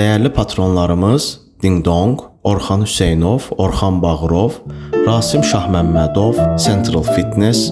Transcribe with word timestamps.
Dəyərli 0.00 0.30
patronlarımız 0.32 1.24
Dingdong, 1.62 2.20
Orxan 2.44 2.86
Hüseynov, 2.86 3.50
Orxan 3.60 3.98
Bağırov, 4.00 4.54
Rasim 5.04 5.42
Şahməmmədov, 5.44 6.40
Central 6.56 7.04
Fitness, 7.04 7.66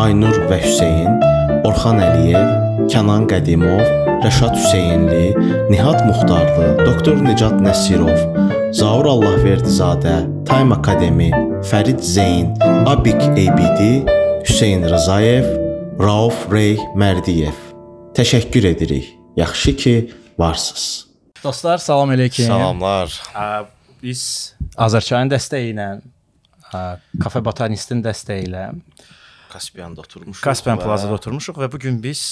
Aynur 0.00 0.38
və 0.48 0.62
Hüseyn, 0.64 1.20
Orxan 1.68 2.00
Əliyev, 2.00 2.88
Kənan 2.88 3.28
Qədimov, 3.28 3.84
Rəşad 4.24 4.56
Hüseynli, 4.56 5.36
Nihat 5.68 6.00
Muxtarlı, 6.08 6.72
Doktor 6.86 7.20
Nicat 7.20 7.60
Nəsirov, 7.60 8.16
Zaur 8.72 9.12
Allahverdizadə, 9.12 10.22
Time 10.48 10.80
Akademi, 10.80 11.34
Fərid 11.68 12.00
Zeyn, 12.00 12.54
Abik 12.88 13.20
ABD, 13.28 14.08
Hüseyn 14.48 14.88
Rzayev, 14.88 15.52
Rauf 16.00 16.46
Rey 16.48 16.78
Mərdiyev. 16.96 17.74
Təşəkkür 18.16 18.72
edirik. 18.72 19.18
Yaxşı 19.36 19.76
ki, 19.76 19.98
varsınız. 20.38 21.13
Dostlar, 21.44 21.78
salam 21.82 22.12
əleykum. 22.14 22.46
Salamlar. 22.48 23.12
Ə, 23.36 23.44
Biz 24.04 24.20
Azərçayın 24.80 25.30
dəstəyi 25.32 25.72
ilə, 25.74 25.86
ə, 26.72 26.80
Kafe 27.22 27.40
Botanistin 27.44 28.00
dəstəyi 28.04 28.46
ilə 28.48 28.66
Kaspiyan'da 29.52 30.02
oturmuşuq. 30.02 30.42
Caspian 30.44 30.80
və 30.80 30.86
Plaza-da 30.88 31.14
oturmuşuq 31.18 31.60
və 31.62 31.68
bu 31.72 31.78
gün 31.84 32.00
biz 32.02 32.22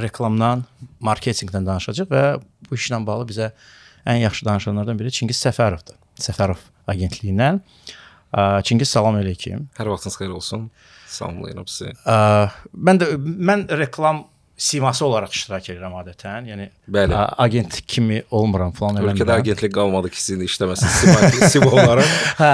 reklamdan, 0.00 0.62
marketinqdən 1.04 1.66
danışacağıq 1.68 2.08
və 2.14 2.22
bu 2.70 2.78
işlə 2.78 3.02
bağlı 3.06 3.26
bizə 3.28 3.50
ən 4.08 4.22
yaxşı 4.22 4.46
danışanlardan 4.48 4.98
biri 5.02 5.12
Çingiz 5.12 5.42
Səfərovdur. 5.44 5.98
Səfərov 6.22 6.62
agentliyindən. 6.90 7.60
Ə, 8.32 8.46
Çingiz 8.66 8.88
salam 8.94 9.18
əleykum. 9.20 9.66
Hər 9.76 9.90
vaxtınız 9.92 10.18
xeyir 10.22 10.32
olsun. 10.38 10.68
Salamlayıram 11.12 11.66
sizi. 11.68 11.92
Ə, 12.08 12.48
Mən 12.72 13.02
də 13.02 13.10
mən 13.20 13.66
reklam 13.82 14.24
siması 14.62 15.04
olaraq 15.06 15.32
iştirak 15.34 15.66
edirəm 15.72 15.94
adətən. 16.02 16.46
Yəni 16.52 16.66
Bəli. 16.96 17.14
ə, 17.16 17.22
agent 17.42 17.78
kimi 17.90 18.20
olmuram 18.30 18.70
falan 18.76 19.00
Ölkədə 19.00 19.24
eləmirəm. 19.24 19.40
agentlik 19.42 19.72
qalmadı 19.74 20.10
ki, 20.14 20.20
sizin 20.22 20.44
işləməsin. 20.46 20.92
Siz 20.98 21.56
siz 21.56 21.64
olaraq 21.72 22.12
Hə, 22.38 22.50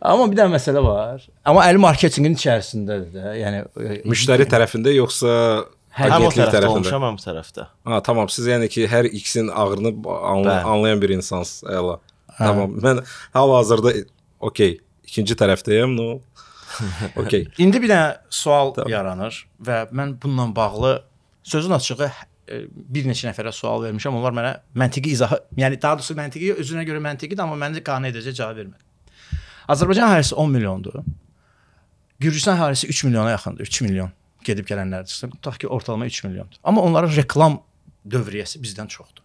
amma 0.00 0.26
bir 0.32 0.40
dənə 0.40 0.56
məsələ 0.56 0.82
var. 0.82 1.22
Amma 1.46 1.66
əli 1.70 1.82
marketinqin 1.84 2.34
içərisindədir 2.38 3.12
də. 3.14 3.34
Yəni 3.42 3.60
e, 3.62 4.00
müştəri 4.10 4.48
tərəfində 4.50 4.94
yoxsa 4.96 5.36
Həm 5.92 6.08
o 6.08 6.16
agentlik 6.16 6.40
tərəfdə 6.40 6.56
tərəfində? 6.56 6.78
olmuşam, 6.80 7.02
həm 7.04 7.16
bu 7.20 7.24
tərəfdə. 7.26 7.66
Ha, 7.92 8.00
tamam. 8.08 8.28
Siz 8.32 8.46
yəni 8.48 8.68
ki, 8.72 8.86
hər 8.88 9.06
ikisinin 9.12 9.50
ağrını 9.52 9.90
anla 10.00 10.54
Bəli. 10.56 10.70
anlayan 10.74 11.02
bir 11.02 11.12
insansınız. 11.18 11.68
Əla. 11.78 11.98
Tamam. 12.38 12.78
Mən 12.80 13.02
hal-hazırda 13.36 13.92
okey, 14.48 14.78
ikinci 15.04 15.36
tərəfdəyəm. 15.36 15.92
No. 15.98 16.08
Okey. 17.20 17.42
İndi 17.60 17.82
bir 17.84 17.90
dənə 17.92 18.14
sual 18.32 18.70
yaranır 18.88 19.36
və 19.60 19.82
mən 19.92 20.14
bununla 20.22 20.46
bağlı 20.56 20.92
sözün 21.42 21.70
açığı 21.78 22.10
e, 22.48 22.62
bir 22.70 23.08
neçə 23.08 23.28
nəfərə 23.30 23.52
sual 23.52 23.84
vermişəm. 23.86 24.16
Onlar 24.18 24.36
mənə 24.36 24.52
məntiqi 24.78 25.12
izahı, 25.16 25.40
yəni 25.56 25.80
daha 25.82 25.98
doğrusu 25.98 26.16
məntiqi 26.18 26.54
özünə 26.62 26.86
görə 26.88 27.02
məntiqidir, 27.02 27.42
amma 27.42 27.58
məni 27.60 27.82
qane 27.84 28.12
edəcək 28.12 28.38
cavab 28.40 28.62
vermədi. 28.62 28.82
Azərbaycan 29.72 30.08
əhalisi 30.08 30.34
10 30.34 30.50
milyondur. 30.56 31.02
Gürcüstan 32.22 32.58
əhalisi 32.58 32.90
3 32.90 33.04
milyona 33.08 33.36
yaxındır, 33.36 33.70
3 33.70 33.80
milyon 33.86 34.10
gedib 34.46 34.66
gələnlərdir. 34.66 35.30
Tutaq 35.36 35.60
ki, 35.62 35.70
ortalama 35.70 36.06
3 36.06 36.24
milyondur. 36.24 36.58
Amma 36.64 36.82
onların 36.82 37.14
reklam 37.16 37.60
dövriyyəsi 38.08 38.62
bizdən 38.62 38.90
çoxdur. 38.90 39.24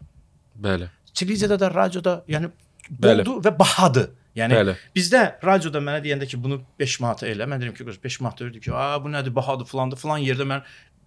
Bəli. 0.58 0.90
televiziyada 1.18 1.60
da, 1.60 1.74
radioda, 1.74 2.24
yəni 2.30 2.50
Bəli. 2.90 3.26
boldu 3.26 3.42
və 3.46 3.54
bahadır. 3.60 4.10
Yəni 4.38 4.54
Bəli. 4.54 4.74
bizdə 4.94 5.22
radioda 5.42 5.82
mənə 5.82 6.02
deyəndə 6.04 6.28
ki, 6.30 6.38
bunu 6.42 6.60
5 6.80 7.00
manata 7.02 7.26
elə, 7.26 7.48
mən 7.50 7.62
deyirəm 7.62 7.78
ki, 7.78 7.88
5 8.04 8.20
manat 8.22 8.42
ödəyir 8.46 8.62
ki, 8.62 8.74
"A, 8.74 9.04
bu 9.04 9.10
nədir, 9.10 9.34
bahadır 9.34 9.66
filandır." 9.66 9.98
Filan 9.98 10.20
yerdə 10.22 10.46
mən 10.46 10.62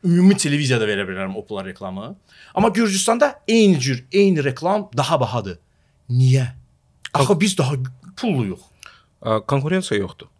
ümumi 0.04 0.36
televiziyada 0.36 0.86
verə 0.88 1.06
bilərəm 1.08 1.36
o 1.36 1.44
pula 1.46 1.64
reklamı. 1.64 2.14
Amma 2.54 2.68
Gürcüstanda 2.68 3.34
eyni 3.48 3.80
cür, 3.80 4.04
eyni 4.12 4.44
reklam 4.44 4.88
daha 4.96 5.20
bahadır. 5.20 5.58
Niyə? 6.10 6.46
Axı 7.14 7.40
biz 7.40 7.58
daha 7.58 7.76
pulluyuq. 8.16 8.62
Ə, 9.22 9.40
Konkurensiya 9.46 10.00
yoxdur. 10.00 10.30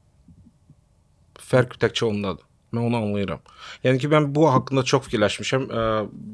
Fərq 1.51 1.77
təkcə 1.83 2.07
ondadır. 2.09 2.47
Mən 2.71 2.85
onu 2.87 2.99
anlayıram. 3.01 3.41
Yəni 3.83 3.99
ki, 3.99 4.09
mən 4.13 4.29
bu 4.35 4.45
haqqında 4.47 4.85
çox 4.87 5.09
fikirləşmişəm. 5.09 5.65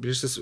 Bilirsiniz, 0.02 0.34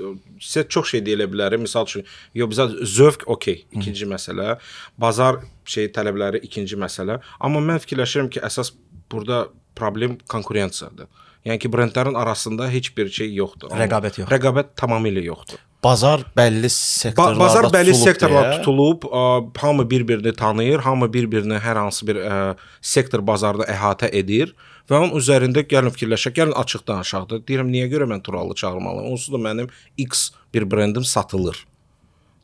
sizə 0.43 0.65
çox 0.67 0.91
şey 0.91 1.05
deyə 1.07 1.29
bilərəm. 1.31 1.63
Məsəl 1.69 1.87
üçün, 1.87 2.07
yo 2.35 2.49
bizə 2.51 2.67
zövq 2.97 3.23
okey, 3.31 3.61
ikinci 3.79 4.09
məsələ. 4.11 4.57
Bazar 4.99 5.39
şey 5.71 5.93
tələbləri 5.95 6.43
ikinci 6.49 6.79
məsələ. 6.83 7.21
Amma 7.39 7.63
mən 7.63 7.79
fikirləşirəm 7.85 8.33
ki, 8.35 8.43
əsas 8.43 8.73
burada 9.13 9.45
problem 9.79 10.19
konkurensiyadır. 10.31 11.07
Yəni 11.45 11.61
ki, 11.61 11.69
brendlərin 11.69 12.17
arasında 12.17 12.71
heç 12.73 12.89
bir 12.97 13.11
şey 13.13 13.35
yoxdur. 13.37 13.73
Rəqabət 13.77 14.23
yoxdur. 14.23 14.33
Rəqabət 14.33 14.71
tamamilə 14.81 15.21
yoxdur. 15.27 15.59
Bazar 15.85 16.23
bəlli 16.37 16.71
Ba 16.71 16.73
sektorlarda 16.73 17.41
bazar 17.43 17.67
bəlli 17.69 17.93
tutulub 17.93 18.09
sektorlar 18.09 18.47
deyə. 18.47 18.61
tutulub, 18.63 19.03
ə, 19.05 19.25
hamı 19.61 19.85
bir-birini 19.91 20.33
tanıyır, 20.33 20.81
hamı 20.87 21.11
bir-birini 21.13 21.59
hər 21.61 21.77
hansı 21.83 22.07
bir 22.09 22.17
ə, 22.25 22.39
sektor 22.81 23.21
bazarda 23.21 23.67
əhatə 23.69 24.09
edir 24.17 24.55
və 24.89 24.97
onun 25.03 25.13
üzərində 25.21 25.67
gəlin 25.69 25.93
fikirləşək, 25.93 26.33
gəlin 26.39 26.57
açıq 26.63 26.87
danışaq 26.89 27.29
da. 27.29 27.41
Deyirəm 27.45 27.69
niyə 27.69 27.91
görə 27.93 28.09
mən 28.09 28.25
Turalı 28.25 28.57
çağırmalıyam? 28.57 29.13
Onsuz 29.13 29.35
da 29.35 29.43
mənim 29.45 29.69
X 30.01 30.31
bir 30.55 30.65
brendim 30.71 31.05
satılır. 31.05 31.67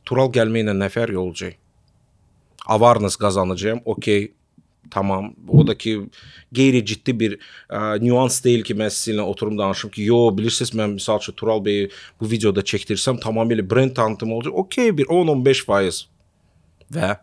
Tural 0.04 0.28
gəlməklə 0.36 0.76
nə 0.76 0.90
fərqi 0.92 1.16
olacaq? 1.16 1.56
Awareness 2.68 3.16
qazanacağam. 3.16 3.80
Okay, 3.84 4.28
tamam. 4.90 5.32
O 5.48 5.66
da 5.66 5.74
ki 5.78 5.96
qeyri-ciddi 6.56 7.14
bir 7.20 7.36
ə, 7.38 7.98
nüans 8.02 8.40
deyil 8.44 8.64
ki, 8.66 8.76
mən 8.78 8.92
sizinlə 8.94 9.26
oturum 9.30 9.58
danışım 9.58 9.94
ki, 9.94 10.06
yo, 10.10 10.20
bilirsiniz 10.36 10.74
mən 10.76 10.96
məsəl 10.98 11.22
üçün 11.22 11.36
Tural 11.38 11.64
bəy 11.64 11.88
bu 12.20 12.30
videoda 12.30 12.64
çəkdirsəm 12.72 13.20
tamamilə 13.22 13.64
brend 13.70 13.96
tanıtımı 13.98 14.38
olacaq. 14.38 14.60
Okay, 14.64 14.94
bir 14.96 15.10
10-15% 15.12 16.06
və 16.94 17.16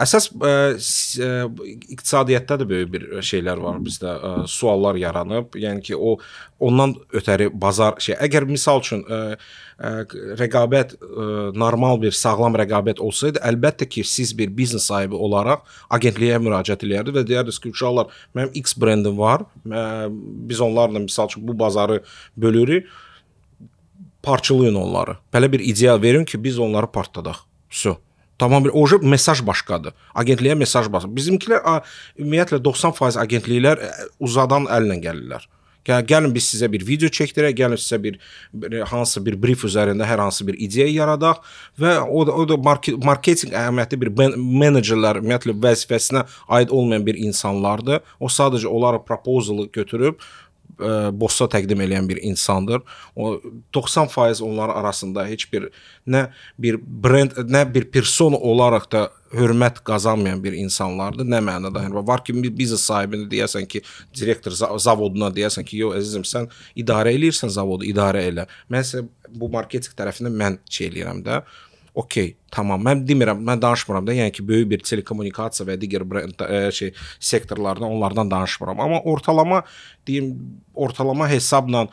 Əsas 0.00 0.30
ə, 0.32 0.52
s- 0.80 1.20
ə, 1.20 1.44
iqtisadiyyatda 1.92 2.56
da 2.62 2.66
böyük 2.68 2.92
bir 2.94 3.02
şeylər 3.20 3.60
var 3.60 3.76
bizdə, 3.84 4.08
ə, 4.08 4.30
suallar 4.48 4.96
yaranıb. 4.96 5.52
Yəni 5.60 5.82
ki, 5.84 5.96
o 5.96 6.14
ondan 6.64 6.94
ötəri 7.12 7.50
bazar 7.52 7.98
şey, 8.00 8.16
əgər 8.24 8.46
misal 8.48 8.80
üçün 8.80 9.02
ə, 9.04 9.18
ə, 9.76 9.90
rəqabət 10.40 10.94
ə, 10.96 11.26
normal 11.60 12.00
bir 12.00 12.16
sağlam 12.16 12.56
rəqabət 12.56 13.02
olsaydı, 13.04 13.42
əlbəttə 13.44 13.84
ki, 13.92 14.04
siz 14.08 14.32
bir 14.38 14.48
biznes 14.56 14.88
sahibi 14.88 15.14
olaraq 15.14 15.60
agentliyə 15.92 16.40
müraciət 16.40 16.86
edərdiniz 16.88 17.18
və 17.20 17.26
deyərdiniz 17.28 17.60
ki, 17.60 17.74
uşaqlar, 17.76 18.08
mənim 18.34 18.56
X 18.62 18.72
brendim 18.80 19.20
var, 19.20 19.44
ə, 19.68 19.84
biz 20.48 20.64
onlarla 20.64 21.04
misal 21.04 21.28
üçün 21.28 21.44
bu 21.48 21.58
bazarı 21.58 22.00
bölürük 22.36 22.88
parçalayın 24.22 24.74
onları. 24.74 25.16
Belə 25.34 25.52
bir 25.52 25.60
ideya 25.60 25.98
verin 26.02 26.24
ki, 26.24 26.40
biz 26.44 26.58
onları 26.58 26.86
partladaq. 26.86 27.44
Vso. 27.70 27.96
Tamam 28.42 28.64
bir 28.64 28.72
oje 28.74 28.96
mesaj 29.06 29.38
başqadır. 29.46 29.92
Agentliyə 30.18 30.56
mesaj 30.58 30.88
başqa. 30.90 31.12
Bizimkilər 31.14 31.60
ümumiyyətlə 32.18 32.58
90% 32.64 33.20
agentliklər 33.22 33.78
ə, 33.78 33.90
uzadan 34.18 34.66
əllə 34.66 34.96
gəlirlər. 35.04 35.44
Gəl, 35.86 36.02
gəlin 36.10 36.34
biz 36.34 36.48
sizə 36.50 36.66
bir 36.70 36.82
video 36.86 37.06
çəkdirək, 37.10 37.54
gəlin 37.60 37.78
sizə 37.78 38.00
bir, 38.02 38.18
bir 38.50 38.82
hansısa 38.90 39.22
bir 39.28 39.38
brief 39.44 39.62
üzərində 39.66 40.06
hər 40.10 40.24
hansı 40.24 40.46
bir 40.48 40.58
ideya 40.58 40.88
yaradaq 40.90 41.38
və 41.78 41.96
o 42.02 42.26
da 42.26 42.34
o 42.34 42.48
da 42.50 42.58
market, 42.58 42.98
marketinq 43.02 43.54
əhəmiyyətli 43.54 44.00
bir 44.02 44.10
menecerlər 44.34 45.22
ümumiyyətlə 45.22 45.54
vəzifəsinə 45.62 46.26
aid 46.58 46.74
olmayan 46.74 47.06
bir 47.06 47.22
insanlardır. 47.22 48.02
O 48.18 48.26
sadəcə 48.26 48.66
onlara 48.66 49.04
proposalı 49.06 49.70
götürüb 49.70 50.18
bossa 50.78 51.48
təqdim 51.50 51.80
edən 51.84 52.08
bir 52.08 52.20
insandır. 52.22 52.82
O 53.16 53.40
90% 53.74 54.42
onların 54.42 54.80
arasında 54.80 55.26
heç 55.26 55.52
bir 55.52 55.68
nə 56.08 56.28
bir 56.58 56.78
brend, 56.80 57.36
nə 57.50 57.64
bir 57.74 57.90
persona 57.90 58.36
olaraq 58.36 58.90
da 58.92 59.10
hörmət 59.32 59.80
qazanmayan 59.84 60.42
bir 60.44 60.52
insanlardır. 60.52 61.24
Nə 61.24 61.40
mənada? 61.44 61.84
Yəni 61.86 62.06
var 62.06 62.24
ki, 62.24 62.34
bir 62.42 62.52
biznes 62.56 62.84
sahibinə 62.88 63.28
deyəsən 63.30 63.66
ki, 63.68 63.82
direktor 64.14 64.52
za- 64.52 64.72
zavoduna 64.78 65.30
deyəsən 65.32 65.64
ki, 65.64 65.76
"Yo 65.76 65.92
əzizim, 65.96 66.24
sən 66.24 66.48
idarə 66.76 67.14
eləyirsən 67.16 67.48
zavodu, 67.48 67.84
idarə 67.84 68.22
elə." 68.30 68.46
Mən 68.70 68.80
isə 68.80 69.08
bu 69.28 69.48
marketinq 69.48 69.94
tərəfindən 69.96 70.36
mən 70.42 70.58
şey 70.70 70.88
eləyirəm 70.90 71.22
də. 71.24 71.42
Okey, 71.94 72.30
tamam. 72.48 72.80
Mən 72.80 73.02
demirəm, 73.04 73.42
mən 73.44 73.60
danışmıram 73.60 74.06
da, 74.06 74.14
yəni 74.16 74.32
ki, 74.32 74.44
böyük 74.48 74.68
bir 74.70 74.84
telekommunikasiya 74.88 75.66
və 75.68 75.74
digər 75.80 76.06
brend 76.08 76.40
ə, 76.40 76.70
şey 76.72 76.94
sektorlardan 77.20 77.84
onlardan 77.84 78.30
danışmıram. 78.30 78.80
Amma 78.80 79.00
ortalama 79.12 79.62
deyim, 80.08 80.30
ortalama 80.74 81.28
hesabla 81.28 81.86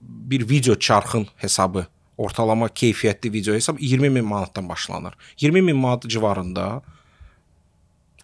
bir 0.00 0.48
video 0.48 0.74
çarxın 0.74 1.26
hesabı, 1.36 1.86
ortalama 2.18 2.66
keyfiyyətli 2.66 3.32
video 3.32 3.54
hesab 3.54 3.78
20 3.78 4.10
min 4.10 4.24
manatdan 4.24 4.68
başlanır. 4.68 5.14
20 5.38 5.62
min 5.62 5.76
manat 5.76 6.08
civarında 6.10 6.82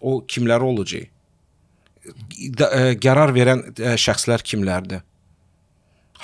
o 0.01 0.19
kimlər 0.27 0.59
olacaq? 0.67 1.07
Ə, 2.03 2.99
Qərar 2.99 3.31
verən 3.31 3.69
ə, 3.79 3.95
şəxslər 3.95 4.43
kimlərdir? 4.43 5.07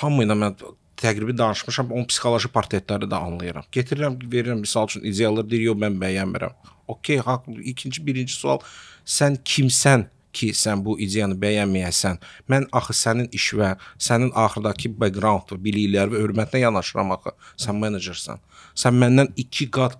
Hamı 0.04 0.28
ilə 0.28 0.36
mən 0.36 0.60
təqribi 1.00 1.34
danışmışam, 1.38 1.90
onun 1.94 2.06
psixoloji 2.10 2.50
portretləri 2.52 3.08
də 3.10 3.18
anlayıram. 3.26 3.66
Gətirirəm, 3.72 4.18
verirəm 4.32 4.62
misal 4.64 4.88
üçün 4.90 5.04
ideyalar 5.08 5.48
deyir, 5.50 5.70
yox 5.70 5.80
mən 5.80 5.98
bəyənmirəm. 6.02 6.56
Okay, 6.90 7.18
haqlı. 7.24 7.60
İkinci, 7.72 8.02
birinci 8.06 8.34
sual, 8.34 8.60
sən 9.06 9.38
kimsən 9.44 10.08
ki, 10.32 10.50
sən 10.54 10.84
bu 10.84 10.96
ideyanı 11.02 11.38
bəyənməyəsən? 11.40 12.20
Mən 12.50 12.68
axı 12.76 12.94
sənin 12.98 13.30
iş 13.34 13.48
və 13.58 13.72
sənin 13.98 14.30
axırdakı 14.44 14.92
background, 15.00 15.56
biliklər 15.64 16.12
və 16.12 16.22
hörmətinə 16.24 16.64
yanaşıram 16.66 17.16
axı. 17.16 17.34
Sən 17.64 17.80
menecersən. 17.82 18.42
Sən 18.78 18.96
məndən 19.00 19.32
2 19.40 19.70
qat 19.74 19.96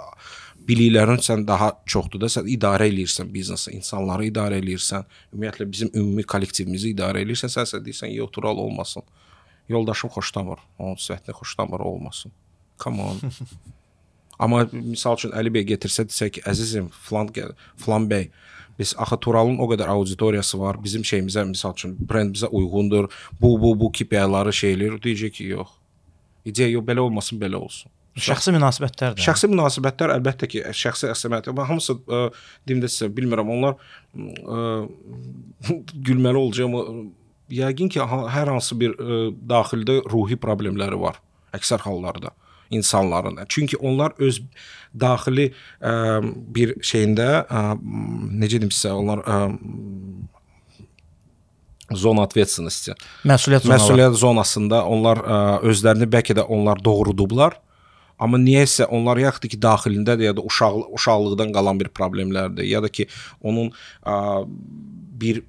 biliklərin 0.68 1.22
sən 1.24 1.46
daha 1.48 1.72
çoxdur 1.88 2.22
da, 2.22 2.30
sən 2.30 2.48
idarə 2.50 2.86
eləyirsən 2.90 3.30
biznesi, 3.32 3.72
insanları 3.78 4.28
idarə 4.28 4.60
eləyirsən, 4.60 5.06
ümumiyyətlə 5.32 5.66
bizim 5.72 5.90
ümumi 5.94 6.26
kollektivimizi 6.28 6.92
idarə 6.94 7.24
eləyirsən, 7.24 7.52
sən 7.56 7.66
sən 7.72 7.84
deyirsən, 7.86 8.12
yox, 8.20 8.30
tural 8.36 8.60
olmasın. 8.66 9.06
Yoldaşım 9.70 10.10
xoşlamır, 10.10 10.58
onun 10.78 10.98
səhvini 10.98 11.34
xoşlamır 11.36 11.80
olmasın. 11.80 12.32
Come 12.82 13.02
on. 13.02 13.20
Amma 14.40 14.64
misal 14.72 15.18
üçün 15.18 15.34
Əli 15.36 15.52
bəy 15.52 15.66
gətirsə 15.68 16.06
desə 16.08 16.30
ki, 16.32 16.42
əzizim, 16.48 16.88
filan 17.06 17.28
gəl- 17.36 17.52
filan 17.78 18.08
bəy, 18.10 18.30
biz 18.78 18.94
axı 18.98 19.18
Turalın 19.20 19.58
o 19.60 19.68
qədər 19.68 19.90
auditoriyası 19.92 20.60
var, 20.60 20.78
bizim 20.84 21.04
şeyimizə 21.04 21.44
misal 21.48 21.76
üçün 21.76 21.92
brendimizə 22.00 22.48
uyğundur. 22.48 23.10
Bu 23.40 23.54
bu 23.60 23.74
bu 23.80 23.92
KPI-ları 23.92 24.52
şey 24.52 24.74
eləyir, 24.74 24.96
deyəcək 25.04 25.34
ki, 25.36 25.48
yox. 25.54 25.74
İdeya 26.44 26.70
yox, 26.72 26.86
belə 26.88 27.04
olmasın, 27.04 27.40
belə 27.42 27.60
olsun. 27.60 27.92
Şəxsi 28.20 28.50
münasibətlərdir. 28.56 29.22
Şəxsi 29.22 29.48
münasibətlər 29.52 30.16
əlbəttə 30.16 30.48
ki, 30.50 30.64
şəxsi 30.74 31.12
əsləhət. 31.12 31.52
Amma 31.52 31.68
hamısı 31.68 31.94
ə, 32.00 32.24
deyim 32.66 32.80
də 32.82 32.88
sizə 32.90 33.10
bilmirəm, 33.14 33.52
onlar 33.54 33.76
ə, 34.16 34.64
gülməli 36.08 36.40
olacaq 36.40 36.66
amma 36.66 36.82
ə, 36.82 37.04
yəqin 37.53 37.89
ki, 37.93 37.99
ha- 37.99 38.27
hər 38.33 38.49
hansı 38.53 38.77
bir 38.79 38.95
ə, 38.97 39.19
daxildə 39.49 39.99
ruhi 40.11 40.35
problemləri 40.37 40.97
var 40.99 41.21
əksər 41.55 41.83
hallarda 41.85 42.31
insanların. 42.73 43.37
Çünki 43.47 43.77
onlar 43.77 44.15
öz 44.17 44.39
daxili 44.97 45.51
ə, 45.79 46.21
bir 46.55 46.73
şeyində 46.81 47.27
ə, 47.45 47.61
necə 48.41 48.57
deyim 48.59 48.73
sizə, 48.73 48.91
onlar 48.97 49.21
ə, 49.21 49.37
zona 51.95 52.23
ответственности 52.25 52.95
Məsuliyyət 53.29 53.67
zonaları. 53.67 53.75
məsuliyyət 53.77 54.17
zonasında 54.19 54.79
onlar 54.89 55.21
ə, 55.21 55.37
özlərini 55.69 56.07
bəlkə 56.09 56.35
də 56.39 56.45
onlar 56.49 56.81
doğrudublar. 56.83 57.59
Amma 58.17 58.39
niyəsə 58.39 58.87
onlar 58.95 59.19
yaxud 59.19 59.45
ki 59.51 59.59
daxilindədir 59.61 60.29
ya 60.31 60.33
da 60.37 60.41
uşaq 60.47 60.79
uşaqlıqdan 60.97 61.51
qalan 61.53 61.79
bir 61.81 61.89
problemlərdir 61.93 62.65
ya 62.69 62.81
da 62.81 62.89
ki 62.89 63.05
onun 63.43 63.69
ə, 64.07 64.15
bir 65.21 65.43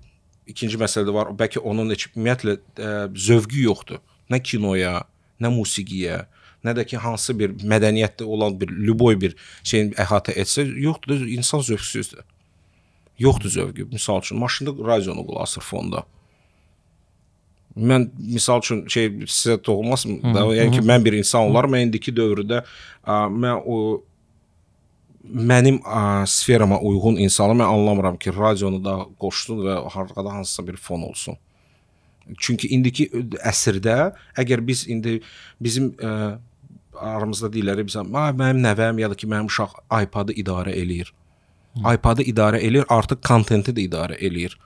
ikinci 0.51 0.80
məsələ 0.81 1.07
də 1.07 1.15
var. 1.15 1.31
Bəlkə 1.38 1.63
onun 1.63 1.89
heç 1.94 2.09
ümumiyyətlə 2.12 2.57
ə, 2.59 2.92
zövqü 3.15 3.65
yoxdur. 3.65 4.01
Nə 4.31 4.39
kinoya, 4.44 5.01
nə 5.42 5.51
musiqiyə, 5.51 6.21
nə 6.65 6.75
də 6.77 6.86
ki 6.88 7.00
hansı 7.01 7.36
bir 7.38 7.56
mədəniyyətdə 7.57 8.27
olan 8.27 8.59
bir 8.62 8.71
lüboy 8.71 9.18
bir 9.19 9.36
şeyin 9.63 9.94
əhatə 10.00 10.36
etsə, 10.38 10.68
yoxdur, 10.68 11.25
insan 11.33 11.63
zövqsüzdür. 11.65 12.25
Yoxdur 13.21 13.53
zövqü. 13.53 13.88
Məsəl 13.92 14.21
üçün 14.24 14.39
maşında 14.42 14.75
radionu 14.88 15.25
qulaq 15.27 15.48
asır 15.48 15.65
fonda. 15.65 16.06
Mən 17.77 18.09
misal 18.19 18.59
üçün 18.59 18.86
şey 18.92 19.09
sizə 19.25 19.57
toxunmasın 19.63 20.19
da, 20.36 20.45
yəni 20.57 20.75
ki, 20.75 20.81
mən 20.83 21.06
bir 21.06 21.15
insan 21.15 21.51
olaram, 21.51 21.71
mən 21.71 21.88
indiki 21.88 22.12
dövrdə 22.12 22.63
ə, 22.63 23.19
mən 23.31 23.62
o 23.63 23.77
mənim 25.23 25.79
ə, 25.85 26.25
sferama 26.27 26.79
uyğun 26.79 27.19
insanı 27.21 27.56
mən 27.62 27.69
anlamıram 27.69 28.18
ki, 28.18 28.33
radionu 28.35 28.81
da 28.83 28.97
qoşsun 29.21 29.63
və 29.65 29.77
arxada 29.85 30.33
hansısa 30.33 30.68
bir 30.68 30.77
fon 30.77 31.07
olsun. 31.09 31.38
Çünki 32.38 32.69
indiki 32.75 33.09
əsrdə 33.44 34.13
əgər 34.39 34.62
biz 34.65 34.85
indi 34.88 35.19
bizim 35.62 35.91
ə, 35.97 36.38
aramızda 36.97 37.50
deyirlər 37.53 37.83
bizə, 37.85 38.06
"A, 38.06 38.31
mənim 38.31 38.62
nəvəm 38.65 39.00
ya 39.01 39.09
da 39.09 39.15
ki, 39.15 39.27
mənim 39.27 39.50
uşaq 39.50 39.77
iPad-ı 40.03 40.33
idarə 40.33 40.73
eləyir." 40.75 41.13
iPad-ı 41.79 42.25
idarə 42.27 42.59
eləyir, 42.59 42.85
artıq 42.91 43.21
kontenti 43.23 43.71
də 43.71 43.85
idarə 43.88 44.18
eləyir. 44.19 44.57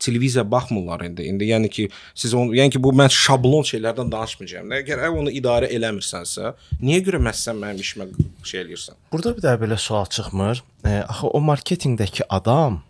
Televiziya 0.00 0.44
baxmırlar 0.50 1.04
indi. 1.06 1.22
İndi 1.28 1.50
yəni 1.50 1.68
ki, 1.68 1.88
siz 2.14 2.34
onu, 2.34 2.54
yəni 2.56 2.72
ki, 2.74 2.82
bu 2.82 2.92
mən 2.96 3.12
şablon 3.12 3.66
şeylərdən 3.68 4.12
danışmayacağam. 4.12 4.72
Əgər 4.80 5.04
əgər 5.04 5.18
onu 5.22 5.32
idarə 5.36 5.68
eləmirsənsə, 5.76 6.54
niyə 6.80 7.02
görə 7.06 7.20
məhz 7.26 7.44
sən 7.46 7.60
mənim 7.60 7.82
işimə 7.84 8.08
şey 8.42 8.64
eləyirsən? 8.64 9.00
Burada 9.12 9.34
bir 9.36 9.44
də 9.44 9.56
belə 9.60 9.78
sual 9.78 10.08
çıxmır. 10.16 10.64
E, 10.84 10.96
axı 11.04 11.28
o 11.28 11.42
marketinqdəki 11.44 12.26
adam 12.28 12.80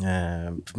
e, 0.00 0.16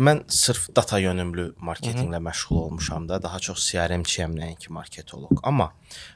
mən 0.09 0.23
sırf 0.27 0.69
data 0.75 0.99
yönümlü 0.99 1.53
marketinqlə 1.61 2.21
məşğul 2.27 2.61
olmuşam 2.65 3.09
da, 3.09 3.21
daha 3.23 3.39
çox 3.39 3.69
CRM-çiyəm 3.69 4.37
nəinki 4.41 4.73
marketoloq. 4.73 5.41
Amma 5.43 5.71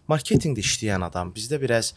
marketinqdə 0.10 0.66
işləyən 0.66 1.06
adam 1.06 1.34
bizdə 1.36 1.62
biraz 1.62 1.94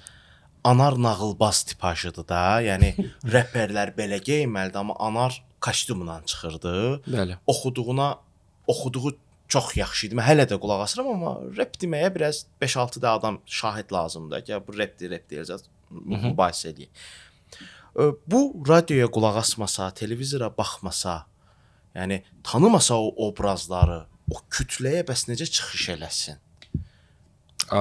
anar 0.65 0.99
nağılbaz 1.03 1.63
tipajıdır 1.63 2.29
da. 2.29 2.43
Yəni 2.65 2.95
reperlər 3.35 3.95
belə 3.97 4.21
geyinməlidir, 4.25 4.81
amma 4.83 4.97
anar 4.99 5.41
kostyumla 5.61 6.23
çıxırdı. 6.27 7.03
Bəli. 7.07 7.37
Oxuduğuna 7.47 8.19
oxuduğu 8.67 9.17
çox 9.51 9.77
yaxşı 9.77 10.07
idi. 10.07 10.19
Mən 10.19 10.27
hələ 10.31 10.47
də 10.51 10.59
qulaq 10.63 10.85
asıram, 10.87 11.11
amma 11.15 11.33
rep 11.59 11.75
deməyə 11.83 12.13
biraz 12.15 12.45
5-6 12.63 13.03
da 13.03 13.13
adam 13.19 13.41
şahid 13.47 13.93
lazımdır 13.93 14.45
ki, 14.47 14.61
bu 14.67 14.79
repdir, 14.79 15.11
rep 15.11 15.27
deyəcəz. 15.31 15.67
Mübahisə 15.91 16.71
eləyək. 16.71 17.09
Bu 18.31 18.41
radioya 18.69 19.09
qulaq 19.11 19.41
asmasa, 19.43 19.91
televizora 19.91 20.53
baxmasa, 20.59 21.25
yəni 21.99 22.23
tanımasa 22.47 22.95
o 22.95 23.11
obrazları, 23.27 24.05
o 24.31 24.39
kütləyə 24.55 25.03
bəs 25.09 25.27
necə 25.29 25.51
çıxış 25.51 25.89
eləsin? 25.97 26.39
Ə, 27.75 27.81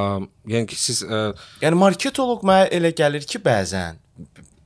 yəni 0.49 0.65
ki, 0.69 0.77
siz 0.77 1.03
ə, 1.05 1.21
Yəni 1.61 1.77
marketoloq 1.77 2.41
mənə 2.49 2.71
elə 2.73 2.91
gəlir 2.97 3.29
ki, 3.29 3.41
bəzən 3.45 4.01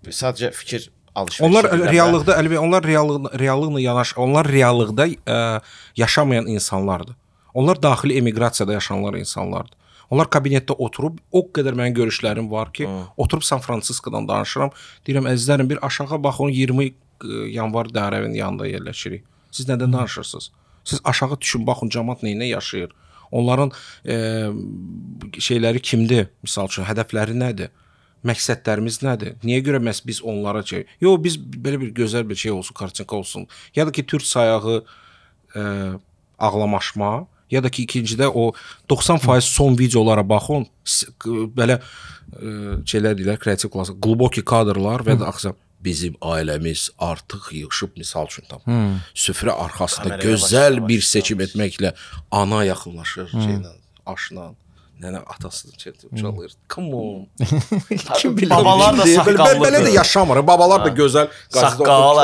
sadəcə 0.08 0.51
fikir 0.55 0.88
alış-veriş 1.15 1.50
Onlar 1.50 1.65
edirlər 1.70 1.86
və- 1.88 1.91
reallıqda 1.91 2.38
əlbəttə 2.41 2.58
onlar 2.65 2.84
reallıq 2.84 3.39
reallıqla 3.39 3.79
yanaş, 3.82 4.13
onlar 4.17 4.48
reallıqda 4.48 5.08
ə, 5.08 5.62
yaşamayan 5.98 6.48
insanlardır. 6.48 7.15
Onlar 7.53 7.82
daxili 7.84 8.17
emiqrasiyada 8.17 8.74
yaşayanlar 8.74 9.13
insanlardır. 9.13 9.77
Onlar 10.10 10.27
kabinetdə 10.27 10.75
oturub 10.77 11.17
o 11.32 11.41
qədər 11.53 11.74
mənim 11.77 11.93
görüşlərim 11.98 12.50
var 12.51 12.72
ki, 12.74 12.88
oturub 13.17 13.41
San 13.43 13.60
Fransiskodan 13.60 14.27
danışıram. 14.27 14.70
Deyirəm 15.08 15.29
əzizlərim 15.32 15.70
bir 15.70 15.79
aşağı 15.86 16.24
baxın 16.24 16.50
20 16.50 16.86
ə, 16.89 16.93
yanvar 17.53 17.88
dərəvin 17.93 18.36
yanında 18.38 18.67
yerləşirik. 18.67 19.24
Siz 19.51 19.70
nədən 19.70 19.93
danışırsınız? 19.93 20.51
Siz 20.84 21.00
aşağı 21.03 21.38
düşün 21.41 21.67
baxın 21.67 21.89
cəmaət 21.89 22.25
nə 22.25 22.34
ilə 22.36 22.50
yaşayır. 22.58 22.91
Onların 23.32 23.72
ə, 24.05 24.17
şeyləri 25.41 25.79
kimdir? 25.82 26.27
Məsəl 26.46 26.70
üçün 26.70 26.86
hədəfləri 26.89 27.38
nədir? 27.38 27.72
Məqsədlərimiz 28.27 29.01
nədir? 29.03 29.36
Niyə 29.44 29.63
görə 29.65 29.82
məhz 29.84 30.03
biz 30.08 30.22
onlara 30.24 30.63
şey? 30.68 30.86
Yox, 31.03 31.20
biz 31.24 31.38
belə 31.38 31.80
bir 31.82 31.94
gözəl 31.96 32.27
bir 32.30 32.39
şey 32.39 32.51
olsun, 32.51 32.75
kartinka 32.77 33.15
olsun. 33.15 33.48
Ya 33.75 33.88
da 33.88 33.92
ki 33.92 34.06
türk 34.06 34.25
sayağı 34.27 34.84
ə, 35.56 35.65
ağlamaşma, 36.39 37.25
ya 37.51 37.63
da 37.63 37.70
ki 37.70 37.86
ikincidə 37.88 38.30
o 38.34 38.51
90% 38.89 39.42
son 39.42 39.77
videolara 39.80 40.24
baxın, 40.27 40.65
belə 41.58 41.80
ə, 41.80 41.84
şeylər 42.88 43.20
deyirlər, 43.20 43.42
kreativ 43.42 43.74
klass, 43.74 43.94
qluboki 44.01 44.46
kadrlar 44.46 45.06
və 45.06 45.20
də 45.20 45.30
axşam 45.30 45.60
bizim 45.84 46.15
ailəmiz 46.22 46.89
artıq 47.00 47.51
yığışıb 47.51 47.98
misal 48.00 48.30
üçün 48.32 48.46
tam. 48.50 48.63
Süfrə 49.15 49.51
arxasında 49.51 50.15
Kameraya 50.15 50.30
gözəl 50.30 50.77
başla, 50.77 50.88
bir 50.88 51.01
seçim 51.01 51.39
başla. 51.39 51.50
etməklə 51.50 51.94
ana 52.32 52.63
yaxınlaşır 52.70 53.34
şeylə, 53.34 53.74
aşla. 54.06 54.53
Nənə 55.03 55.19
çəkdi, 55.81 56.07
uşaqlar. 56.15 56.51
Come 56.72 56.95
on. 56.95 57.27
Kim 58.19 58.38
bilir? 58.38 58.50
Babalar 58.53 58.98
da 58.98 59.05
Belə, 59.27 59.53
belə, 59.60 59.81
də 59.83 59.91
yaşamır. 59.98 60.39
Babalar 60.48 60.86
da 60.86 60.91
gözəl 60.95 61.27
Saqqal. 61.51 62.22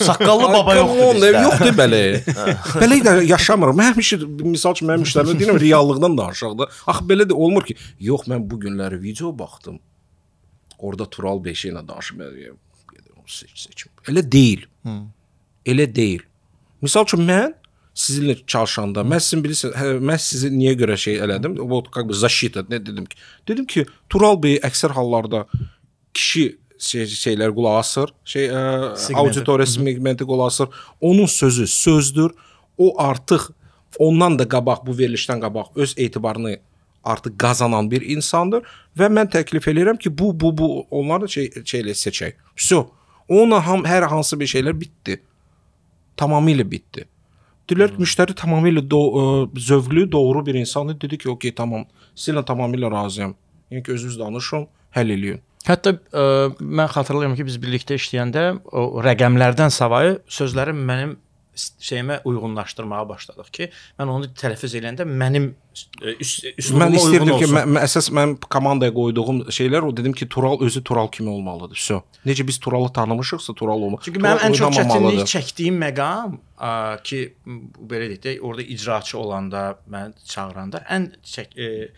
Saqqallı 0.00 0.48
baba 0.54 0.76
Come 0.76 0.78
yoxdur 0.78 1.04
on, 1.08 1.18
bizdə. 1.18 1.42
Yoxdur 1.44 1.74
belə. 1.80 2.00
belə 2.82 3.00
də 3.04 3.14
yaşamır. 3.28 3.74
Mən 3.80 3.92
həmişə 3.92 4.20
misal 4.48 4.76
üçün 4.78 4.88
mənim 4.90 5.04
müştərimə 5.04 5.36
deyirəm 5.40 5.60
reallıqdan 5.60 6.16
da. 6.20 6.30
Axı 6.92 7.08
belə 7.10 7.28
də 7.28 7.36
olmur 7.36 7.66
ki, 7.68 7.76
yox 8.10 8.28
mən 8.32 8.46
bu 8.48 8.60
günləri 8.64 9.00
video 9.02 9.34
baxdım. 9.38 9.80
Orada 10.78 11.08
Tural 11.10 11.44
Beşi 11.44 11.68
ilə 11.72 11.84
danışıb 11.88 12.22
gedirəm. 12.94 13.26
Seç 13.26 13.66
seçim. 13.66 13.92
Elə 14.08 14.24
deyil. 14.32 14.64
Elə 15.66 15.88
deyil. 15.94 16.24
Misal 16.84 17.04
üçün 17.08 17.28
mən 17.28 17.52
sizinlə 17.99 18.37
çalışanda 18.47 19.03
mən 19.07 19.21
sizin 19.23 19.43
bilirsiniz, 19.43 19.75
hə, 19.75 19.97
mən 20.11 20.21
sizi 20.23 20.51
niyə 20.53 20.75
görə 20.79 20.97
şey 20.97 21.19
elədim? 21.25 21.57
Вот 21.71 21.89
как 21.93 22.07
бы 22.09 22.15
защита 22.15 22.63
nə 22.69 22.79
dedim 22.85 23.05
ki? 23.09 23.17
Dedim 23.47 23.67
ki, 23.69 23.85
Tural 24.09 24.39
bəy 24.41 24.59
əksər 24.65 24.95
hallarda 24.95 25.45
kişi 26.13 26.45
şey, 26.79 27.05
şeylər 27.23 27.53
qulaq 27.55 27.81
asır, 27.81 28.13
şey 28.23 28.49
ə, 28.53 28.63
auditoriya 29.19 29.67
segmenti 29.67 30.27
qulaq 30.27 30.53
asır. 30.53 30.81
Onun 31.01 31.25
sözü 31.25 31.67
sözdür. 31.67 32.31
O 32.77 32.93
artıq 33.01 33.49
ondan 33.99 34.39
da 34.39 34.47
qabaq 34.47 34.85
bu 34.87 34.95
verilişdən 34.95 35.41
qabaq 35.43 35.75
öz 35.75 35.93
etibarını 35.97 36.57
artıq 37.03 37.35
qazanan 37.37 37.89
bir 37.91 38.05
insandır 38.15 38.63
və 38.97 39.11
mən 39.11 39.27
təklif 39.33 39.67
eləyirəm 39.67 39.99
ki, 39.99 40.11
bu 40.17 40.31
bu 40.39 40.57
bu 40.57 40.69
onlar 40.91 41.21
da 41.21 41.27
şey 41.27 41.51
şeylə 41.67 41.95
seçək. 41.95 42.39
Vso. 42.55 42.87
Ona 43.29 43.59
ham 43.65 43.83
hər 43.85 44.07
hansı 44.09 44.39
bir 44.39 44.47
şeylər 44.47 44.73
bitdi. 44.79 45.19
Tamamilə 46.17 46.63
bitdi. 46.71 47.05
Dedilər 47.64 47.94
ki, 47.94 48.02
müştəri 48.04 48.36
tamamilə 48.36 48.82
do 48.84 49.00
ə, 49.00 49.24
zövqlü, 49.56 50.04
doğru 50.12 50.44
bir 50.46 50.58
insandır. 50.60 50.98
Dedi 51.00 51.18
ki, 51.22 51.30
okey, 51.32 51.54
tamam. 51.56 51.86
Sizinlə 52.12 52.44
tamamilə 52.44 52.90
razıyam. 52.92 53.34
Yəni 53.72 53.84
ki, 53.86 53.94
özünüz 53.96 54.18
danışın, 54.20 54.66
həll 54.96 55.14
eləyin. 55.16 55.40
Hətta 55.64 55.94
ə, 55.96 56.24
mən 56.60 56.90
xatırlayıram 56.92 57.38
ki, 57.38 57.46
biz 57.48 57.56
birlikdə 57.62 57.96
işləyəndə 57.96 58.44
o 58.68 58.84
rəqəmlərdən 59.04 59.72
savayı 59.72 60.18
sözləri 60.28 60.76
mənim 60.76 61.16
s- 61.54 61.72
şeyimə 61.80 62.20
uyğunlaşdırmağa 62.24 63.08
başladıq 63.08 63.50
ki, 63.52 63.68
mən 63.98 64.10
onu 64.14 64.28
tələffüz 64.40 64.74
edəndə 64.80 65.06
mənim 65.08 65.50
ə, 66.02 66.14
üst, 66.20 66.44
üslubuma 66.58 66.88
Mən 66.88 66.96
istəyirdim 66.98 67.38
ki, 67.42 67.48
mən, 67.54 67.68
mən 67.76 67.82
əsas 67.86 68.10
mən 68.14 68.34
komandaya 68.50 68.94
qoyduğum 68.94 69.42
şeylər 69.54 69.86
o 69.88 69.92
dedim 69.96 70.12
ki, 70.12 70.28
Tural 70.28 70.60
özü 70.66 70.82
Tural 70.84 71.08
kimi 71.10 71.30
olmalıdır. 71.30 71.76
Vso. 71.76 72.02
Necə 72.26 72.46
biz 72.46 72.58
Turalı 72.58 72.92
tanımışıqsa 72.92 73.54
Tural 73.54 73.80
olmalı. 73.86 74.00
Çünki 74.04 74.20
mənim 74.24 74.44
ən 74.48 74.58
çox 74.58 74.76
çətinlik 74.80 75.30
çəkdiyim 75.34 75.78
məqam 75.84 76.38
ə, 76.58 77.02
ki, 77.02 77.22
belə 77.90 78.10
deyək 78.14 78.22
də, 78.26 78.40
orada 78.40 78.62
icraçı 78.62 79.18
olanda, 79.18 79.64
mən 79.90 80.12
çağıranda 80.24 80.84
ən 80.90 81.10
çək, 81.22 81.54
ə, 81.56 81.88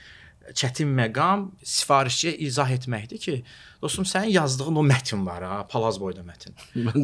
çətin 0.54 0.90
məqam 0.98 1.46
sifarişçiyə 1.64 2.34
izah 2.46 2.70
etməkdir 2.76 3.18
ki, 3.18 3.34
dostum 3.82 4.04
sənin 4.08 4.30
yazdığın 4.34 4.76
o 4.80 4.84
mətn 4.86 5.24
var 5.26 5.42
ha, 5.42 5.58
palaz 5.70 5.98
boyda 6.00 6.22
mətn. 6.26 6.54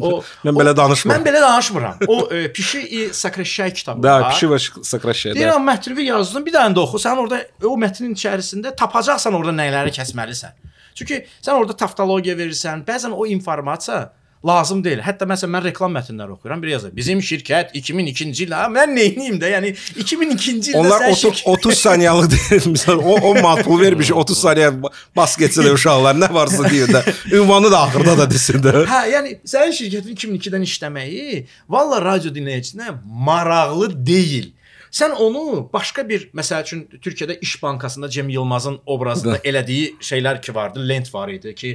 O 0.01 0.21
mən 0.45 0.57
belə 0.57 0.73
danışmıram. 0.77 1.19
Mən 1.21 1.27
belə 1.27 1.41
danışmıram. 1.43 2.01
O 2.07 2.17
ə, 2.29 2.47
Pişi 2.53 2.81
i 2.81 3.03
Sakrəşay 3.09 3.73
kitabı 3.73 4.03
Da, 4.03 4.15
var. 4.21 4.33
kişi 4.33 4.47
və 4.51 4.59
sakrashaya. 4.83 5.35
Deyirəm 5.35 5.63
mətni 5.69 6.07
yazdın, 6.07 6.45
bir 6.45 6.55
dənə 6.55 6.75
də 6.75 6.83
oxu. 6.85 7.01
Sən 7.03 7.19
orada 7.19 7.41
o 7.67 7.75
mətnin 7.79 8.15
içərisində 8.17 8.75
tapacaqsan 8.75 9.33
orada 9.33 9.55
nələri 9.59 9.93
kəsməlisən. 9.99 10.57
Çünki 10.95 11.23
sən 11.41 11.53
orada 11.57 11.75
taftologiya 11.77 12.35
verirsən, 12.37 12.83
bəzən 12.87 13.15
o 13.17 13.25
informasiya 13.25 14.11
lazım 14.45 14.83
deyil. 14.83 15.01
Hətta 15.03 15.27
məsələn 15.29 15.53
mən 15.55 15.63
reklam 15.67 15.93
mətnləri 15.95 16.35
oxuyuram, 16.35 16.61
bir 16.63 16.71
yazır. 16.73 16.93
Bizim 16.95 17.21
şirkət 17.23 17.73
2002-ci 17.79 18.45
ildə, 18.45 18.61
mən 18.73 18.95
nə 18.95 19.05
edeyim 19.11 19.37
də? 19.41 19.51
Yəni 19.55 19.73
2002-ci 20.03 20.73
ildə 20.73 20.81
Onlar 20.81 21.05
sən 21.05 21.15
30 21.15 21.21
şirkət 21.23 21.51
30 21.53 21.83
saniyəlik 21.83 22.31
deyir. 22.33 22.67
Məsələn, 22.73 23.03
o 23.03 23.15
o 23.29 23.33
mat 23.43 23.63
pul 23.67 23.79
vermiş 23.81 24.11
30 24.23 24.41
saniyə 24.45 24.71
bas 25.15 25.37
keçsin 25.39 25.69
uşaqlar 25.73 26.17
nə 26.19 26.31
varsa 26.33 26.65
deyir 26.69 26.91
də. 26.91 27.03
Ünvanı 27.39 27.71
da 27.71 27.83
axırda 27.87 28.17
da 28.23 28.29
desin 28.31 28.59
də. 28.63 28.83
Hə, 28.89 29.03
yəni 29.13 29.37
sənin 29.47 29.77
şirkətin 29.79 30.17
2002-dən 30.17 30.67
işləməyi 30.67 31.45
valla 31.69 32.01
radio 32.03 32.33
dinləyicisinə 32.35 32.97
maraqlı 33.03 33.93
deyil. 34.05 34.51
Sən 34.93 35.15
onu 35.17 35.69
başqa 35.73 36.03
bir, 36.05 36.27
məsəl 36.37 36.61
üçün 36.67 36.81
Türkiyədə 37.01 37.39
İş 37.41 37.55
Bankasında 37.63 38.09
Cem 38.13 38.29
Yılmazın 38.29 38.75
obrazında 38.85 39.37
elədiyi 39.37 39.95
şeylər 39.97 40.41
ki 40.41 40.53
vardı, 40.55 40.83
lent 40.89 41.13
var 41.13 41.31
idi 41.33 41.55
ki, 41.55 41.71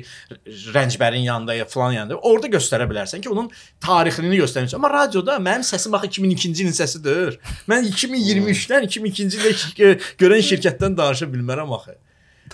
Rəncbərin 0.46 1.24
yanında 1.26 1.54
ya 1.54 1.64
falan 1.64 1.96
yanında. 1.96 2.18
Orada 2.22 2.46
göstərə 2.52 2.86
bilərsən 2.90 3.24
ki, 3.24 3.30
onun 3.32 3.50
tarixini 3.80 4.38
göstərirsən. 4.38 4.78
Amma 4.78 4.90
radioda 4.92 5.34
mənim 5.42 5.66
səsim 5.66 5.96
axı 5.98 6.12
2002-ci 6.12 6.62
ilin 6.62 6.76
səsidir. 6.76 7.40
Mən 7.70 7.88
2023-dən 7.90 8.86
2002-ci 8.86 9.40
ildə 9.40 9.96
görən 10.22 10.44
şirkətdən 10.52 10.94
danışa 10.98 11.26
bilmərəm 11.32 11.74
axı. 11.74 11.96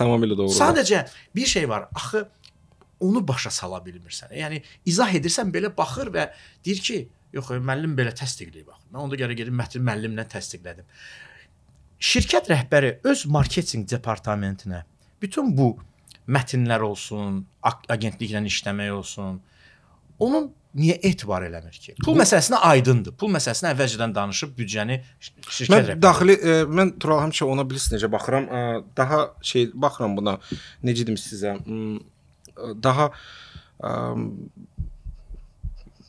Tamamilə 0.00 0.38
doğru. 0.38 0.54
Sadəcə 0.56 1.04
bir 1.36 1.46
şey 1.46 1.68
var. 1.68 1.90
Axı 1.92 2.24
onu 3.04 3.20
başa 3.28 3.52
sala 3.52 3.82
bilmirsən. 3.84 4.32
Yəni 4.32 4.62
izah 4.88 5.12
edirsən 5.12 5.52
belə 5.52 5.68
baxır 5.76 6.08
və 6.14 6.30
deyir 6.64 6.80
ki, 6.88 6.98
yox, 7.36 7.52
müəllim 7.60 7.92
belə 7.98 8.16
təsdiqləyib 8.16 8.72
bax. 8.72 8.83
Mən 8.94 9.08
onda 9.08 9.18
görə 9.18 9.34
gedib 9.34 9.56
mətn 9.58 9.82
müəllimlə 9.82 10.22
təsdiqlədim. 10.30 10.86
Şirkət 12.04 12.50
rəhbəri 12.52 12.92
öz 13.10 13.24
marketinq 13.34 13.88
departamentinə 13.90 14.84
bütün 15.22 15.50
bu 15.56 15.72
mətnlər 16.30 16.84
olsun, 16.86 17.40
ag- 17.66 17.88
agentliklə 17.90 18.44
işləmək 18.46 18.92
olsun, 18.94 19.40
onun 20.22 20.46
niyə 20.78 20.96
etibar 21.10 21.42
eləmir 21.46 21.74
ki? 21.74 21.96
Pul 22.04 22.16
məsələsinə 22.18 22.60
aydındır. 22.70 23.16
Pul 23.18 23.34
məsələsinə 23.34 23.72
əvvəlcədən 23.74 24.14
danışıb 24.14 24.54
büdcəni 24.58 25.00
şirkət 25.26 25.74
Mən 25.74 25.84
rəhbəri 25.88 26.02
daxili 26.02 26.36
e, 26.38 26.56
mən 26.78 26.94
Tural 27.02 27.22
həmişə 27.24 27.50
ona 27.50 27.66
bilirsiniz 27.66 27.98
necə 27.98 28.10
baxıram. 28.14 28.46
E, 28.46 28.62
daha 28.96 29.20
şey 29.42 29.72
baxıram 29.74 30.16
buna. 30.18 30.38
Necə 30.86 31.06
deyim 31.06 31.18
sizə? 31.20 31.56
Hmm, 31.66 31.98
e, 31.98 32.74
daha 32.86 33.10
e, 33.10 33.92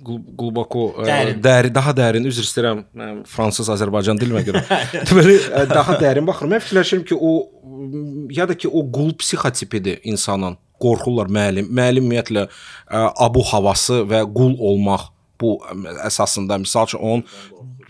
qulbako 0.06 0.84
e, 1.02 1.08
Dərin. 1.10 1.40
dəri 1.44 1.72
daha 1.76 1.94
dərin 1.98 2.28
üzr 2.30 2.46
istəyirəm. 2.46 2.84
Mən 3.02 3.24
fransız 3.30 3.72
Azərbaycan 3.76 4.20
dilimə 4.22 4.44
görə. 4.48 4.64
Deməli 5.10 5.38
e, 5.40 5.66
daha 5.72 5.98
dərin 6.02 6.28
baxıram. 6.28 6.56
Mən 6.56 6.64
fikirləşirəm 6.66 7.04
ki, 7.10 7.18
o 7.20 8.30
ya 8.36 8.48
da 8.50 8.58
ki 8.58 8.72
o 8.72 8.86
qul 8.98 9.16
psixotipidir 9.22 10.00
insanın. 10.04 10.60
Qorxurlar 10.82 11.30
müəllim. 11.32 11.70
Müəllim 11.72 12.04
ümumiyyətlə 12.04 12.42
ə, 12.50 13.04
abu 13.24 13.44
havası 13.48 14.02
və 14.10 14.26
qul 14.36 14.58
olmaq 14.60 15.08
bu 15.40 15.56
əsasında 16.04 16.58
misal 16.60 16.90
üçün 16.90 17.00
onun 17.00 17.24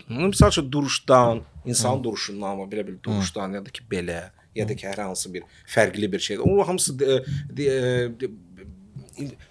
Misal 0.06 0.48
üçün 0.48 0.72
duruşdan, 0.72 1.40
insan 1.66 2.04
duruşundan 2.04 2.52
amma 2.52 2.64
belə 2.70 2.86
bir 2.86 3.02
duruşdan 3.02 3.56
ya 3.58 3.64
da 3.66 3.70
ki 3.74 3.82
belə 3.90 4.20
ya 4.54 4.68
da 4.68 4.76
ki 4.76 4.86
hər 4.86 5.00
hansı 5.02 5.32
bir 5.34 5.42
fərqli 5.66 6.12
bir 6.12 6.22
şeydir. 6.22 6.44
O 6.46 6.68
hamısı 6.68 6.94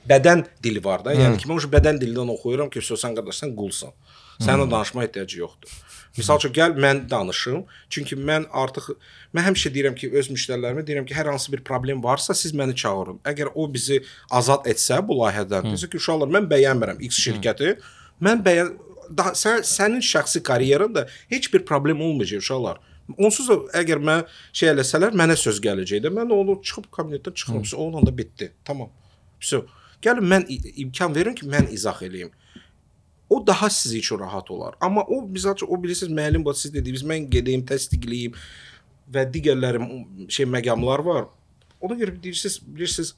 bədən 0.09 0.45
dili 0.63 0.83
var 0.83 1.05
da. 1.05 1.15
Yəni 1.15 1.41
ki 1.41 1.49
mən 1.49 1.59
o 1.59 1.71
bədən 1.77 1.99
dilindən 2.01 2.31
oxuyuram 2.35 2.69
ki, 2.69 2.83
sən 2.85 3.17
qardaş 3.17 3.43
sən 3.43 3.55
qulsan. 3.57 3.93
Səninlə 4.39 4.71
danışma 4.71 5.03
ehtiyacı 5.05 5.39
yoxdur. 5.39 5.75
Misal 6.17 6.39
üçün 6.39 6.53
gəl 6.55 6.75
mən 6.79 7.09
danışım. 7.09 7.65
Çünki 7.89 8.15
mən 8.15 8.47
artıq 8.51 8.93
mən 9.35 9.47
həmişə 9.49 9.71
deyirəm 9.75 9.95
ki, 9.99 10.11
öz 10.15 10.29
müştərilərimə 10.31 10.85
deyirəm 10.87 11.07
ki, 11.07 11.15
hər 11.15 11.29
hansı 11.31 11.51
bir 11.51 11.63
problem 11.63 12.03
varsa 12.03 12.33
siz 12.33 12.55
məni 12.55 12.75
çağırın. 12.75 13.19
Əgər 13.31 13.51
o 13.55 13.67
bizi 13.73 14.01
azad 14.31 14.67
etsə 14.71 15.01
bu 15.07 15.19
layihədən, 15.21 15.71
desə 15.73 15.89
ki, 15.91 15.99
uşaqlar 15.99 16.31
mən 16.37 16.49
bəyənmirəm 16.51 17.03
X 17.09 17.19
şirkəti. 17.27 17.75
Mən 18.23 18.43
bəyən 18.47 18.73
daha 19.11 19.35
sən, 19.35 19.63
sənin 19.67 20.03
şəxsi 20.03 20.43
karyerində 20.43 21.07
heç 21.31 21.51
bir 21.53 21.65
problem 21.65 22.01
olmayacaq 22.01 22.43
uşaqlar. 22.43 22.79
Onsuz 23.17 23.49
da 23.51 23.57
əgər 23.81 23.99
mən 24.01 24.23
şey 24.55 24.71
eləsələr, 24.71 25.13
mənə 25.19 25.35
söz 25.37 25.59
gələcək 25.61 26.01
də. 26.05 26.11
Mən 26.13 26.31
onu 26.33 26.57
çıxıb 26.63 26.87
kabinetdən 26.95 27.35
çıxıram. 27.35 27.63
Hmm. 27.63 27.79
Onunla 27.83 28.07
da 28.07 28.17
bitdi. 28.17 28.53
Tamam. 28.65 28.89
Vso. 29.45 29.65
Gəlin 30.03 30.27
mən 30.31 30.45
imkan 30.85 31.13
verin 31.15 31.37
ki, 31.37 31.47
mən 31.49 31.69
izah 31.73 32.01
eləyim. 32.05 32.33
O 33.29 33.39
daha 33.47 33.69
sizin 33.69 33.99
üçün 33.99 34.19
rahat 34.19 34.51
olar. 34.51 34.75
Amma 34.81 35.01
o 35.01 35.21
bizə 35.25 35.55
o 35.65 35.81
bilirsiniz 35.83 36.13
müəllim 36.13 36.45
bu 36.45 36.53
siz 36.53 36.73
dediyiniz 36.73 37.03
mən 37.03 37.29
gedeyim, 37.29 37.65
təsdiqləyim 37.65 38.35
və 39.13 39.25
digərləri 39.33 39.81
şey 40.29 40.45
məqamlar 40.49 41.05
var. 41.05 41.27
Ona 41.81 41.97
görə 41.97 42.15
deyirsiniz, 42.21 42.59
bilirsiniz, 42.65 43.13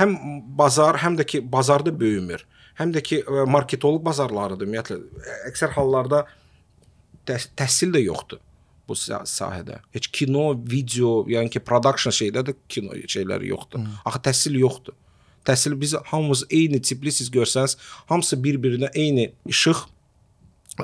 həm 0.00 0.16
bazar, 0.58 1.00
həm 1.04 1.16
də 1.20 1.26
ki 1.28 1.42
bazarda 1.52 1.92
böyümür. 2.00 2.44
Həm 2.78 2.92
də 2.94 3.02
ki 3.04 3.22
marketoloq 3.52 4.04
bazarlarıdır 4.04 4.68
ümumiyyətlə. 4.68 5.00
Əksər 5.50 5.74
hallarda 5.76 6.24
təhsil 7.28 7.92
də 7.94 8.04
yoxdur 8.04 8.40
bu 8.88 8.96
sah- 8.98 9.26
sahədə. 9.28 9.80
Heç 9.94 10.08
kino, 10.12 10.50
video, 10.56 11.22
yəni 11.30 11.52
ki 11.52 11.60
production 11.64 12.14
şeydə 12.14 12.44
də 12.48 12.56
kino 12.68 12.96
şeyləri 13.14 13.52
yoxdur. 13.52 13.80
Hmm. 13.80 14.00
Axı 14.08 14.22
təhsil 14.28 14.58
yoxdur. 14.60 14.96
Təhsil 15.46 15.74
biz 15.80 15.94
hamımız 16.12 16.44
eyni 16.50 16.82
tipli 16.82 17.12
siz 17.12 17.30
görsəniz, 17.34 17.76
hamısı 18.10 18.36
bir-birinə 18.44 18.92
eyni 18.94 19.32
işıq 19.50 19.84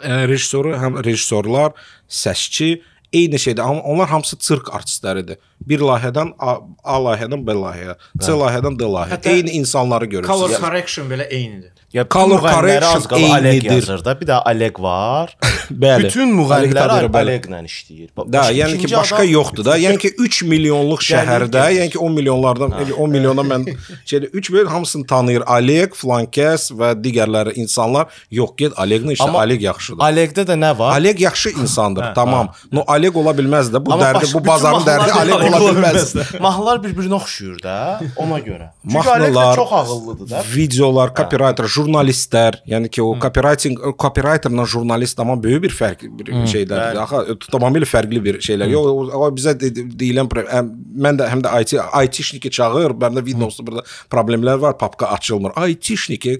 ə, 0.03 0.27
rejissoru, 0.29 0.75
həm 0.83 0.99
rejissorlar, 1.05 1.73
səsçi 2.09 2.81
eyni 3.13 3.39
şeydə. 3.41 3.63
Amma 3.65 3.83
onlar 3.83 4.09
hamısı 4.09 4.37
sirk 4.41 4.69
artistləridir. 4.75 5.39
Bir 5.69 5.81
layihədən 5.81 6.35
A, 6.39 6.59
A 6.85 6.99
layihədən 7.07 7.47
B 7.47 7.55
layihəyə, 7.57 7.97
C 8.21 8.35
layihədən 8.37 8.79
D 8.81 8.85
layihəyə. 8.97 9.35
Eyni 9.35 9.51
insanları 9.61 10.11
Color 10.11 10.27
görürsüz. 10.29 10.61
correction 10.65 11.09
belə 11.11 11.29
eynidir. 11.29 11.73
Ya 11.93 12.05
Color 12.11 12.41
correction 12.41 13.19
eynidir. 13.19 14.05
da. 14.05 14.21
Bir 14.21 14.27
də 14.27 14.37
Oleg 14.55 14.81
var. 14.81 15.37
Bəli. 15.85 16.05
Bütün 16.05 16.33
Oleg 16.39 16.39
müğənnilər 16.73 16.89
Tadırov, 16.89 17.13
bəli. 17.15 17.31
Oleglə 17.39 17.61
işləyir. 17.65 18.09
Da, 18.33 18.43
yəni 18.53 18.77
ki, 18.83 18.91
başqa 18.93 19.17
adam- 19.23 19.31
yoxdur 19.33 19.65
da. 19.65 19.77
Yəni 19.81 19.99
ki 20.03 20.11
3 20.19 20.43
milyonluq 20.53 21.01
şəhərdə, 21.05 21.63
yəni 21.79 21.91
ki 21.95 21.99
10 21.99 22.13
milyonlardan 22.19 22.75
10 22.99 23.11
milyona 23.15 23.45
mən 23.53 23.65
şeydə 24.11 24.29
3 24.33 24.51
milyon 24.51 24.67
hamısını 24.75 25.07
tanıyır. 25.07 25.45
Oleg, 25.57 25.95
Flankes 25.97 26.69
və 26.73 26.91
digərləri 27.05 27.55
insanlar. 27.57 28.07
Yox, 28.31 28.53
get 28.61 28.73
Oleglə 28.85 29.17
işlə. 29.17 29.29
Amma 29.29 29.43
Oleg 29.47 29.65
yaxşıdır. 29.69 30.03
Olegdə 30.11 30.45
də 30.53 30.59
nə 30.61 30.75
var? 30.79 31.01
Oleg 31.01 31.21
yaxşı 31.25 31.55
insandır, 31.57 32.13
tamam. 32.15 32.53
No 32.73 32.85
Oleg 32.89 33.17
ola 33.17 33.33
bilməz 33.41 33.73
də. 33.73 33.81
Bu 33.87 33.93
Amma 33.97 34.05
dərdi, 34.13 34.33
bu 34.35 34.45
bazarın 34.47 34.85
dərdi 34.85 35.09
bir- 35.09 35.41
ola 35.41 35.73
bilməz. 35.73 36.15
Mahnılar 36.41 36.85
bir-birinə 36.85 37.17
oxşuyur 37.21 37.63
da, 37.65 38.01
ona 38.17 38.39
görə. 38.45 38.71
Çünki 38.83 38.97
Mahnılar, 39.09 39.55
çox 39.57 39.73
ağıllıdır 39.73 40.31
da. 40.31 40.43
videolar, 40.57 41.15
copywriter, 41.17 41.69
jurnalistlər, 41.79 42.61
yəni 42.69 42.91
ki 42.93 43.03
o 43.05 43.15
copywriting, 43.23 43.79
copywriterla 43.99 44.67
jurnalist 44.69 45.17
tamam 45.19 45.41
böyük 45.43 45.63
bir 45.67 45.75
fərq 45.79 46.05
bir 46.19 46.33
şeylərdir. 46.53 47.01
Axı 47.05 47.37
tamamilə 47.53 47.89
fərqli 47.89 48.21
bir 48.25 48.41
şeylər. 48.45 48.71
Yox, 48.75 48.87
o, 48.91 49.23
o 49.23 49.31
bizə 49.35 49.55
de- 49.61 49.71
de- 49.75 49.87
deyilən 50.01 50.29
mən 50.29 51.19
də 51.21 51.29
həm 51.33 51.43
də 51.45 51.53
IT 51.63 51.77
IT-şniki 52.05 52.51
çağır, 52.59 52.95
məndə 53.01 53.23
Windowsda 53.27 53.67
burada 53.67 53.85
problemlər 54.11 54.61
var, 54.61 54.77
papka 54.79 55.07
açılmır. 55.17 55.53
IT-şniki, 55.69 56.39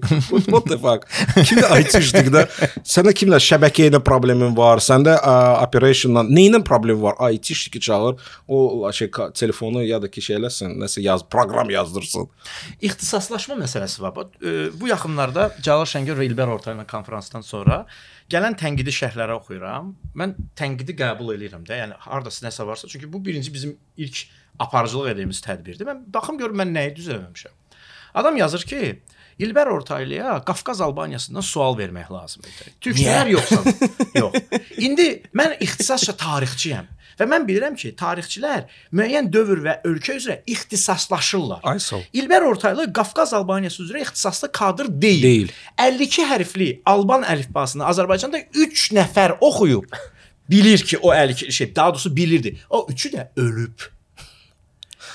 what 0.49 0.67
the 0.69 0.77
fuck? 0.77 1.07
Kimdə 1.35 1.69
IT-şnikdə? 1.81 2.45
Səndə 2.83 3.13
kimlə 3.17 3.39
şəbəkə 3.43 3.89
ilə 3.89 4.01
problemin 4.05 4.55
var? 4.57 4.81
Səndə 4.83 5.15
ə, 5.19 5.35
operationla 5.65 6.23
nə 6.27 6.47
ilə 6.49 6.63
problemin 6.65 7.01
var? 7.03 7.17
IT-şniki 7.33 7.79
çağır, 7.79 8.19
o 8.47 8.91
şey 8.91 9.11
telefonu 9.35 9.83
ya 9.83 10.01
da 10.01 10.09
ki 10.11 10.21
şey 10.21 10.37
eləsin, 10.39 10.75
nəsə 10.81 11.01
yaz, 11.05 11.23
proqram 11.31 11.69
yazdırsın. 11.69 12.27
İxtisaslaşma 12.81 13.55
məsələsi 13.59 14.01
var. 14.01 14.15
Bu, 14.15 14.25
e, 14.45 14.69
Yaxınlarda 15.29 15.61
Cəlal 15.61 15.85
Şəngör 15.85 16.17
və 16.17 16.25
İlber 16.25 16.49
Ortay 16.49 16.73
ilə 16.73 16.85
konfransdan 16.89 17.43
sonra 17.45 17.83
gələn 18.31 18.55
tənqidi 18.57 18.89
şərhləri 18.89 19.35
oxuyuram. 19.37 19.91
Mən 20.17 20.33
tənqidi 20.57 20.95
qəbul 20.97 21.35
eləyirəm 21.35 21.67
də. 21.67 21.77
Yəni 21.83 21.97
hardasa 22.01 22.47
nəsə 22.47 22.65
varsa, 22.65 22.87
çünki 22.89 23.11
bu 23.13 23.21
birinci 23.25 23.53
bizim 23.53 23.77
ilk 23.97 24.23
aparıcılıq 24.59 25.11
etdiyimiz 25.11 25.41
tədbirdir. 25.45 25.85
Mən 25.85 26.01
baxım 26.13 26.39
görüm 26.41 26.57
mən 26.63 26.73
nəyi 26.73 26.95
düz 26.95 27.11
eləməmişəm. 27.13 27.53
Adam 28.17 28.37
yazır 28.37 28.65
ki, 28.65 28.81
İlber 29.39 29.67
Ortaylıya 29.67 30.43
Qafqaz 30.45 30.81
Albaniyasından 30.81 31.41
sual 31.41 31.77
vermək 31.77 32.11
lazımdır. 32.11 32.51
Türkçülər 32.81 33.29
yoxsa? 33.29 33.63
Yox. 34.15 34.33
İndi 34.77 35.07
mən 35.35 35.55
ixtisasca 35.63 36.13
tarixçiyəm 36.19 36.89
və 37.19 37.27
mən 37.27 37.45
bilirəm 37.47 37.75
ki, 37.79 37.93
tarixçilər 37.99 38.67
müəyyən 38.95 39.31
dövr 39.31 39.63
və 39.63 39.75
ölkə 39.87 40.17
üzrə 40.19 40.39
ixtisaslaşırlar. 40.47 41.63
Ol. 41.63 42.03
İlber 42.13 42.41
Ortaylı 42.41 42.89
Qafqaz 42.93 43.33
Albaniyası 43.33 43.83
üzrə 43.83 44.01
ixtisaslı 44.01 44.51
kadr 44.51 44.91
deyil. 45.01 45.23
Deyil. 45.23 45.51
52 45.77 46.27
hərfli 46.31 46.69
Alban 46.85 47.23
əlifbasını 47.23 47.87
Azərbaycanda 47.87 48.43
3 48.53 48.91
nəfər 48.99 49.37
oxuyub 49.39 49.87
bilir 50.49 50.83
ki, 50.83 50.97
o 50.97 51.13
52 51.13 51.51
şey, 51.51 51.75
daha 51.75 51.89
doğrusu 51.93 52.15
bilirdi. 52.15 52.57
O 52.69 52.87
üçü 52.89 53.09
də 53.09 53.27
ölüb. 53.35 53.87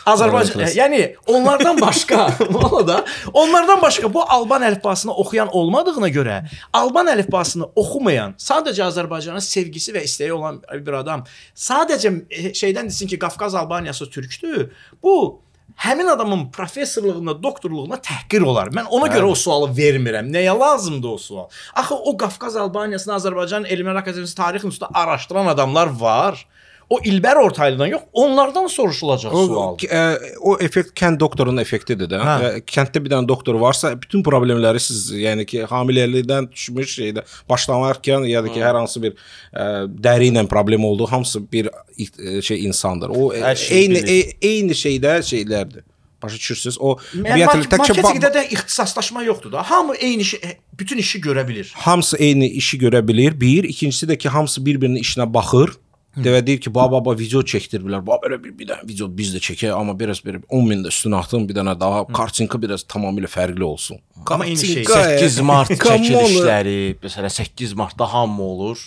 Azərbaycan, 0.06 0.58
Klassik. 0.58 0.78
yəni 0.78 1.00
onlardan 1.26 1.80
başqa, 1.80 2.26
valla 2.56 3.04
onlardan 3.32 3.80
başqa 3.82 4.10
bu 4.14 4.22
Alban 4.22 4.66
əlifbasını 4.68 5.14
oxuyan 5.24 5.48
olmadığına 5.52 6.10
görə 6.12 6.40
Alban 6.72 7.08
əlifbasını 7.14 7.70
oxumayan, 7.76 8.36
sadəcə 8.40 8.84
Azərbaycana 8.90 9.40
sevgisi 9.40 9.94
və 9.96 10.04
istəyi 10.04 10.34
olan 10.36 10.60
bir 10.74 11.00
adam 11.00 11.24
sadəcə 11.56 12.12
e, 12.28 12.52
şeydən 12.52 12.92
desin 12.92 13.08
ki, 13.08 13.18
Qafqaz 13.18 13.54
Albaniyası 13.54 14.10
türkdür. 14.10 14.70
Bu 15.02 15.40
həmin 15.76 16.06
adamın 16.06 16.50
professorluğuna, 16.52 17.34
doktorluğuna 17.42 17.98
təhqir 18.04 18.44
olar. 18.44 18.70
Mən 18.76 18.90
ona 18.94 19.08
görə 19.12 19.30
o 19.32 19.34
sualı 19.34 19.70
vermirəm. 19.74 20.28
Nəyə 20.32 20.54
lazımdır 20.60 21.08
o 21.08 21.18
sual? 21.18 21.48
Axı 21.74 21.94
o 21.94 22.16
Qafqaz 22.16 22.56
Albaniyasını 22.56 23.14
Azərbaycan 23.16 23.66
Elmlər 23.66 23.98
Akademiyası 23.98 24.36
Tarix 24.36 24.64
İnstitutunda 24.64 25.00
araşdıran 25.00 25.46
adamlar 25.46 25.86
var. 25.86 26.46
O 26.94 26.98
İlber 27.04 27.36
Ortaylıdan 27.42 27.86
yox, 27.92 28.02
onlardan 28.12 28.66
soruşulacaq 28.70 29.32
O, 29.34 29.46
sual. 29.46 29.76
ə, 29.88 30.02
o 30.40 30.56
effekt 30.62 30.92
kənd 31.00 31.18
doktorunun 31.20 31.58
effektidir 31.62 32.10
də. 32.12 32.20
Hə. 32.22 32.34
Ə, 32.48 32.50
Kənddə 32.70 33.02
bir 33.04 33.10
dənə 33.14 33.28
doktor 33.28 33.58
varsa, 33.60 33.94
bütün 34.02 34.22
problemləri 34.26 34.82
siz, 34.82 35.08
yəni 35.18 35.46
ki, 35.50 35.64
hamiləlikdən 35.70 36.50
düşmüş 36.52 36.92
şeydə 36.98 37.24
başlamarkən 37.50 38.28
ya 38.30 38.44
da 38.44 38.52
ki, 38.52 38.60
hər 38.62 38.78
hansı 38.78 39.02
bir 39.02 39.16
ə, 39.16 39.66
dəri 40.06 40.30
ilə 40.30 40.46
problem 40.50 40.84
olduğu 40.84 41.10
hamısı 41.10 41.42
bir 41.52 41.70
ə, 41.72 42.42
şey 42.42 42.64
insandır. 42.68 43.10
O 43.16 43.32
Hər 43.34 43.56
şeyi 43.58 43.80
eyni 43.82 44.04
e, 44.04 44.20
eyni 44.52 44.78
şeydə 44.84 45.18
şeylərdir. 45.32 45.82
Başa 46.22 46.38
düşürsüz? 46.40 46.76
O 46.80 46.94
təkcə 47.12 47.46
ba- 47.50 47.78
marketinqdə 47.78 48.30
də 48.32 48.42
ixtisaslaşma 48.54 49.22
yoxdur 49.26 49.52
da. 49.52 49.62
Hamı 49.70 49.94
eyni 50.00 50.22
işi, 50.24 50.38
bütün 50.78 50.98
işi 50.98 51.20
görə 51.20 51.48
bilir. 51.48 51.72
hamısı 51.76 52.16
eyni 52.16 52.48
işi 52.48 52.78
görə 52.78 53.02
bilir. 53.08 53.40
Bir, 53.40 53.64
ikincisi 53.64 54.06
də 54.06 54.16
ki, 54.18 54.28
hamısı 54.28 54.64
bir-birinin 54.66 55.02
işinə 55.02 55.26
baxır. 55.34 55.74
Dəvə 56.14 56.40
deyir 56.46 56.60
ki, 56.62 56.70
baba 56.74 57.00
baba 57.00 57.14
video 57.18 57.42
çəkdirbilər. 57.42 58.02
Baba 58.06 58.20
belə 58.22 58.38
bir, 58.42 58.52
bir 58.54 58.68
dənə 58.70 58.86
video 58.86 59.08
biz 59.10 59.32
də 59.34 59.40
çəkək, 59.42 59.72
amma 59.74 59.96
biraz 59.98 60.20
bir 60.24 60.38
10 60.46 60.68
min 60.68 60.84
də 60.84 60.92
üstünə 60.94 61.18
atın, 61.18 61.48
bir 61.48 61.58
dənə 61.58 61.74
daha 61.80 62.04
kartinka 62.14 62.60
biraz 62.62 62.86
tamamilə 62.86 63.30
fərqli 63.30 63.66
olsun. 63.66 63.98
Amma 64.22 64.46
eyni 64.46 64.60
şey. 64.60 64.84
Kartinka, 64.86 65.24
8 65.26 65.40
mart 65.48 65.74
çəkilişləri, 65.74 66.78
məsələn 67.02 67.34
8 67.40 67.74
martda 67.80 68.12
hamı 68.12 68.42
olur. 68.42 68.84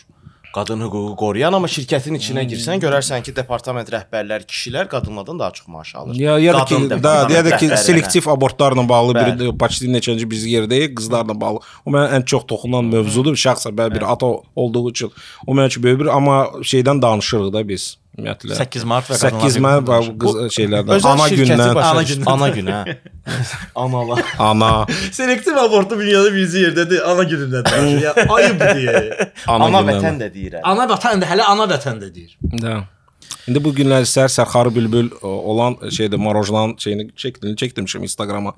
Qadın 0.58 0.80
hüququ 0.82 1.15
qoruyan, 1.22 1.54
amma 1.54 1.67
şirkətin 1.70 2.15
içinə 2.17 2.41
girsən, 2.50 2.80
görərsən 2.82 3.22
ki, 3.26 3.34
departament 3.38 3.91
rəhbərlər 3.93 4.46
kişilər 4.50 4.88
qadınlardan 4.89 5.38
daha 5.38 5.52
çox 5.54 5.67
maaş 5.70 5.91
alır. 6.00 6.15
Ya 6.17 6.39
ya 6.41 6.56
da 6.56 6.63
ki, 6.65 6.76
Qadın 6.76 7.04
da, 7.04 7.13
ya 7.30 7.43
da 7.46 7.58
ki 7.62 7.70
selektiv 7.78 8.30
abortlarla 8.34 8.88
bağlı 8.89 9.15
bir 9.15 9.30
Bəli. 9.34 9.52
başçı 9.60 9.91
neçənci 9.93 10.26
biz 10.32 10.48
yerdəyik, 10.50 10.96
qızlarla 10.98 11.36
bağlı. 11.41 11.62
O 11.86 11.93
mənə 11.93 12.17
ən 12.17 12.26
çox 12.26 12.48
toxunan 12.50 12.89
mövzudur. 12.89 13.38
Şəxsən 13.38 13.78
mən 13.78 13.93
bir 14.00 14.08
ata 14.13 14.32
olduğu 14.56 14.89
üçün 14.89 15.13
o 15.46 15.54
mənim 15.54 15.70
üçün 15.70 15.84
böyük 15.84 16.00
bir 16.00 16.10
amma 16.17 16.39
şeydən 16.74 17.02
danışırıq 17.06 17.54
da 17.54 17.67
biz 17.70 17.98
ümumiyyətlə. 18.17 18.56
8 18.58 18.84
mart 18.89 19.10
və 19.12 19.17
8 19.21 19.58
mart 19.62 19.86
və 19.88 19.99
qız 20.23 20.38
şeylərdən 20.56 21.06
ana 21.12 21.27
gündən 21.30 21.80
Ana 21.84 22.03
gündən. 22.10 22.27
ana 22.34 22.49
günə. 22.56 22.97
Analar. 23.75 24.23
ana 24.49 24.71
Selektiv 25.12 25.58
abortu 25.62 25.99
dünyada 25.99 26.34
birinci 26.34 26.63
yerdədir, 26.65 27.01
ana 27.06 27.23
günündədir. 27.30 27.88
ya 28.06 28.13
ayıb 28.38 28.62
deyə. 28.62 29.30
ana, 29.47 29.84
vətən 29.91 30.21
də 30.23 30.32
deyirəm. 30.34 30.62
Ana 30.63 30.88
vətən 30.89 31.21
də 31.21 31.30
hələ 31.30 31.45
ana 31.53 31.69
vətən 31.69 32.01
də 32.01 32.13
deyir. 32.15 32.38
Da. 32.62 32.80
İndi 33.47 33.62
bu 33.63 33.71
günlər 33.75 34.03
sər 34.10 34.27
Sərxarı 34.32 34.73
bülbül 34.75 35.10
olan 35.21 35.77
şeydə 35.93 36.17
Marojlan 36.19 36.75
şeyini 36.84 37.12
çəkdim, 37.15 37.53
çəkdirmişəm 37.60 38.03
Instagrama 38.08 38.53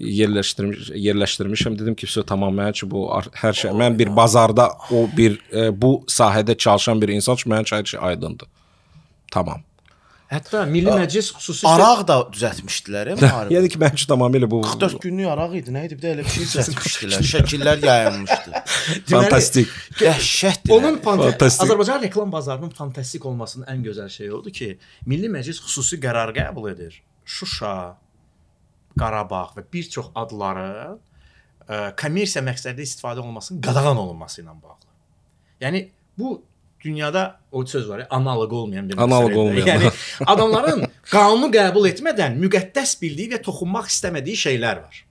yerləşdirmiş 0.00 0.90
yerləşdirmişəm. 0.96 1.76
Dedim 1.78 1.94
ki, 1.94 2.06
"Vəsə 2.06 2.24
tamam 2.26 2.54
mənim 2.56 2.70
üçün 2.76 2.90
bu 2.90 3.04
hər 3.42 3.52
şey 3.54 3.70
mən 3.70 3.98
bir 3.98 4.16
bazarda 4.16 4.70
o 4.90 5.08
bir 5.16 5.38
e, 5.52 5.82
bu 5.82 6.04
sahədə 6.08 6.56
çalışan 6.56 7.02
bir 7.02 7.08
insan 7.08 7.34
üçün 7.34 7.52
mənim 7.52 7.62
üçün 7.68 7.76
hər 7.76 7.86
şey 7.86 8.00
aydındır. 8.02 8.48
Tamam. 9.30 9.62
Hətta 10.30 10.60
Milli 10.70 10.92
Məclis 10.94 11.32
xüsusi 11.34 11.66
Araq 11.66 12.04
da 12.06 12.16
düzəltmişdilər, 12.30 13.08
e, 13.10 13.14
müharibə. 13.18 13.50
Yəni 13.56 13.70
ki, 13.72 13.78
üçün 13.82 14.10
tamamilə 14.12 14.46
bu 14.50 14.60
44 14.62 15.00
günlük 15.02 15.26
araq 15.32 15.56
idi, 15.58 15.72
nə 15.74 15.80
idi? 15.88 15.96
Bir 15.98 16.04
də 16.04 16.12
elə 16.14 16.26
bir 16.26 16.34
şey 16.36 16.44
düzəltmişdilər. 16.52 17.24
Şəkillər 17.32 17.82
yayılmışdı. 17.82 18.60
fantastik. 19.10 19.72
Dəhşətdir. 19.98 20.74
Onun 20.76 21.00
fanta- 21.02 21.32
Fantastik. 21.32 21.64
Azərbaycan 21.66 22.04
reklam 22.06 22.30
bazarının 22.30 22.70
fantastik 22.78 23.26
olmasının 23.26 23.66
ən 23.74 23.82
gözəl 23.88 24.12
şeyi 24.14 24.30
odur 24.38 24.54
ki, 24.54 24.68
Milli 25.10 25.32
Məclis 25.34 25.58
xüsusi 25.64 25.98
qərar 26.04 26.30
qəbul 26.36 26.70
edir. 26.76 27.00
Şuşa, 27.26 27.74
Qarabağ 29.00 29.48
və 29.56 29.64
bir 29.72 29.90
çox 29.96 30.12
adları 30.18 30.68
ə, 31.66 31.80
kommersiya 31.98 32.42
məqsədli 32.46 32.86
istifadə 32.86 33.22
olunmasının 33.22 33.62
qadağan 33.66 33.98
olunması 33.98 34.44
ilə 34.44 34.54
bağlı. 34.62 34.94
Yəni 35.62 35.88
bu 36.18 36.36
dünyada 36.84 37.40
o 37.52 37.66
söz 37.66 37.88
var 37.88 37.98
ya, 37.98 38.06
analoq 38.10 38.52
olmayan 38.52 38.88
bir 38.88 38.98
Analoq 38.98 39.36
olmayan. 39.36 39.66
Yəni 39.66 39.92
adamların 40.26 40.86
qanunu 41.10 41.50
qəbul 41.52 41.88
etmədən 41.90 42.38
müqəddəs 42.40 42.96
bildiyi 43.02 43.34
və 43.34 43.42
toxunmaq 43.44 43.90
istəmədiyi 43.92 44.42
şeylər 44.46 44.82
var. 44.84 45.04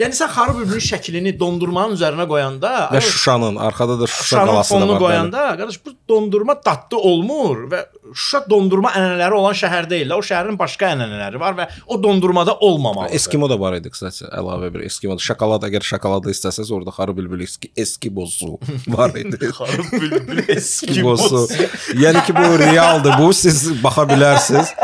Yəni 0.00 0.16
sən 0.16 0.30
xarı 0.32 0.54
bülbülün 0.56 0.80
şəklini 0.80 1.32
dondurmanın 1.40 1.92
üzərinə 1.98 2.24
qoyanda 2.30 2.68
Və 2.94 3.00
Şuşanın 3.04 3.56
arxada 3.60 3.98
da 4.00 4.06
Şuşa 4.06 4.22
Şuşanın 4.22 4.46
qalası 4.50 4.74
da 4.74 4.78
var. 4.80 4.86
bəli. 4.94 4.98
qoyanda, 5.02 5.42
qardaş 5.58 5.76
bu 5.86 5.90
dondurma 6.08 6.54
dadlı 6.66 6.98
olmur 7.10 7.58
və 7.72 7.80
Şuşa 8.14 8.40
dondurma 8.50 8.90
ənənələri 8.96 9.36
olan 9.40 9.58
şəhər 9.60 9.90
deyil. 9.90 10.14
O 10.16 10.22
şəhərin 10.24 10.56
başqa 10.58 10.88
ənənələri 10.94 11.40
var 11.42 11.58
və 11.58 11.66
o 11.86 11.98
dondurmada 12.02 12.54
olmamalıdır. 12.68 13.14
Eskimo 13.20 13.50
da 13.52 13.60
var 13.60 13.76
idi 13.76 13.92
kısaca 13.92 14.30
əlavə 14.40 14.72
bir 14.74 14.86
Eskimo. 14.88 15.18
Şokolad 15.20 15.68
əgər 15.68 15.84
şokoladı 15.92 16.32
istəsəz 16.32 16.72
orada 16.72 16.90
xarı 16.96 17.16
bülbül 17.16 17.44
eski 17.44 17.68
Eskimosu 17.76 18.56
var 18.96 19.12
idi. 19.20 19.36
Xarab 19.58 19.92
bülbül 20.00 20.44
Eskimosu. 20.56 21.44
yəni 21.92 22.24
ki 22.26 22.32
bu 22.40 22.58
realdır. 22.64 23.20
Bu 23.20 23.32
siz 23.36 23.68
baxa 23.84 24.08
bilərsiniz. 24.14 24.72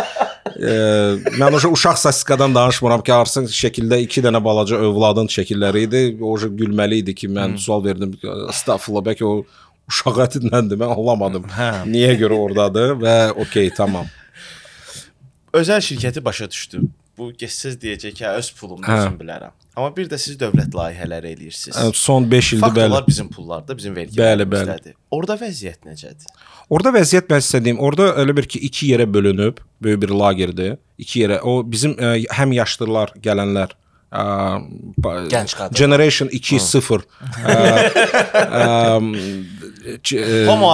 Mən 1.40 1.56
o 1.56 1.60
uşaq 1.72 1.98
statistikadan 1.98 2.54
danışmıram 2.54 3.02
ki, 3.02 3.12
arsın 3.12 3.48
şəkildə 3.50 3.98
2 4.06 4.22
dənə 4.26 4.42
balaca 4.44 4.78
övladın 4.88 5.30
şəkilləri 5.32 5.86
idi. 5.88 6.02
O 6.20 6.36
gülməli 6.38 7.02
idi 7.02 7.14
ki, 7.14 7.28
mən 7.28 7.56
sual 7.60 7.84
verdim. 7.84 8.14
Estağfurullah, 8.50 9.04
bəlkə 9.10 9.26
o 9.26 9.34
uşaq 9.90 10.22
ətindəndir. 10.26 10.78
Mən 10.80 10.94
anlamadım. 10.94 11.48
Niyə 11.90 12.14
görə 12.20 12.38
ordadır 12.46 12.94
və 13.02 13.16
okey, 13.46 13.70
tamam. 13.76 14.06
özəl 15.56 15.80
şirkəti 15.80 16.24
başa 16.24 16.50
düşdü. 16.50 16.82
Bu 17.16 17.30
keçsiz 17.32 17.78
deyəcək 17.80 18.12
ki, 18.18 18.24
hə, 18.26 18.34
öz 18.42 18.48
pulumu 18.58 18.84
Hə. 18.84 18.96
özüm 19.00 19.14
bilərəm. 19.20 19.54
Amma 19.76 19.90
bir 19.96 20.06
də 20.08 20.16
siz 20.20 20.36
dövlət 20.40 20.72
layihələri 20.76 21.30
eləyirsiniz. 21.34 21.76
Ə, 21.76 21.90
Son 21.96 22.24
5 22.30 22.50
ildir 22.56 22.64
Fakt 22.64 22.76
bəli. 22.76 22.90
olar 22.92 23.04
bizim 23.06 23.28
pullarda, 23.32 23.76
bizim 23.76 23.94
Bəli, 23.96 24.08
vergilərimizdədir. 24.12 24.94
Orda 25.16 25.36
vəziyyət 25.40 25.80
necədir? 25.88 26.28
Orada 26.72 26.92
vəziyyət 26.96 27.28
mən 27.32 27.40
sizə 27.44 27.60
deyim, 27.64 27.80
orada 27.80 28.10
elə 28.22 28.36
bir 28.36 28.48
ki, 28.52 28.58
iki 28.68 28.88
yerə 28.92 29.06
bölünüb, 29.12 29.60
böyük 29.84 30.00
bir 30.04 30.14
lagerdir. 30.16 30.76
İki 30.98 31.24
yerə. 31.26 31.40
O 31.44 31.58
bizim 31.64 31.92
ə, 31.96 32.14
həm 32.36 32.52
yaşlılar, 32.56 33.12
gələnlər, 33.24 33.72
ə, 34.12 34.24
ba- 35.04 35.16
Gənc 35.32 35.56
qadınlar. 35.56 35.76
Generation 35.76 36.28
2.0 36.32 37.04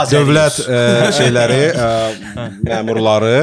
Azəri. 0.02 0.22
dövlət 0.22 0.60
ə, 0.64 0.78
şeyləri, 1.18 1.60
ə, 1.72 2.46
məmurları, 2.68 3.34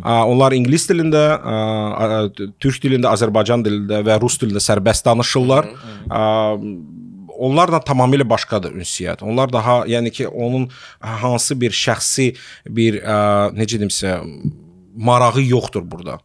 ə, 0.00 0.16
onlar 0.30 0.56
ingilis 0.56 0.88
dilində, 0.90 1.26
ə, 1.36 1.60
ə, 2.06 2.48
türk 2.62 2.82
dilində, 2.82 3.12
Azərbaycan 3.14 3.64
dilində 3.66 4.02
və 4.06 4.18
rus 4.22 4.40
dilində 4.42 4.62
sərbəst 4.64 5.06
danışırlar. 5.08 5.70
Ə, 6.08 6.24
onlarla 7.42 7.80
tamamilə 7.82 8.26
başqadır 8.28 8.74
ünsiyyət. 8.78 9.22
Onlar 9.26 9.50
daha, 9.52 9.82
yəni 9.90 10.12
ki, 10.14 10.28
onun 10.28 10.68
hansı 11.00 11.56
bir 11.58 11.74
şəxsi 11.74 12.32
bir 12.70 13.00
ə, 13.02 13.16
necə 13.56 13.80
deyim 13.80 13.92
sizə 13.92 14.18
marağı 14.92 15.42
yoxdur 15.48 15.86
burada. 15.88 16.18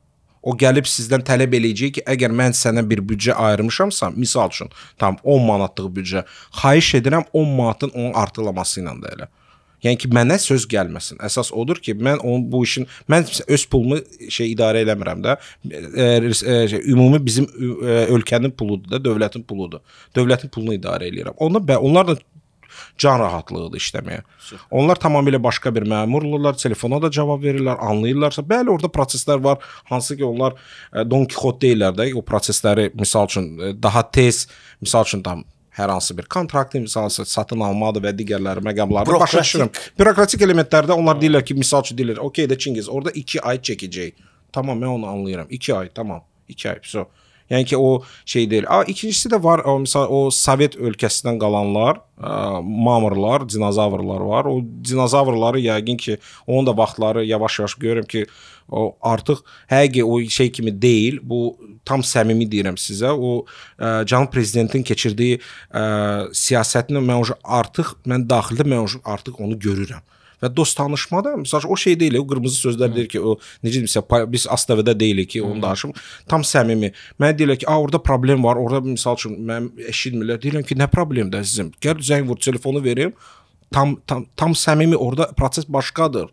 O 0.48 0.54
gəlib 0.56 0.88
sizdən 0.88 1.26
tələb 1.28 1.58
eləyəcək 1.58 1.98
ki, 1.98 2.04
əgər 2.08 2.32
mən 2.36 2.56
sənə 2.56 2.86
bir 2.88 3.02
büdcə 3.10 3.36
ayırmışamsa, 3.36 4.14
misal 4.16 4.54
üçün, 4.54 4.70
tam 5.02 5.18
10 5.24 5.44
manatlıq 5.44 5.90
büdcə, 5.98 6.24
xahiş 6.62 6.94
edirəm 7.02 7.28
10 7.34 7.52
manatın 7.58 7.92
onun 7.96 8.14
artırılması 8.22 8.80
ilə 8.82 8.96
də 9.04 9.12
elə. 9.18 9.28
Yəni 9.86 10.00
ki, 10.02 10.10
mənə 10.10 10.40
söz 10.42 10.66
gəlməsin. 10.70 11.20
Əsas 11.26 11.52
odur 11.54 11.78
ki, 11.84 11.94
mən 12.02 12.24
onun 12.24 12.48
bu 12.52 12.64
işin 12.66 12.88
mən 13.12 13.28
öz 13.28 13.66
pulumu 13.70 14.00
şey 14.34 14.56
idarə 14.56 14.82
eləmirəm 14.86 15.22
də. 15.26 15.36
E, 15.70 16.08
e, 16.08 16.62
şey, 16.72 16.80
ümumi 16.94 17.20
bizim 17.26 17.46
e, 17.46 18.00
ölkənin 18.16 18.56
puludur 18.58 18.96
da, 18.96 19.02
dövlətin 19.04 19.46
puludur. 19.46 19.84
Dövlətin 20.18 20.50
pulunu 20.54 20.80
idarə 20.80 21.12
eləyirəm. 21.12 21.38
Bə 21.68 21.78
onlar 21.78 22.10
da 22.10 22.18
can 22.98 23.20
rahatlığıdır 23.22 23.82
işləməyə. 23.82 24.22
Onlar 24.72 25.00
tamamilə 25.02 25.40
başqa 25.44 25.74
bir 25.76 25.86
məmurlar, 25.90 26.58
telefona 26.62 27.02
da 27.02 27.12
cavab 27.12 27.44
verirlər, 27.44 27.78
anlayırlarsa, 27.84 28.44
bəli, 28.48 28.72
orada 28.74 28.90
proseslər 28.94 29.44
var, 29.44 29.60
hansı 29.92 30.18
ki, 30.18 30.26
onlar 30.26 30.56
e, 30.94 31.04
Don 31.04 31.26
Quixote 31.26 31.68
deyirlər 31.68 31.98
də, 31.98 32.10
o 32.18 32.24
prosesləri 32.26 32.90
misal 32.98 33.30
üçün 33.30 33.52
e, 33.60 33.74
daha 33.84 34.04
tez, 34.12 34.48
misal 34.82 35.06
üçün 35.08 35.24
tam 35.26 35.44
hər 35.78 35.94
hansı 35.94 36.18
bir 36.18 36.26
kontraktı, 36.26 36.82
misal 36.82 37.10
üçün 37.12 37.28
satın 37.30 37.62
almadır 37.62 38.08
və 38.08 38.16
digərləri 38.18 38.64
məqamları 38.66 39.20
başa 39.22 39.44
düşürəm. 39.46 39.70
Bürokratik 40.00 40.42
elementlərdə 40.42 40.98
onlar 40.98 41.22
deyirlər 41.22 41.46
ki, 41.46 41.58
misal 41.58 41.86
üçün 41.86 42.00
deyirlər, 42.00 42.24
okey 42.26 42.50
də 42.50 42.58
Çingiz, 42.58 42.90
orada 42.90 43.14
2 43.14 43.44
ay 43.46 43.62
çəkəcək. 43.70 44.26
Tamam, 44.52 44.80
mən 44.82 44.96
onu 44.98 45.08
anlayıram. 45.08 45.48
2 45.50 45.74
ay, 45.76 45.90
tamam. 45.94 46.24
2 46.50 46.70
ay. 46.70 46.80
So. 46.84 47.06
Yəni 47.50 47.66
ki, 47.66 47.78
o 47.78 48.04
şey 48.26 48.50
deyil. 48.52 48.66
A 48.68 48.84
ikincisi 48.84 49.30
də 49.32 49.40
var, 49.44 49.64
o, 49.66 49.78
məsəl 49.84 50.10
o 50.12 50.28
Sovet 50.34 50.76
ölkəsindən 50.76 51.40
qalanlar, 51.40 52.02
ə, 52.20 52.60
mamırlar, 52.64 53.48
dinozavrlar 53.50 54.26
var. 54.28 54.50
O 54.52 54.60
dinozavrları 54.62 55.62
yəqin 55.64 55.98
ki, 55.98 56.18
onun 56.48 56.68
da 56.68 56.78
vaxtları 56.78 57.26
yavaş-yavaş 57.26 57.78
görürəm 57.84 58.08
ki, 58.08 58.26
o 58.68 58.98
artıq 59.02 59.44
həqiqi 59.72 60.04
o 60.04 60.20
şey 60.22 60.52
kimi 60.52 60.82
deyil. 60.82 61.22
Bu 61.24 61.58
tam 61.86 62.04
səmimi 62.04 62.50
deyirəm 62.52 62.76
sizə. 62.76 63.14
O 63.16 63.46
e, 63.80 63.86
ə, 63.86 64.06
can 64.06 64.28
prezidentin 64.32 64.84
keçirdiyi 64.84 65.40
ə, 65.40 65.86
siyasətini 66.36 67.04
mən 67.04 67.32
artıq 67.44 67.96
mən 68.08 68.28
daxildə 68.28 68.68
mən 68.68 69.00
artıq 69.08 69.40
onu 69.40 69.56
görürəm. 69.56 70.04
Və 70.44 70.50
dost 70.54 70.78
tanışmada 70.78 71.34
məsəl 71.42 71.64
üçün 71.64 71.74
o 71.74 71.78
şey 71.84 71.96
deyil, 72.00 72.20
o 72.22 72.28
qırmızı 72.30 72.60
sözlər 72.68 72.94
deyir 72.94 73.08
ki, 73.10 73.22
o 73.22 73.38
necə 73.66 73.80
demirsə 73.80 74.20
biz 74.32 74.46
ASTV-də 74.54 74.94
deyilik 75.00 75.30
ki, 75.34 75.42
onu 75.44 75.62
danışım. 75.64 75.96
Tam 76.30 76.46
səmimi. 76.46 76.92
Mənə 77.20 77.38
deyirlər 77.40 77.58
ki, 77.64 77.68
"A, 77.68 77.80
orada 77.82 77.98
problem 77.98 78.44
var." 78.44 78.56
Orada 78.56 78.84
məsəl 78.86 79.18
üçün 79.18 79.38
mən 79.50 79.70
eşitmirlər. 79.94 80.42
Deyirəm 80.44 80.68
ki, 80.68 80.76
"Nə 80.76 80.88
problemdir 80.88 81.40
əzizim? 81.40 81.74
Gəl 81.82 81.98
zəng 82.10 82.28
vur, 82.28 82.38
telefonu 82.38 82.84
verim." 82.84 83.14
Tam 83.72 83.98
tam 84.08 84.26
tam 84.36 84.54
səmimi 84.54 84.96
orada 84.96 85.32
proses 85.38 85.66
başqadır. 85.68 86.30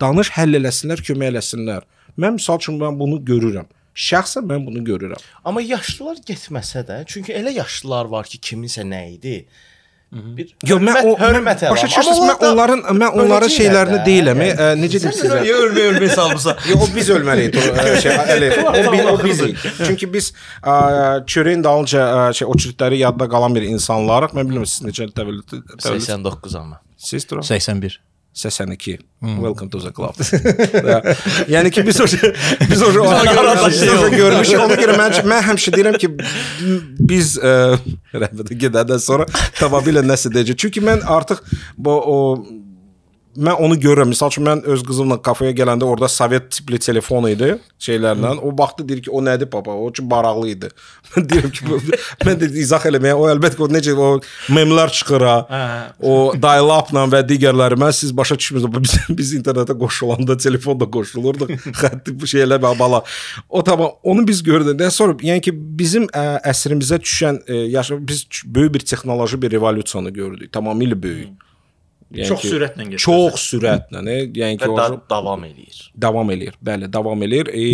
Danış, 0.00 0.30
həll 0.30 0.56
eləsinlər, 0.60 1.02
kömək 1.08 1.28
eləsinlər. 1.32 1.82
Mən 2.18 2.38
məsəl 2.38 2.58
üçün 2.58 2.78
mən 2.80 2.98
bunu 2.98 3.18
görürəm. 3.30 3.66
Şəxsən 3.94 4.46
mən 4.48 4.66
bunu 4.66 4.80
görürəm. 4.84 5.20
Amma 5.44 5.60
yaşlılar 5.60 6.16
getməsə 6.28 6.86
də, 6.88 7.02
çünki 7.06 7.32
elə 7.32 7.52
yaşlılar 7.52 8.08
var 8.08 8.24
ki, 8.24 8.38
kiminsə 8.38 8.86
nə 8.88 9.02
idi? 9.12 9.46
Bir 10.12 10.50
Yox, 10.68 10.82
mən 10.84 11.06
o 11.08 11.12
hörmət 11.16 11.62
mən, 11.64 11.70
başa 11.72 11.86
düşürsüz, 11.88 12.18
Amma 12.20 12.32
mən 12.34 12.42
onların 12.52 12.80
mən 13.00 13.14
onların 13.22 13.48
şeylərini 13.48 13.94
də. 13.96 14.02
deyiləm. 14.06 14.42
Yəni, 14.44 14.58
e, 14.60 14.66
necə 14.82 15.00
deyim 15.00 15.14
sizə? 15.16 15.38
Niyə 15.40 15.54
ölməyə 15.62 15.86
ölməyə 15.94 16.14
salmısan? 16.18 16.58
Yox, 16.68 16.82
o 16.84 16.88
biz 16.96 17.08
ölməliyik. 17.16 17.56
Şey, 18.04 18.18
elə, 18.34 18.50
o, 18.68 18.92
bi- 18.92 19.06
o 19.08 19.16
bizik. 19.24 19.56
Çünki 19.86 20.12
biz 20.12 20.32
çörəyin 21.32 21.64
dalınca 21.64 22.32
şey 22.32 22.48
o 22.48 22.52
çürükləri 22.60 23.00
yadda 23.00 23.28
qalan 23.32 23.54
bir 23.56 23.64
insanlarıq. 23.72 24.36
Mən 24.36 24.50
bilmirəm 24.50 24.68
siz 24.68 24.84
necə 24.84 25.08
təvəllüd 25.16 25.48
təvəllüd 25.80 26.04
89 26.04 26.54
amma. 26.60 26.80
siz 26.98 27.24
tura 27.24 27.42
81. 27.42 28.00
82. 28.32 28.98
Welcome 29.20 29.68
to 29.70 29.78
the 29.78 29.92
club. 29.92 30.16
Yəni 31.52 31.70
ki 31.70 31.86
biz 31.86 32.00
o 32.00 32.06
biz 32.70 32.82
o 32.82 32.88
biz 33.68 33.82
o 33.92 34.10
görmüşük. 34.10 34.60
Ona 34.64 34.78
görə 34.80 34.96
mən 34.98 35.18
mən 35.28 35.44
həmişə 35.50 35.74
deyirəm 35.76 35.98
ki 36.00 36.10
biz 37.12 37.36
ə, 37.36 37.52
rəhmətə 38.16 38.56
gedəndən 38.64 39.02
sonra 39.04 39.28
tamamilə 39.60 40.02
nəsə 40.06 40.32
deyəcək. 40.32 40.58
Çünki 40.64 40.82
mən 40.84 41.04
artıq 41.04 41.44
bu 41.76 41.98
o 42.14 42.18
mən 43.36 43.60
onu 43.64 43.76
görürəm. 43.80 44.12
Məsəl 44.12 44.32
üçün 44.32 44.44
mən 44.46 44.62
öz 44.68 44.82
qızımla 44.86 45.18
kafeyə 45.24 45.54
gələndə 45.56 45.86
orada 45.88 46.08
sovet 46.10 46.50
tipli 46.52 46.78
telefon 46.82 47.28
idi 47.30 47.54
şeylərlə. 47.82 48.34
O 48.44 48.52
vaxtı 48.58 48.86
deyir 48.88 49.02
ki, 49.06 49.10
o 49.10 49.22
nədir 49.24 49.48
papa? 49.50 49.74
O 49.74 49.90
ki 49.94 50.04
maraqlı 50.08 50.48
idi. 50.52 50.70
Mən 51.12 51.28
deyirəm 51.30 51.52
ki, 51.56 51.98
mən 52.26 52.40
də 52.40 52.48
izah 52.62 52.84
eləməyə 52.90 53.16
o 53.18 53.28
əlbəttə 53.32 53.58
ki, 53.58 53.64
o 53.64 53.68
necə 53.72 53.94
o 53.96 54.10
memlər 54.52 54.92
çıxır 54.98 55.26
ha. 55.28 55.36
O 56.00 56.32
dial-upla 56.36 57.04
və 57.12 57.22
digərləri 57.28 57.78
mən 57.80 57.94
siz 57.96 58.14
başa 58.16 58.38
düşmürsünüz. 58.38 58.82
Biz 58.82 58.98
biz 59.18 59.34
internetə 59.40 59.76
qoşulanda 59.78 60.36
telefonda 60.36 60.88
qoşulurduq. 60.96 61.54
Xətti 61.82 62.16
bu 62.16 62.28
şeylər 62.28 62.62
və 62.62 62.74
bala. 62.78 63.02
O 63.48 63.62
tamam 63.64 63.96
onu 64.02 64.26
biz 64.28 64.42
gördük. 64.42 64.76
Nə 64.80 64.90
sonra 64.90 65.16
yəni 65.22 65.44
ki 65.44 65.54
bizim 65.54 66.08
ə, 66.12 66.42
əsrimizə 66.52 67.00
düşən 67.02 67.42
ə, 67.46 67.62
yaş 67.76 67.94
biz 68.00 68.26
böyük 68.44 68.74
bir 68.74 68.86
texnoloji 68.92 69.42
bir 69.42 69.56
revolyusiyanı 69.56 70.10
gördük. 70.10 70.52
Tamamilə 70.52 71.02
böyük. 71.02 71.51
Yəni 72.12 72.28
çox 72.28 72.42
ki, 72.42 72.50
sürətlə 72.52 72.84
gedir. 72.90 73.00
Çox 73.00 73.46
sürətlə, 73.54 74.02
e, 74.04 74.18
yəni 74.36 74.60
ki, 74.60 74.68
o 74.68 74.76
da, 74.76 74.90
davam 75.10 75.48
eləyir. 75.48 75.80
Davam 75.96 76.34
eləyir. 76.34 76.58
Bəli, 76.64 76.90
davam 76.92 77.24
eləyir. 77.24 77.48
E, 77.56 77.64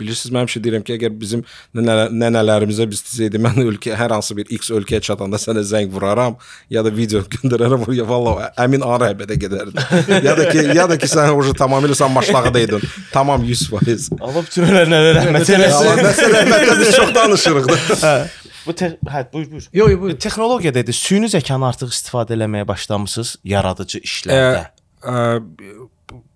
bilirsiniz 0.00 0.32
mən 0.34 0.44
həmişə 0.44 0.56
şey 0.56 0.64
deyirəm 0.64 0.84
ki, 0.86 0.94
əgər 0.98 1.12
bizim 1.16 1.42
nənə, 1.76 2.08
nənələrimizə 2.12 2.86
biz 2.90 3.02
desəydi 3.06 3.40
mən 3.42 3.60
ölkə 3.64 3.96
hər 3.96 4.14
hansı 4.16 4.36
bir 4.36 4.50
X 4.58 4.70
ölkəyə 4.76 5.00
çatanda 5.06 5.40
sənə 5.40 5.62
zəng 5.66 5.90
vuraram 5.92 6.36
ya 6.72 6.84
da 6.84 6.92
video 6.92 7.22
göndərərəm 7.36 7.86
ya 7.96 8.06
vallah 8.08 8.50
əmin 8.66 8.84
arəbədə 8.86 9.38
gedərdi. 9.46 9.86
ya 10.26 10.36
da 10.38 10.48
ki, 10.50 10.64
ya 10.76 10.88
da 10.90 10.98
ki 11.00 11.10
sən 11.10 11.32
o 11.32 11.54
tamamilə 11.56 11.96
sən 11.98 12.14
başlağıdaydın. 12.16 12.88
Tamam 13.12 13.44
100%. 13.46 14.18
Allah 14.20 14.48
bütün 14.48 14.68
nənələrə 14.70 15.14
rəhmət 15.20 15.54
eləsin. 15.58 15.78
Allah 15.80 16.10
nəsə 16.10 16.32
rəhmət 16.34 16.66
eləsin. 16.66 16.98
Çox 17.00 17.14
danışırıq 17.20 17.70
da. 17.70 18.16
Bu 18.66 18.74
te 18.74 18.92
hə, 19.06 19.24
buyur, 19.32 19.50
buyur. 19.50 19.68
Yo, 19.72 19.88
yo, 19.90 20.00
buyur. 20.00 20.16
Texnologiya 20.18 20.74
dedi, 20.74 20.92
süni 20.96 21.28
zəkanı 21.32 21.68
artıq 21.68 21.92
istifadə 21.94 22.34
eləməyə 22.36 22.66
başlamısınız 22.68 23.36
yaradıcı 23.44 24.00
işlərdə. 24.06 24.64
Ə, 25.06 25.16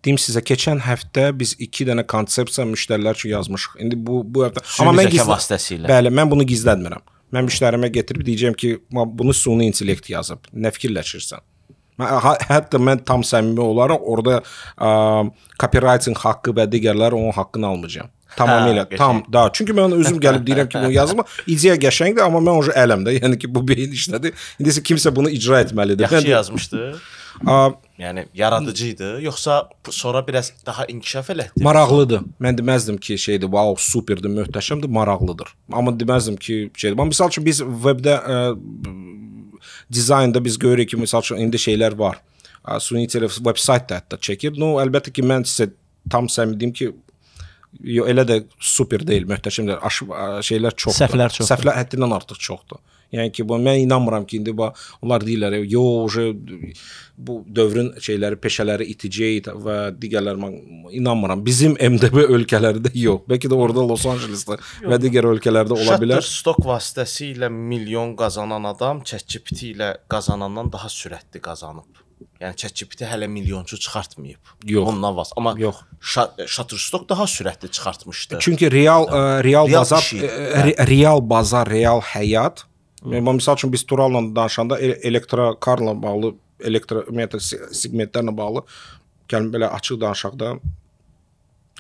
deyim 0.04 0.18
sizə 0.20 0.42
keçən 0.46 0.82
həftə 0.84 1.30
biz 1.38 1.56
2 1.58 1.86
dənə 1.90 2.04
konsepsiya 2.10 2.66
müştərilər 2.70 3.18
üçün 3.18 3.34
yazmışıq. 3.34 3.78
İndi 3.84 3.98
bu 4.06 4.22
bu 4.24 4.46
həftə 4.46 4.64
Süni 4.64 4.94
zəka 5.08 5.26
vasitəsilə. 5.34 5.90
Bəli, 5.90 6.12
mən 6.20 6.30
bunu 6.32 6.46
gizlətmirəm. 6.48 7.04
Mən 7.34 7.46
müştərimə 7.46 7.90
gətirib 7.94 8.24
deyəcəm 8.26 8.56
ki, 8.58 8.70
"Ma, 8.90 9.04
bunu 9.06 9.34
süni 9.34 9.66
intellekt 9.70 10.10
yazıb. 10.10 10.38
Nə 10.54 10.72
fikirləşirsən?" 10.74 11.42
Mən 12.00 12.08
hə- 12.24 12.40
hətta 12.48 12.78
mən 12.78 13.04
tam 13.04 13.22
səmimi 13.22 13.60
olaraq 13.60 14.00
orada 14.02 14.40
ə, 14.78 15.30
copywriting 15.60 16.16
haqqı 16.16 16.54
və 16.56 16.66
digərləri 16.72 17.14
onun 17.18 17.32
haqqını 17.36 17.66
almayacağam. 17.66 18.10
Tamamilə, 18.36 18.84
Hə, 18.90 18.96
tam 18.96 19.22
da. 19.32 19.46
Çünki 19.52 19.74
mən 19.76 19.94
özüm 19.98 20.18
gəlib 20.22 20.44
deyirəm 20.48 20.68
ki, 20.70 20.78
bunu 20.82 20.92
yazma. 20.94 21.24
İdeya 21.46 21.74
qəşəngdir, 21.82 22.22
amma 22.26 22.42
mən 22.44 22.60
o 22.60 22.74
ələmdə. 22.84 23.16
Yəni 23.20 23.38
ki, 23.42 23.50
bu 23.54 23.62
beyin 23.68 23.92
işlədi. 23.96 24.32
İndi 24.60 24.70
isə 24.74 24.82
kimsə 24.86 25.12
bunu 25.16 25.30
icra 25.34 25.62
etməlidir. 25.64 26.06
Yaxşı 26.06 26.20
Mən- 26.26 26.30
yazmışdı. 26.36 26.84
Ə, 27.46 27.56
Yəni 28.00 28.24
yaradıcı 28.34 28.86
idi, 28.86 29.08
yoxsa 29.22 29.68
sonra 29.90 30.22
biraz 30.26 30.52
daha 30.66 30.84
inkişaf 30.86 31.28
elətdi? 31.30 31.62
Maraqlıdır. 31.62 32.22
Mən 32.42 32.56
deməzdim 32.58 32.96
ki, 32.98 33.18
şeydir, 33.18 33.46
wow, 33.52 33.74
superdir, 33.78 34.28
möhtəşəmdir, 34.34 34.88
maraqlıdır. 34.88 35.52
Amma 35.72 35.92
deməzdim 36.00 36.36
ki, 36.36 36.70
şeydir. 36.76 36.96
Amma 36.96 37.04
misal 37.12 37.28
üçün 37.28 37.44
biz 37.46 37.60
webdə 37.60 38.16
ə, 38.16 38.38
dizaynda 39.92 40.44
biz 40.44 40.58
görürük 40.58 40.88
ki, 40.90 40.96
misal 40.96 41.20
üçün 41.20 41.36
indi 41.36 41.56
şeylər 41.56 41.98
var. 41.98 42.18
Suni 42.80 43.02
intellekt 43.06 43.38
veb-saytda 43.46 44.00
hətta 44.00 44.18
çəkir. 44.20 44.58
No, 44.60 44.74
əlbəttə 44.82 45.12
ki, 45.14 45.22
mən 45.24 45.46
sizə 45.48 45.70
tam 46.10 46.26
səmimi 46.28 46.60
deyim 46.60 46.72
ki, 46.76 46.90
Yo 47.78 48.06
elə 48.10 48.24
də 48.26 48.40
super 48.58 49.04
deyil, 49.06 49.28
möhtəşəm 49.30 49.68
deyil. 49.68 49.82
Aş 49.86 50.00
şeylər 50.48 50.74
çoxdur. 50.74 50.96
Səhvlər 51.04 51.30
çoxdur. 51.36 51.50
Səhvlər 51.52 51.76
həddindən 51.78 52.16
artıq 52.16 52.40
çoxdur. 52.42 52.80
Yəni 53.14 53.32
ki, 53.34 53.42
bu 53.46 53.56
mən 53.58 53.80
inanmıram 53.82 54.24
ki, 54.26 54.38
indi 54.38 54.52
bu 54.54 54.68
onlar 55.02 55.24
deyirlər, 55.26 55.56
yox, 55.70 56.18
bu 57.18 57.40
dövrün 57.56 57.88
şeyləri, 58.02 58.38
peşələri 58.42 58.86
itəcək 58.92 59.48
və 59.64 59.78
digərlər 59.98 60.38
mən 60.38 60.54
inanmıram. 60.98 61.42
Bizim 61.46 61.74
MDB 61.74 62.22
ölkələrdə 62.36 62.92
yox. 62.94 63.24
Bəlkə 63.30 63.50
də 63.50 63.58
orada 63.58 63.86
Los 63.86 64.06
Angelesdə 64.10 64.60
və 64.86 65.00
digər 65.02 65.26
ölkələrdə 65.30 65.74
ola 65.78 65.98
bilər. 65.98 66.22
Shutterstock 66.22 66.62
vasitəsilə 66.70 67.50
milyon 67.54 68.14
qazanan 68.18 68.70
adam 68.70 69.02
ChatGPT 69.06 69.72
ilə 69.72 69.96
qazanandan 70.10 70.70
daha 70.70 70.90
sürətli 70.90 71.42
qazanıb. 71.42 72.09
Yəni 72.40 72.56
ChatGPT 72.56 73.02
hələ 73.08 73.26
milyonçu 73.28 73.76
çıxartmayıb. 73.78 74.38
Yox. 74.64 74.88
Ondan 74.88 75.16
vas. 75.16 75.30
Amma 75.36 75.54
Yox. 75.58 75.76
Shutterstock 76.46 77.08
daha 77.08 77.24
sürətli 77.24 77.68
çıxartmışdı. 77.70 78.38
Çünki 78.40 78.70
real 78.72 79.04
ə, 79.08 79.44
real, 79.44 79.68
Real 79.68 79.80
bazar 79.80 79.98
işi. 80.02 80.18
ə, 80.24 80.64
re, 80.66 80.74
real 80.88 81.20
bazar, 81.30 81.68
real 81.70 82.00
həyat. 82.00 82.64
Mən 83.04 83.34
misal 83.36 83.56
üçün 83.56 83.72
biz 83.72 83.86
Turalla 83.86 84.20
danışanda 84.36 84.78
e- 84.80 85.00
elektrokarla 85.08 85.94
bağlı, 86.02 86.34
elektro 86.64 87.00
ümumiyyətlə 87.08 87.40
se- 87.40 87.68
segmentlərlə 87.72 88.36
bağlı 88.36 88.64
gəlin 89.28 89.52
belə 89.54 89.68
açıq 89.76 90.00
danışaq 90.00 90.34
da 90.40 90.54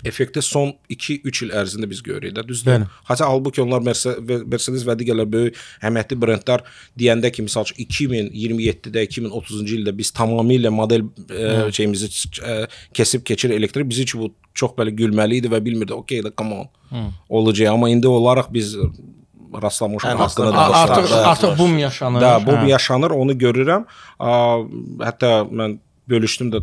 effekti 0.04 0.42
son 0.42 0.72
2-3 0.90 1.44
il 1.44 1.52
ərzində 1.62 1.88
biz 1.90 2.02
görürük 2.06 2.34
də, 2.36 2.44
düzdür? 2.48 2.72
Bəli. 2.72 2.88
Hətta 3.08 3.28
halbuki 3.28 3.62
onlar 3.64 3.84
Mercedes 3.84 4.86
və 4.88 4.96
digərlər 5.00 5.28
böyük 5.30 5.58
əhəmiyyətli 5.82 6.18
brendlər 6.22 6.64
deyəndə 6.98 7.30
ki, 7.34 7.44
məsəl 7.46 7.68
üçün 7.68 7.84
2027-də, 7.86 9.06
2030-cu 9.10 9.78
ildə 9.78 9.94
biz 9.96 10.12
tamamilə 10.16 10.72
model 10.74 11.06
ə, 11.28 11.68
şeyimizi 11.74 12.10
ə, 12.40 12.58
kesib 12.96 13.24
keçir 13.28 13.54
elektrik 13.56 13.88
bizi 13.90 14.06
ki 14.08 14.20
bu 14.20 14.32
çox 14.56 14.74
belə 14.78 14.92
gülməli 14.96 15.40
idi 15.40 15.50
və 15.52 15.62
bilmirdi, 15.64 15.94
okey 15.94 16.24
də 16.26 16.34
come 16.36 16.64
on. 16.64 17.12
Olacaq, 17.28 17.70
amma 17.72 17.90
indi 17.92 18.08
olaraq 18.10 18.50
biz 18.52 18.74
rastlamışıq 19.62 20.08
Ən 20.08 20.16
haqqında 20.16 20.52
danışırıq. 20.54 20.96
Artıq 20.96 21.14
artıq 21.32 21.58
bum 21.58 21.78
yaşanır. 21.78 22.20
Da, 22.20 22.32
bu 22.46 22.50
Hə. 22.50 22.68
yaşanır, 22.68 23.10
onu 23.10 23.32
görürəm. 23.32 23.86
A, 24.18 24.32
Hətta 25.06 25.30
mən 25.50 25.78
bölüşdüm 26.10 26.52
də 26.54 26.62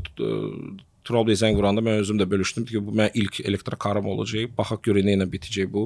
t- 1.08 1.12
Tural 1.12 1.24
bəy 1.24 1.38
zəng 1.39 1.56
vuranda 1.56 1.80
mən 1.84 2.02
özüm 2.02 2.17
də 2.20 2.26
bölüşdüm 2.30 2.65
ki, 2.67 2.82
bu 2.84 2.91
mənim 2.91 3.12
ilk 3.15 3.39
elektrokarım 3.39 4.06
olacaq. 4.12 4.50
Baxaq 4.60 4.82
görək 4.88 5.06
nə 5.08 5.13
ilə 5.15 5.28
bitəcək 5.32 5.70
bu. 5.72 5.86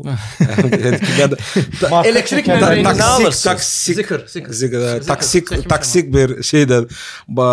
Elektrik 2.09 2.45
taksik, 2.45 2.87
alırsınız? 3.01 3.43
taksik, 3.43 3.95
Zikr, 3.95 4.19
zikr. 4.27 4.51
zikr, 4.53 4.77
Zikr, 4.79 5.05
taksik, 5.07 5.51
taksik 5.69 6.09
bir 6.13 6.33
şeydən 6.47 6.89
ba, 7.27 7.49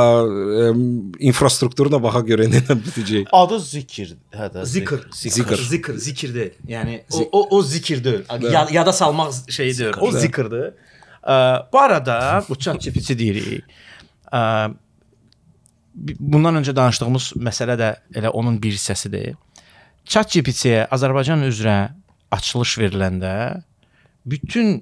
infrastrukturuna 1.30 2.00
baxaq 2.02 2.30
görək 2.32 2.52
nə 2.54 2.62
ilə 2.64 2.78
bitəcək. 2.86 3.28
Adı 3.42 3.60
zikir. 3.60 4.14
Hə 4.32 4.48
də. 4.54 4.64
Zikr. 4.64 5.04
Zikr. 5.12 5.56
Zikr, 5.72 5.96
zikir 6.08 6.34
deyil. 6.34 6.56
Yəni 6.68 7.02
o 7.12 7.22
o, 7.32 7.44
o 7.58 7.62
zikir 7.62 8.04
deyil. 8.04 8.24
Ya, 8.52 8.66
yada 8.72 8.92
salmaq 8.92 9.34
şeyi 9.52 9.78
deyil. 9.78 10.00
O 10.00 10.12
zikirdir. 10.12 10.72
Bu 11.72 11.78
arada 11.78 12.44
bu 12.48 12.56
ChatGPT 12.56 13.18
deyirik. 13.18 13.64
Bundan 15.98 16.60
öncə 16.60 16.74
danışdığımız 16.76 17.32
məsələ 17.42 17.74
də 17.80 17.88
elə 18.20 18.30
onun 18.30 18.58
bir 18.62 18.76
hissəsidir. 18.76 19.34
ChatGPT-yə 20.08 20.86
Azərbaycan 20.94 21.42
üzrə 21.48 21.78
açılış 22.32 22.76
veriləndə 22.80 23.32
bütün 24.28 24.78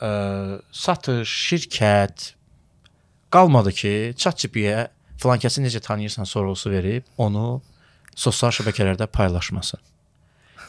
ə, 0.00 0.10
satış, 0.72 1.32
şirkət 1.50 2.30
qalmadı 3.34 3.72
ki, 3.76 3.94
ChatGPT-yə 4.16 4.86
filan 5.20 5.42
kəsi 5.42 5.64
necə 5.64 5.80
tanıyırsan 5.84 6.28
sorğusu 6.28 6.70
verib 6.70 7.08
onu 7.18 7.60
sosial 8.16 8.54
şəbəkələrdə 8.56 9.08
paylaşmasın. 9.12 9.80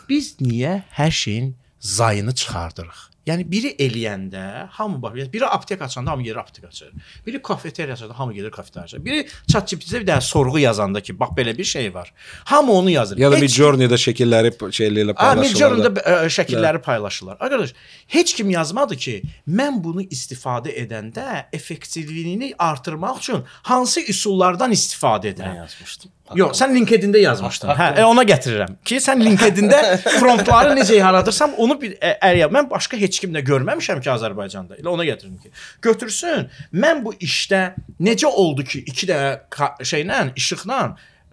Biz 0.09 0.37
niyə 0.41 0.81
hər 0.95 1.11
şeyin 1.11 1.53
zayını 1.79 2.35
çıxardırıq? 2.35 3.16
Yəni 3.27 3.43
biri 3.51 3.73
eləyəndə 3.75 4.67
hamı 4.77 5.01
bax, 5.01 5.13
biri 5.33 5.45
aptek 5.45 5.81
açanda 5.81 6.11
hamı 6.11 6.23
gedir 6.23 6.35
aptek 6.35 6.65
açır. 6.65 6.91
Biri 7.25 7.41
kafeteriya 7.41 7.93
açanda 7.93 8.19
hamı 8.19 8.33
gedir 8.33 8.51
kafeteriya 8.51 8.83
açır. 8.83 9.05
Biri 9.05 9.27
ChatGPT-də 9.51 9.99
bir 10.01 10.07
dənə 10.07 10.21
sorğu 10.21 10.59
yazanda 10.59 11.01
ki, 11.01 11.19
bax 11.19 11.29
belə 11.37 11.57
bir 11.57 11.63
şey 11.63 11.93
var. 11.93 12.13
Hamı 12.45 12.71
onu 12.71 12.89
yazır. 12.89 13.17
Ya 13.17 13.31
da 13.31 13.35
bir 13.35 13.41
Heç- 13.49 13.57
journey-də 13.59 13.97
şəkilləri 14.05 14.51
şeylərlə 14.79 15.15
Ha, 15.17 15.35
Midjourney-da 15.35 15.93
paylaşırlar. 15.93 16.25
ə, 16.25 16.35
şəkilləri 16.37 16.81
paylaşırlar. 16.81 17.37
Arkadaş, 17.39 17.73
heç 18.07 18.33
kim 18.33 18.49
yazmadı 18.49 18.95
ki, 18.95 19.21
mən 19.49 19.83
bunu 19.83 20.01
istifadə 20.01 20.71
edəndə 20.83 21.45
effektivliyini 21.53 22.53
artırmaq 22.59 23.17
üçün 23.19 23.43
hansı 23.63 24.01
üsullardan 24.01 24.71
istifadə 24.71 25.33
edirəm. 25.33 25.51
Mən 25.55 25.55
yazmışdım. 25.65 26.11
Yox, 26.35 26.59
sən 26.59 26.73
LinkedIn-də 26.75 27.21
yazmışdın. 27.23 27.71
Hə, 27.77 27.87
e, 28.01 28.05
ona 28.05 28.23
gətirirəm 28.27 28.77
ki, 28.87 28.99
sən 29.03 29.21
LinkedIn-də 29.23 29.81
promptları 30.19 30.75
necə 30.79 30.97
yaradırsan, 30.99 31.55
onu 31.63 31.77
bir 31.81 31.95
ə, 31.97 32.15
əgər 32.31 32.51
mən 32.53 32.69
başqa 32.71 32.99
heç 32.99 33.21
kimdə 33.23 33.43
görməmişəm 33.47 34.01
ki, 34.03 34.11
Azərbaycanda. 34.15 34.79
Elə 34.81 34.91
ona 34.91 35.07
gətirim 35.07 35.37
ki, 35.41 35.53
götürsün. 35.85 36.49
Mən 36.73 37.03
bu 37.05 37.15
işdə 37.23 37.61
necə 38.03 38.27
oldu 38.27 38.67
ki, 38.67 38.83
2 38.91 39.11
dənə 39.11 39.69
şeylə, 39.87 40.25
işıqla 40.39 40.81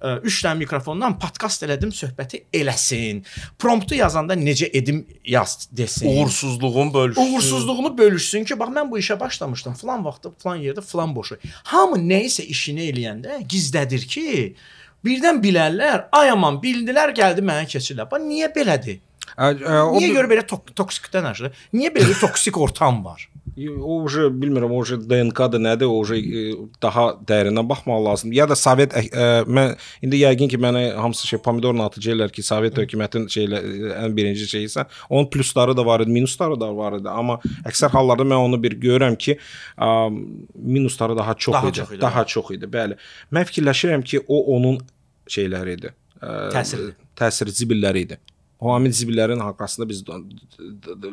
3 0.04 0.40
dənə 0.44 0.58
mikrofondan 0.60 1.16
podkast 1.20 1.64
elədim, 1.64 1.92
söhbəti 1.94 2.42
eləsin. 2.54 3.22
Promptu 3.60 3.96
yazanda 3.96 4.36
necə 4.36 4.68
edim 4.76 5.00
yaz 5.24 5.68
desin. 5.72 6.10
Uğursuzluğun 6.10 6.94
bölüşsün. 6.94 7.34
Uğursuzluğunu 7.34 7.98
bölüşsün 7.98 8.44
ki, 8.44 8.58
bax 8.60 8.74
mən 8.76 8.90
bu 8.90 9.00
işə 9.00 9.16
başlamışdım. 9.20 9.78
Falan 9.80 10.04
vaxtda, 10.04 10.34
falan 10.42 10.60
yerdə, 10.60 10.84
falan 10.84 11.14
boşu. 11.16 11.38
Hamı 11.72 12.02
nə 12.04 12.24
isə 12.28 12.44
işini 12.44 12.90
eləyəndə 12.90 13.40
gizlədir 13.48 14.04
ki, 14.08 14.26
birdən 15.05 15.41
bilərlər, 15.43 16.07
ay 16.19 16.33
aman 16.35 16.59
bildilər, 16.63 17.13
gəldi 17.17 17.45
mənə 17.45 17.67
keçirlər. 17.71 18.09
Bax 18.11 18.25
niyə 18.27 18.51
belədir? 18.55 18.99
Ə, 19.39 19.53
ə, 19.55 19.81
o 19.87 19.99
Niyə 19.99 20.15
görə 20.17 20.27
belə 20.31 20.43
tok 20.47 20.71
toksikdən 20.75 21.27
aşırı? 21.31 21.51
Niyə 21.77 21.93
belə 21.95 22.09
bir 22.11 22.17
toksik 22.19 22.57
ortam 22.59 23.03
var? 23.05 23.27
O 23.59 23.99
уже 24.05 24.29
bilmirəm, 24.31 24.71
o 24.71 24.77
уже 24.79 24.95
DNK-da 25.01 25.59
nədir, 25.59 25.89
o 25.89 25.97
уже 25.99 26.15
e, 26.19 26.41
daha 26.81 27.09
dərinə 27.27 27.63
baxmaq 27.67 28.01
lazımdır. 28.05 28.35
Ya 28.37 28.45
da 28.47 28.55
Sovet 28.55 28.93
ə, 28.95 29.01
ə, 29.09 29.25
mən 29.49 29.73
indi 30.05 30.21
yəqin 30.21 30.51
ki, 30.51 30.59
mənə 30.63 30.83
hamısı 30.95 31.27
şey 31.27 31.41
pomidorla 31.43 31.89
atıcılar 31.89 32.31
ki, 32.31 32.43
Sovet 32.45 32.77
hökumətin 32.79 33.25
şeylə 33.31 33.59
ə, 33.59 33.89
ən 34.05 34.15
birinci 34.15 34.47
şeyi 34.47 34.69
isə, 34.69 34.85
onun 35.09 35.27
plusları 35.33 35.75
da 35.77 35.85
var 35.85 36.05
idi, 36.05 36.13
minusları 36.15 36.59
da 36.61 36.69
var 36.77 36.99
idi, 37.01 37.09
amma 37.11 37.39
əksər 37.67 37.91
hallarda 37.95 38.27
mən 38.31 38.45
onu 38.47 38.61
bir 38.63 38.77
görürəm 38.79 39.17
ki, 39.19 39.35
ə, 39.75 39.89
minusları 40.55 41.17
daha 41.19 41.35
çox 41.35 41.53
Daha 41.59 41.67
idi, 41.73 41.81
çox 41.81 41.91
idi, 41.91 42.01
daha 42.05 42.23
bəli. 42.23 42.33
çox 42.35 42.55
idi, 42.55 42.71
bəli. 42.77 42.99
Mən 43.35 43.51
fikirləşirəm 43.51 44.07
ki, 44.07 44.23
o 44.27 44.43
onun 44.55 44.79
şeyləri 45.30 45.78
idi. 45.78 45.90
Ə, 46.20 46.36
Təsiri. 46.54 46.94
təsir 47.18 47.50
zibilləri 47.52 48.06
idi. 48.06 48.20
O 48.64 48.70
amil 48.72 48.92
zibillərin 48.96 49.40
arxasında 49.44 49.84
biz 49.90 49.98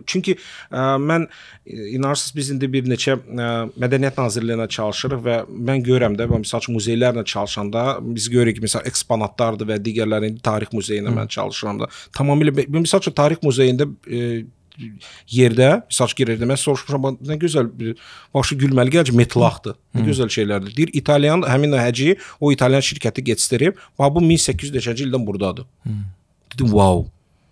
çünki 0.08 0.38
ə, 0.38 0.84
mən 1.02 1.26
ə, 1.26 1.88
inanırsınız 1.98 2.36
biz 2.38 2.52
indi 2.54 2.70
bir 2.72 2.88
neçə 2.88 3.18
ə, 3.18 3.50
mədəniyyət 3.82 4.22
nazirliyinə 4.22 4.68
çalışırıq 4.72 5.24
və 5.26 5.38
mən 5.50 5.84
görürəm 5.88 6.16
də 6.20 6.30
məsəl 6.32 6.64
üçün 6.64 6.78
muzeylərlə 6.78 7.26
çalışanda 7.34 7.84
biz 8.06 8.30
görürük 8.32 8.60
ki, 8.60 8.66
məsəl 8.70 8.88
eksponatlardır 8.94 9.68
və 9.74 9.82
digərləri 9.84 10.32
indi 10.32 10.46
tarix 10.46 10.72
muzeyində 10.72 11.12
mən 11.18 11.32
çalışıram 11.34 11.82
da. 11.84 11.92
Tamamilə 12.18 12.56
məsəl 12.70 13.04
üçün 13.04 13.18
tarix 13.20 13.44
muzeyində 13.44 13.90
ə, 13.90 14.24
yerdə 15.30 15.70
məsəl 15.86 16.10
üçün 16.10 16.20
girirdim. 16.24 16.50
Mən 16.52 16.60
soruşmuşam 16.64 17.04
"Bax, 17.04 17.22
nə 17.30 17.40
gözəl 17.46 17.72
bir 17.80 17.96
başı 18.34 18.56
gülməli 18.56 18.96
gəlir 18.98 19.16
metlaqdır. 19.22 19.78
Nə 19.96 20.06
gözəl 20.10 20.30
şeylərdir. 20.38 20.76
Deyir 20.78 20.92
İtalyan 20.94 21.48
həmin 21.48 21.78
o 21.78 21.80
həci 21.80 22.18
o 22.40 22.52
İtalyan 22.52 22.82
şirkəti 22.82 23.24
gətirib, 23.32 23.80
bax 24.00 24.14
bu 24.16 24.20
1800-ci 24.28 25.08
ildən 25.08 25.26
burdadır. 25.28 25.66
Dedim 26.54 26.68
wow. 26.68 27.08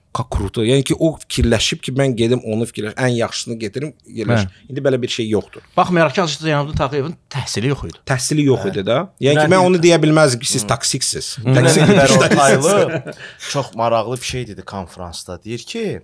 Ka 0.09 0.23
kruto. 0.25 0.63
Yəni 0.65 0.81
ki 0.89 0.95
o 0.97 1.11
fikirləşib 1.21 1.83
ki, 1.85 1.91
mən 1.93 2.15
gedim 2.17 2.39
onu 2.41 2.65
fikirləş, 2.65 2.95
ən 2.97 3.13
yaxşısını 3.13 3.59
getirim, 3.61 3.91
yerləş. 4.09 4.47
İndi 4.65 4.81
belə 4.81 4.97
bir 5.01 5.11
şey 5.13 5.29
yoxdur. 5.29 5.61
Baxmayaraq 5.77 6.15
ki, 6.15 6.21
Hacı 6.21 6.39
Zeynalabdin 6.41 6.79
Tağıyevin 6.79 7.13
təhsili 7.29 7.69
yox 7.69 7.83
idi. 7.85 8.01
Təhsili 8.09 8.47
yox 8.47 8.65
idi 8.71 8.81
də. 8.87 8.97
Yəni 9.21 9.43
ki 9.45 9.51
mən 9.53 9.67
onu 9.67 9.77
deyə 9.77 9.99
bilməzdim 10.01 10.41
ki, 10.41 10.49
siz 10.49 10.65
toksiksiz. 10.67 11.35
Toksik 11.45 11.83
işləyirsiniz. 11.85 12.17
Ortaylı 12.17 13.13
çox 13.51 13.75
maraqlı 13.75 14.17
bir 14.17 14.25
şey 14.33 14.47
dedi 14.47 14.65
konfransda. 14.73 15.43
Deyir 15.43 15.59
ki, 15.59 16.01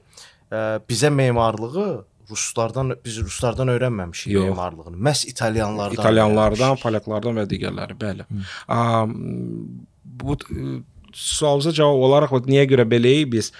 bizə 0.89 1.09
memarlığı 1.09 2.05
ruslardan 2.29 2.95
biz 3.05 3.19
ruslardan 3.21 3.69
öyrənməmişik 3.75 4.33
Yox. 4.33 4.49
memarlığını. 4.49 4.97
Məhz 4.97 5.27
italyanlardan. 5.29 5.93
İtalyanlardan, 5.93 6.57
öyrənmişik. 6.57 6.83
polyaklardan 6.83 7.39
və 7.39 7.45
digərləri, 7.49 7.97
bəli. 8.01 8.25
Am, 8.67 9.15
bu 10.03 10.37
ə, 10.37 10.81
sualınıza 11.15 11.71
cavab 11.77 12.01
olaraq 12.07 12.33
niyə 12.49 12.65
görə 12.67 12.85
beləyik 12.91 13.31
biz 13.31 13.51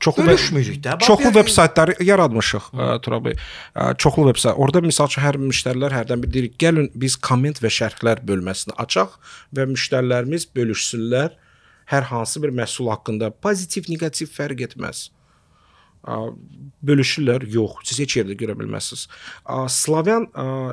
çoxlu 0.00 0.26
Bölüşmürük 0.26 0.80
də. 0.84 0.98
Çoxlu 1.06 1.30
veb 1.34 1.48
saytları 1.48 1.94
yaratmışıq 2.02 2.70
ə, 2.72 2.88
Turab 3.04 3.28
bəy. 3.28 3.36
Ə, 3.76 3.94
Çoxlu 4.00 4.26
veb 4.28 4.40
sayt. 4.42 4.58
Orada 4.58 4.82
məsəl 4.82 5.12
üçün 5.12 5.22
hər 5.22 5.38
müştərilər 5.44 5.94
hərdən 6.00 6.24
bir 6.24 6.32
deyir, 6.34 6.50
gəlin 6.58 6.90
biz 6.94 7.16
komment 7.16 7.60
və 7.62 7.70
şərhlər 7.70 8.24
bölməsini 8.26 8.74
açaq 8.80 9.18
və 9.54 9.68
müştərilərimiz 9.70 10.48
bölüşsünlər 10.56 11.36
hər 11.92 12.08
hansı 12.08 12.42
bir 12.42 12.50
məhsul 12.50 12.88
haqqında 12.90 13.30
pozitiv, 13.44 13.86
neqativ 13.92 14.32
fərq 14.34 14.64
etməz. 14.70 15.10
Ə, 15.10 15.23
bölüşürlər? 16.84 17.46
Yox, 17.50 17.84
siz 17.88 18.00
heç 18.04 18.18
yerdə 18.20 18.36
görə 18.38 18.56
bilməzsiniz. 18.58 19.06
Slavyan 19.72 20.28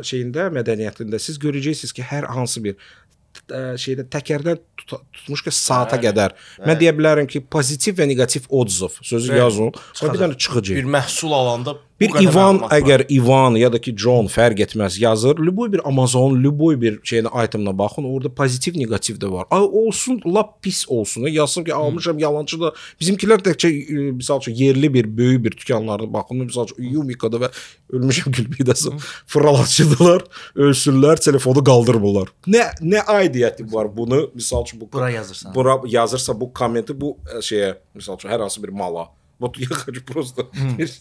şeyində, 0.08 0.50
mədəniyyətində 0.56 1.20
siz 1.22 1.40
görəcəksiniz 1.42 1.96
ki, 1.96 2.06
hər 2.12 2.28
hansı 2.36 2.64
bir 2.66 2.76
e, 2.76 3.62
şeydə 3.82 4.08
təkərdən 4.12 4.60
tut 4.82 4.98
tutmuş 5.16 5.46
ki, 5.46 5.54
saata 5.56 5.98
bəli, 5.98 6.08
qədər. 6.10 6.36
Bəli. 6.36 6.68
Mən 6.68 6.82
deyə 6.82 6.94
bilərəm 6.98 7.30
ki, 7.32 7.44
pozitiv 7.54 8.00
və 8.00 8.10
neqativ 8.12 8.50
odzov 8.50 8.98
sözü 9.00 9.32
bəli. 9.32 9.40
yazın. 9.40 9.72
Sonra 9.94 10.16
bir 10.16 10.24
dənə 10.26 10.38
çıxacaq. 10.46 10.82
Bir 10.82 10.90
məhsul 10.98 11.36
alanda 11.38 11.78
Bir 12.01 12.11
Bu 12.11 12.19
qədər 12.19 12.27
Ivan 12.29 12.59
məlumat 12.59 12.71
var. 12.71 12.81
əgər 12.81 13.03
Ivan 13.15 13.55
ya 13.57 13.71
da 13.73 13.79
ki 13.81 13.95
John 13.97 14.27
fərq 14.29 14.61
etməz 14.67 14.99
yazır. 15.01 15.39
Любой 15.41 15.71
bir 15.73 15.81
Amazon, 15.89 16.35
любой 16.43 16.77
bir 16.81 16.99
şeyinə 17.01 17.33
itemına 17.45 17.73
baxın, 17.79 18.05
orada 18.05 18.29
pozitiv, 18.29 18.77
negativ 18.77 19.17
də 19.23 19.31
var. 19.33 19.47
Ay 19.51 19.65
olsun, 19.65 20.21
lap 20.27 20.63
pis 20.63 20.85
olsun. 20.89 21.27
Yazsın 21.27 21.65
ki, 21.65 21.75
almışam 21.75 22.19
yalançı 22.19 22.61
da. 22.61 22.73
Bizimkilər 23.01 23.41
təkcə 23.47 23.73
e, 23.73 24.11
misal 24.13 24.45
üçün 24.45 24.55
yerli 24.55 24.93
bir 24.95 25.09
böyük 25.17 25.45
bir 25.45 25.57
dükanlarda 25.57 26.13
baxın, 26.13 26.45
misal 26.45 26.69
üçün 26.69 26.93
Yumikada 26.93 27.41
və 27.47 27.53
ölmüşəm 27.97 28.33
gülbidəsi 28.39 28.93
fırlatıcıdılar, 29.27 30.25
ölsünlər, 30.57 31.25
telefonu 31.25 31.65
qaldırmırlar. 31.65 32.33
Nə 32.47 32.69
nə 32.85 33.07
aidiyyəti 33.19 33.73
var 33.73 33.89
bunu 33.97 34.31
misal 34.35 34.69
üçün 34.69 34.81
bu 34.81 34.93
Bura 34.93 35.11
yazırsan. 35.11 35.55
Bura 35.55 35.81
yazırsa 35.87 36.41
bu 36.41 36.53
kommenti 36.53 37.01
bu 37.01 37.17
e, 37.25 37.41
şeyə 37.41 37.77
misal 37.95 38.21
üçün 38.21 38.29
hər 38.29 38.41
hansı 38.41 38.63
bir 38.63 38.69
mala. 38.69 39.09
Bu 39.41 39.53
ya 39.59 39.69
просто 40.07 40.43
bir 40.79 41.01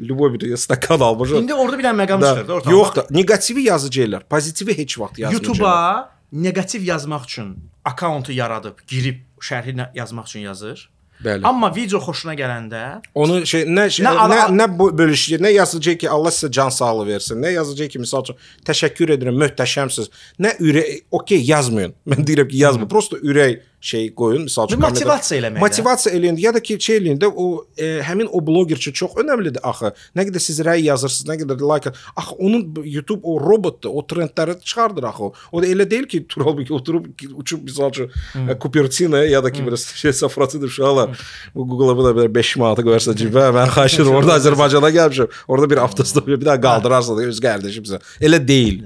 любой 0.00 0.34
bir 0.34 0.56
stakan 0.56 1.00
almış. 1.00 1.30
İndi 1.30 1.54
orada 1.54 1.78
bir 1.78 1.84
dənə 1.84 1.96
məqam 2.04 2.20
Da, 2.20 2.34
çıxır 2.34 2.48
da 2.48 2.52
ortaya. 2.54 2.70
yox 2.70 2.94
da 2.96 3.06
negativi 3.10 3.62
yazıcılar, 3.62 4.28
pozitivi 4.28 4.78
heç 4.78 4.98
vaxt 4.98 5.18
yazmayacaqlar. 5.18 5.48
YouTube-a 5.48 6.10
neqativ 6.32 6.82
yazmaq 6.82 7.22
üçün 7.24 7.58
akkauntu 7.84 8.32
yaradıb, 8.32 8.76
girib 8.88 9.18
şərhi 9.40 9.72
nə- 9.76 9.90
yazmaq 9.94 10.24
üçün 10.26 10.40
yazır. 10.40 10.90
Bəli. 11.24 11.44
Amma 11.44 11.68
video 11.76 11.98
xoşuna 12.00 12.32
gələndə 12.34 13.00
Onu 13.14 13.46
şey 13.46 13.62
nə 13.68 13.90
şey, 13.90 14.06
Nə 14.06 14.08
nə 14.08 14.18
ala- 14.18 14.36
nə, 14.48 14.56
nə 14.62 14.78
bu 14.78 14.86
bölüşəcək, 14.98 15.40
nə 15.44 15.50
yazacaq 15.52 15.98
ki, 16.00 16.08
Allah 16.10 16.28
sizə 16.32 16.50
can 16.52 16.68
sağlığı 16.68 17.06
versin. 17.06 17.36
Nə 17.42 17.50
yazacaq 17.52 17.88
ki, 17.92 17.98
məsəl 18.00 18.22
üçün 18.24 18.36
təşəkkür 18.64 19.12
edirəm, 19.16 19.36
möhtəşəmsiz. 19.42 20.08
Nə 20.40 20.54
ürək, 20.58 21.02
okey 21.10 21.42
yazmayın. 21.44 21.92
Mən 22.08 22.24
deyirəm 22.26 22.48
ki, 22.48 22.56
yazmayın. 22.56 22.88
Prosta 22.88 23.16
ürək 23.16 23.60
şey 23.85 24.07
qoyun, 24.17 24.47
məsəl 24.49 24.69
üçün. 24.69 24.81
Motivasiya 24.81 25.39
eləmək. 25.41 25.61
Motivasiya 25.61 26.13
eləyin 26.17 26.39
ya 26.41 26.53
da 26.55 26.61
ki, 26.63 26.77
şey 26.81 26.97
eləyin 27.01 27.19
də 27.21 27.29
o 27.29 27.65
e, 27.77 27.89
həmin 28.05 28.29
o 28.31 28.41
bloger 28.47 28.79
üçün 28.81 28.95
çox 28.97 29.17
önəmlidir 29.21 29.61
axı. 29.63 29.91
Nə 30.17 30.25
qədər 30.29 30.43
siz 30.43 30.61
rəy 30.65 30.87
yazırsınız, 30.87 31.29
nə 31.29 31.37
qədər 31.43 31.61
like. 31.69 31.93
Axı 32.15 32.35
onun 32.35 32.65
YouTube 32.83 33.21
o 33.23 33.37
robotdur, 33.41 33.93
o 33.93 34.01
trendləri 34.09 34.57
çıxardır 34.63 35.09
axı. 35.11 35.31
O 35.51 35.61
da 35.61 35.69
elə 35.69 35.89
deyil 35.91 36.09
ki, 36.09 36.25
Tural 36.35 36.57
bir 36.57 36.69
oturub 36.69 37.05
uçub 37.35 37.63
misal 37.63 37.89
üçün 37.89 38.11
e, 38.49 38.59
Kupertina 38.59 39.23
ya 39.23 39.43
da 39.43 39.51
ki, 39.51 39.67
bir 39.67 39.77
şey 39.77 40.13
safrasıdır 40.13 40.67
uşaqlar. 40.67 41.19
Bu 41.55 41.67
Google-a 41.67 41.97
bu 41.97 42.03
da 42.05 42.15
bir 42.17 42.35
5 42.35 42.55
manatı 42.57 42.83
qoyarsa 42.83 43.13
cibə, 43.13 43.47
mən 43.55 43.71
xahiş 43.77 43.99
edirəm 44.01 44.19
orada 44.19 44.35
Azərbaycana 44.39 44.91
gəlmişəm. 44.97 45.39
Orada 45.47 45.69
bir 45.69 45.77
avtostop 45.85 46.27
bir 46.27 46.45
daha 46.45 46.61
qaldırarsa 46.61 47.17
da 47.17 47.21
öz 47.21 47.41
qardaşımsan. 47.41 47.99
Elə 48.21 48.47
deyil. 48.47 48.83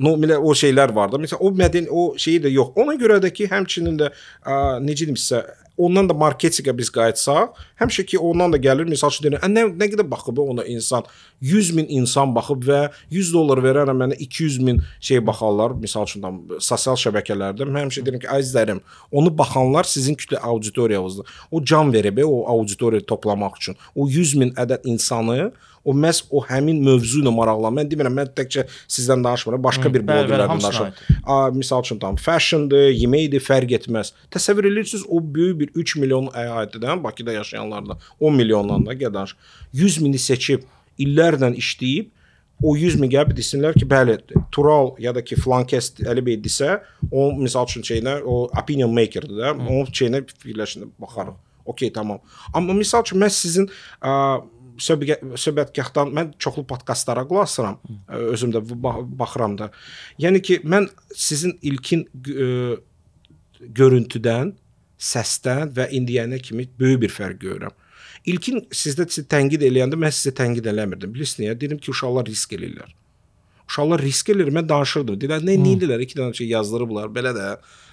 No, 0.00 0.14
belə 0.20 0.38
o 0.40 0.54
şeylər 0.56 0.94
var 0.96 1.10
da. 1.12 1.20
Məsələn, 1.20 1.42
o 1.44 1.50
mədəni 1.52 1.90
o 1.92 2.04
şeyi 2.20 2.40
də 2.46 2.52
yox. 2.54 2.72
Ona 2.80 2.96
görə 3.00 3.18
də 3.20 3.32
ki, 3.36 3.50
həmçinin 3.50 3.98
də 4.00 4.08
ə, 4.08 4.54
necə 4.80 5.04
deyim 5.04 5.18
sizə, 5.20 5.42
ondan 5.80 6.08
da 6.08 6.14
marketinqə 6.16 6.72
biz 6.76 6.90
qayıtsaq, 6.92 7.58
həmişə 7.80 8.04
ki 8.10 8.20
ondan 8.30 8.52
da 8.54 8.60
gəlir. 8.60 8.88
Məsəl 8.90 9.12
üçün 9.12 9.26
deyirəm, 9.26 9.44
"Ə, 9.44 9.50
nə 9.52 9.62
nə 9.80 9.88
qədər 9.92 10.08
baxıb 10.10 10.38
ona 10.38 10.64
insan 10.64 11.04
100 11.40 11.72
min 11.76 11.86
insan 11.88 12.34
baxıb 12.34 12.64
və 12.68 12.80
100 13.10 13.32
dollar 13.32 13.62
verərəm 13.64 13.96
mənə 14.02 14.18
200 14.18 14.58
min 14.66 14.82
şey 15.00 15.20
baxarlar. 15.26 15.76
Məsəl 15.84 16.08
üçün 16.08 16.22
tam 16.22 16.42
sosial 16.58 16.96
şəbəkələrdə 17.04 17.68
mən 17.68 17.84
həmişə 17.84 18.04
deyirəm 18.04 18.24
ki, 18.24 18.32
əzizlərim, 18.38 18.80
onu 19.12 19.32
baxanlar 19.38 19.84
sizin 19.84 20.14
kütlə 20.14 20.40
auditoriyanızdır. 20.40 21.26
O 21.50 21.64
can 21.64 21.92
verib 21.92 22.18
o 22.24 22.46
auditoriya 22.48 23.00
toplamaq 23.00 23.56
üçün. 23.56 23.76
O 23.94 24.08
100 24.08 24.34
min 24.34 24.50
ədəd 24.52 24.84
insanı 24.84 25.52
o 25.84 25.94
məhz 25.96 26.22
o 26.30 26.42
həmin 26.46 26.80
mövzu 26.84 27.22
ilə 27.22 27.32
maraqlan. 27.34 27.76
Mən 27.80 27.90
demirəm, 27.90 28.16
mən 28.20 28.32
təkcə 28.36 28.66
sizdən 28.84 29.24
danışmıram, 29.24 29.62
başqa 29.64 29.92
bir 29.92 30.04
bəli, 30.04 30.26
blogerlərdən 30.26 30.52
hamısına 30.54 30.86
danışıram. 30.86 31.22
A, 31.24 31.38
misal 31.56 31.84
üçün 31.86 32.00
tam 32.02 32.18
fashiondur, 32.20 32.90
yeməkdir, 32.92 33.44
fərq 33.44 33.74
etməz. 33.80 34.12
Təsəvvür 34.34 34.70
edirsiniz 34.72 35.06
o 35.08 35.22
böyük 35.22 35.60
bir 35.60 35.74
3 35.84 35.96
milyon 36.02 36.30
əhatədən 36.44 37.04
Bakıda 37.04 37.38
yaşayanlardan 37.40 38.00
10 38.20 38.40
milyondan 38.42 38.86
da 38.86 38.94
gədanış 38.94 39.36
100 39.72 40.00
mini 40.04 40.18
seçib 40.18 40.66
illərlə 41.00 41.54
işləyib 41.56 42.10
o 42.62 42.74
100 42.76 42.98
min 43.00 43.10
gəlib 43.12 43.32
desinlər 43.36 43.76
ki, 43.78 43.86
bəli, 43.88 44.18
Tural 44.52 44.92
ya 45.00 45.14
da 45.16 45.22
ki, 45.24 45.38
Flankest 45.40 46.02
Əli 46.04 46.24
bəy 46.24 46.36
desə, 46.44 46.80
o 47.10 47.30
misal 47.38 47.68
üçün 47.68 47.84
şeyinə, 47.86 48.18
o 48.20 48.42
opinion 48.60 48.92
makerdir 48.94 49.38
da, 49.38 49.54
onun 49.54 49.88
şeyinə 49.88 50.22
fikirləşinə 50.28 50.90
baxarıq. 51.00 51.38
Okay, 51.70 51.92
tamam. 51.94 52.20
Amma 52.56 52.74
misal 52.74 53.04
üçün 53.04 53.20
mən 53.22 53.32
sizin 53.32 53.68
ə, 54.02 54.12
söhbət 54.80 55.24
söhbətgahdan 55.44 56.12
mən 56.16 56.32
çoxlu 56.42 56.64
podkastlara 56.68 57.26
qulaq 57.28 57.48
asıram. 57.48 57.78
Özüm 58.08 58.54
də 58.54 58.62
baxıram 59.20 59.58
da. 59.58 59.70
Yəni 60.22 60.42
ki, 60.42 60.60
mən 60.64 60.88
sizin 61.14 61.56
ilkin 61.62 62.06
ə, 62.06 62.78
görüntüdən, 63.60 64.54
səsdən 65.00 65.74
və 65.76 65.88
indiyənə 65.96 66.40
kimi 66.44 66.68
böyük 66.80 67.04
bir 67.06 67.14
fərq 67.14 67.40
görürəm. 67.44 67.76
İlkin 68.28 68.66
sizdə 68.76 69.06
sizi 69.08 69.26
tənqid 69.32 69.62
eləyəndə 69.64 69.96
mən 70.00 70.12
sizi 70.12 70.32
tənqid 70.36 70.66
eləmirdim. 70.72 71.12
Bilirsiniz 71.14 71.46
niyə? 71.46 71.54
Dedim 71.60 71.78
ki, 71.80 71.92
uşaqlar 71.94 72.28
risk 72.28 72.52
eləyirlər. 72.56 72.90
Uşaqlar 73.70 74.02
risk 74.02 74.32
eləyir. 74.32 74.50
Mən 74.50 74.66
danışırdım. 74.68 75.14
Dedilər, 75.20 75.44
nə 75.46 75.54
nə 75.62 75.76
edirlər? 75.76 76.02
İki 76.02 76.16
dənə 76.18 76.34
şey 76.34 76.48
yazdırıblar 76.50 77.12
belə 77.14 77.30
də. 77.36 77.44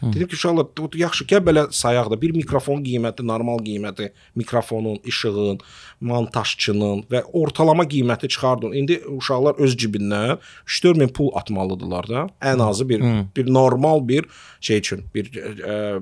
Dedim 0.02 0.28
ki, 0.30 0.38
uşaqlar 0.38 0.96
yaxşı 0.98 1.26
gəl 1.30 1.44
belə 1.46 1.64
sayaq 1.74 2.10
da. 2.12 2.18
Bir 2.22 2.34
mikrofon 2.34 2.82
qiyməti, 2.86 3.26
normal 3.28 3.62
qiyməti, 3.66 4.10
mikrofonun, 4.36 4.98
işığın, 5.06 5.60
montajçının 6.02 7.04
və 7.12 7.24
ortalama 7.34 7.86
qiyməti 7.90 8.30
çıxardın. 8.34 8.74
İndi 8.74 9.00
uşaqlar 9.20 9.62
öz 9.62 9.76
cibindən 9.78 10.38
3-4 10.66 10.98
min 10.98 11.14
pul 11.14 11.30
atmalıdırlar 11.38 12.10
da. 12.10 12.28
Ən 12.42 12.62
azı 12.70 12.90
bir 12.90 13.02
bir 13.36 13.54
normal 13.54 14.08
bir 14.08 14.26
şey 14.62 14.78
üçün, 14.78 15.06
bir 15.16 15.30
ə, 15.34 16.02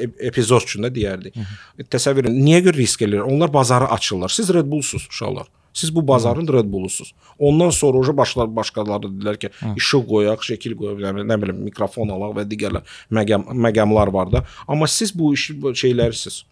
ep- 0.00 0.20
epizod 0.32 0.64
üçün 0.64 0.84
də 0.88 0.92
deyərdik. 0.96 1.36
Təsəvvür 1.92 2.24
edin, 2.28 2.40
niyə 2.44 2.60
görə 2.68 2.76
risk 2.80 3.02
eləyir? 3.04 3.24
Onlar 3.28 3.52
bazarı 3.52 3.88
açırlar. 3.88 4.28
Siz 4.28 4.54
Red 4.54 4.66
Bullsuz 4.70 5.06
uşaqlar. 5.10 5.46
Siz 5.72 5.94
bu 5.94 6.08
bazarın 6.08 6.48
Red 6.48 6.72
Bullusuz. 6.72 7.14
Ondan 7.38 7.70
sonra 7.70 7.98
oja 7.98 8.16
başlar 8.16 8.56
başqaları 8.56 9.08
dedilər 9.08 9.38
ki, 9.40 9.50
işıq 9.76 10.06
qoyaq, 10.08 10.46
şəkil 10.48 10.76
qoyaq, 10.76 11.00
nə 11.00 11.14
bilim, 11.16 11.28
nə 11.32 11.42
bilim, 11.42 11.60
mikrofon 11.68 12.12
alaq 12.12 12.36
və 12.38 12.46
digərlər 12.50 12.96
məqam 13.10 13.48
məqamlar 13.66 14.12
var 14.12 14.32
da. 14.32 14.44
Amma 14.68 14.86
siz 14.86 15.14
bu 15.18 15.34
işi 15.34 15.62
bu 15.62 15.72
şeylərsiz. 15.72 16.42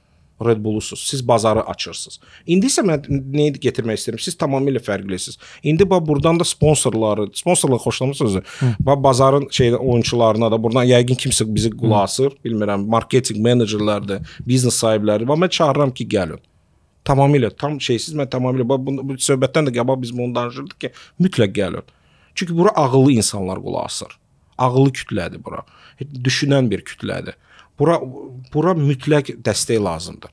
Red 0.45 0.65
Bullusuz. 0.65 1.01
Siz 1.01 1.29
bazarı 1.29 1.61
açırsınız. 1.61 2.21
İndi 2.47 2.71
isə 2.71 2.81
mən 2.87 3.05
nəyi 3.35 3.53
gətirmək 3.61 3.99
istəyirəm? 4.01 4.23
Siz 4.25 4.37
tamamilə 4.41 4.81
fərqlisiniz. 4.81 5.37
İndi 5.63 5.85
bax 5.91 6.07
burdan 6.07 6.41
da 6.41 6.45
sponsorları, 6.45 7.27
sponsorlar 7.35 7.79
xoşlamırsınız. 7.79 8.37
Bax 8.81 9.03
bazarın 9.05 9.49
şey 9.51 9.75
oyunçularına 9.75 10.51
da 10.53 10.63
buradan 10.63 10.89
yəqin 10.89 11.19
kimsə 11.27 11.45
bizi 11.55 11.71
qulaq 11.71 12.07
asır, 12.09 12.33
bilmirəm, 12.45 12.87
marketinq 12.89 13.41
menecerlərdir, 13.45 14.25
biznes 14.47 14.81
sahibləri. 14.81 15.29
Amma 15.29 15.45
mən 15.45 15.53
çağırıram 15.59 15.93
ki, 15.93 16.09
gəlin. 16.09 16.41
Tamamilə 17.05 17.51
tam 17.57 17.81
şeysiz 17.81 18.15
mən 18.15 18.29
tamamilə 18.31 18.67
bax 18.69 18.83
bu, 18.87 18.97
bu 19.09 19.17
söhbətdən 19.21 19.71
də 19.71 19.77
qabaq 19.79 20.03
biz 20.03 20.13
bunu 20.17 20.35
danışırdıq 20.35 20.81
ki, 20.81 20.91
mütləq 21.21 21.55
gəlin. 21.57 21.95
Çünki 22.35 22.57
bura 22.57 22.71
ağıllı 22.77 23.13
insanlar 23.13 23.63
qulaq 23.63 23.85
asır. 23.85 24.19
Ağıllı 24.59 24.93
kütlədir 24.99 25.45
bura. 25.45 25.65
Düşünən 26.01 26.71
bir 26.71 26.85
kütlədir. 26.85 27.39
Bura 27.79 27.97
bura 28.53 28.77
mütləq 28.77 29.33
dəstək 29.41 29.81
lazımdır. 29.85 30.31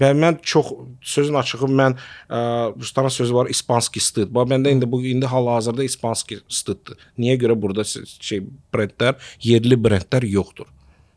Və 0.00 0.10
mən 0.12 0.36
çox 0.44 0.68
sözün 1.00 1.38
açığı 1.40 1.68
mən 1.72 1.94
ə, 2.28 2.38
Rustanın 2.76 3.08
sözü 3.08 3.34
var 3.34 3.48
ispanski 3.48 4.00
stıd. 4.00 4.28
Bax 4.34 4.50
məndə 4.50 4.74
indi 4.76 4.88
bu 4.92 5.00
indi 5.00 5.26
hal-hazırda 5.26 5.84
ispanski 5.84 6.42
stıddır. 6.48 7.00
Niyə 7.18 7.38
görə 7.40 7.56
burada 7.62 7.84
şey 7.84 8.42
brendlər, 8.74 9.16
yerli 9.42 9.80
brendlər 9.80 10.28
yoxdur? 10.28 10.68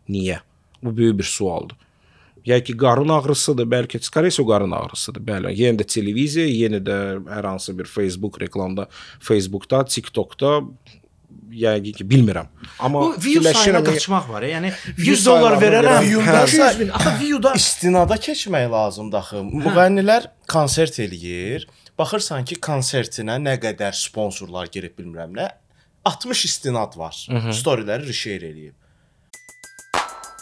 Niyə? 0.09 0.39
Bu 0.83 0.95
böyük 0.97 1.17
bir 1.19 1.27
sualdır. 1.27 1.75
Ya 2.44 2.58
ki 2.62 2.74
qarın 2.76 3.08
ağrısıdır, 3.08 3.64
bəlkə 3.72 4.02
skорее 4.04 4.44
qarın 4.46 4.72
ağrısıdır. 4.76 5.22
Bəli, 5.24 5.52
yenə 5.56 5.78
də 5.80 5.86
televiziya, 5.88 6.44
yenə 6.46 6.80
də 6.84 6.96
hər 7.24 7.46
hansı 7.48 7.72
bir 7.78 7.84
Facebook 7.88 8.36
reklamda, 8.42 8.84
Facebookda, 9.20 9.84
TikTokda 9.84 10.50
yəqin 11.54 11.92
ki 11.96 12.04
bilmirəm. 12.10 12.46
Amma 12.78 13.00
Bu 13.00 13.14
view 13.24 13.40
sayına 13.52 13.80
fikirləşirəm, 13.80 13.84
qaçmaq 13.88 14.28
var. 14.28 14.42
ya. 14.42 14.58
Yəni 14.58 14.72
100 14.96 15.06
View 15.06 15.24
dollar 15.30 15.56
saylarına 15.56 15.88
verərəm. 15.88 16.04
görə- 16.04 16.10
View-da 16.10 16.42
200 16.44 16.78
min. 16.80 16.88
Axı 16.88 17.10
view-da 17.24 17.54
istinada 17.54 18.14
keçmək 18.28 18.70
lazımdır 18.76 19.18
axı. 19.18 19.36
Müğənnilər 19.64 20.22
konsert 20.48 20.98
eləyir. 21.00 21.66
Baxırsan 21.98 22.44
ki, 22.44 22.54
konsertinə 22.60 23.36
nə 23.48 23.56
qədər 23.62 23.92
sponsorlar 23.94 24.66
girib 24.72 24.98
bilmirəm 24.98 25.32
nə. 25.40 25.48
60 26.04 26.44
istinad 26.44 26.96
var. 26.98 27.14
Storyləri 27.60 28.04
reshare 28.08 28.50
eləyib. 28.52 28.74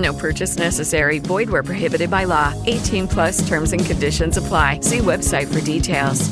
No 0.00 0.12
purchase 0.14 0.56
necessary. 0.58 1.18
Void 1.18 1.50
where 1.50 1.62
prohibited 1.62 2.10
by 2.10 2.24
law. 2.24 2.54
18 2.66 3.06
plus 3.08 3.46
terms 3.48 3.72
and 3.72 3.84
conditions 3.84 4.36
apply. 4.38 4.80
See 4.82 4.98
website 5.00 5.46
for 5.52 5.60
details. 5.60 6.30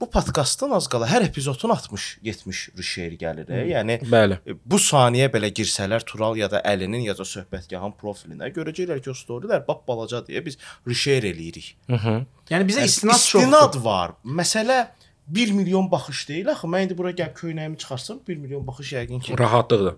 Bu 0.00 0.08
podkastdan 0.10 0.72
az 0.74 0.88
qala 0.90 1.06
hər 1.06 1.22
epizodun 1.28 1.70
60-70 1.70 2.72
rüşer 2.78 3.12
gəlir. 3.20 3.46
e. 3.48 3.60
Yəni 3.70 3.94
Bəli. 4.10 4.36
e, 4.46 4.56
bu 4.66 4.76
saniyə 4.82 5.28
belə 5.32 5.52
girsələr 5.54 6.02
Tural 6.04 6.34
ya 6.36 6.48
da 6.50 6.60
Əlinin 6.66 7.04
ya 7.06 7.14
da 7.16 7.22
söhbətgahın 7.24 7.94
profilinə 8.00 8.50
görəcəklər 8.56 9.00
ki, 9.04 9.10
o 9.10 9.14
storylər 9.14 9.62
bap 9.68 9.86
balaca 9.88 10.20
deyə 10.26 10.42
biz 10.44 10.58
rüşer 10.86 11.22
eləyirik. 11.30 11.70
Yəni 12.50 12.66
bizə 12.68 12.82
Yəni 12.82 12.90
istinad 12.90 13.22
çoxdur. 13.22 13.46
istinad 13.46 13.78
var. 13.86 14.16
Məsələ 14.26 14.80
1 15.28 15.52
milyon 15.52 15.90
baxış 15.90 16.28
deyil 16.28 16.50
axı. 16.52 16.68
Mən 16.68 16.84
indi 16.84 16.96
bura 16.98 17.10
gəl 17.16 17.30
köynəyimi 17.36 17.78
çıxarsam 17.80 18.18
1 18.28 18.36
milyon 18.36 18.66
baxış 18.66 18.92
yəqin 18.92 19.20
ki. 19.20 19.38
Rahatlıqdır. 19.38 19.94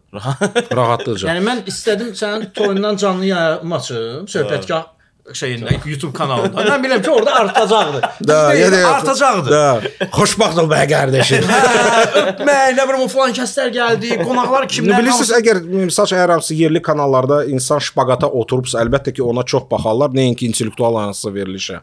Rahatlıqca. 0.79 1.31
Yəni 1.33 1.43
mən 1.49 1.64
istədim 1.72 2.12
sənin 2.14 2.53
toyundan 2.55 2.97
canlı 2.97 3.27
yayım 3.33 3.72
açım, 3.72 4.29
söhbətgah 4.31 4.93
şeyində 5.35 5.72
YouTube 5.83 6.12
kanalında. 6.14 6.62
Mən 6.68 6.85
bilirəm 6.85 7.03
ki, 7.03 7.11
orada 7.11 7.35
artacaqdı. 7.41 8.03
Da, 8.29 8.37
Deyil, 8.53 8.62
yəni 8.62 8.83
artacaqdı. 8.87 9.51
Da. 9.51 9.81
Xoşbaxt 10.14 10.61
ol 10.62 10.70
be 10.70 10.79
qardaşım. 10.93 11.51
Öpmək, 12.31 12.77
nə 12.79 12.87
bilim 12.87 13.03
o 13.03 13.09
filan 13.11 13.35
kəslər 13.35 13.72
gəldi, 13.74 14.12
qonaqlar 14.22 14.68
kimlər? 14.70 15.03
bilirsiniz 15.03 15.35
əgər 15.41 15.62
misal 15.89 16.07
üçün 16.07 16.20
hər 16.22 16.37
hansı 16.37 16.55
yerli 16.55 16.83
kanallarda 16.83 17.43
insan 17.51 17.83
şpaqata 17.83 18.31
oturubsa, 18.31 18.79
əlbəttə 18.85 19.16
ki, 19.16 19.27
ona 19.27 19.43
çox 19.43 19.66
baxarlar, 19.70 20.14
nəinki 20.14 20.47
intellektual 20.47 21.03
hansı 21.03 21.35
verilişə. 21.35 21.83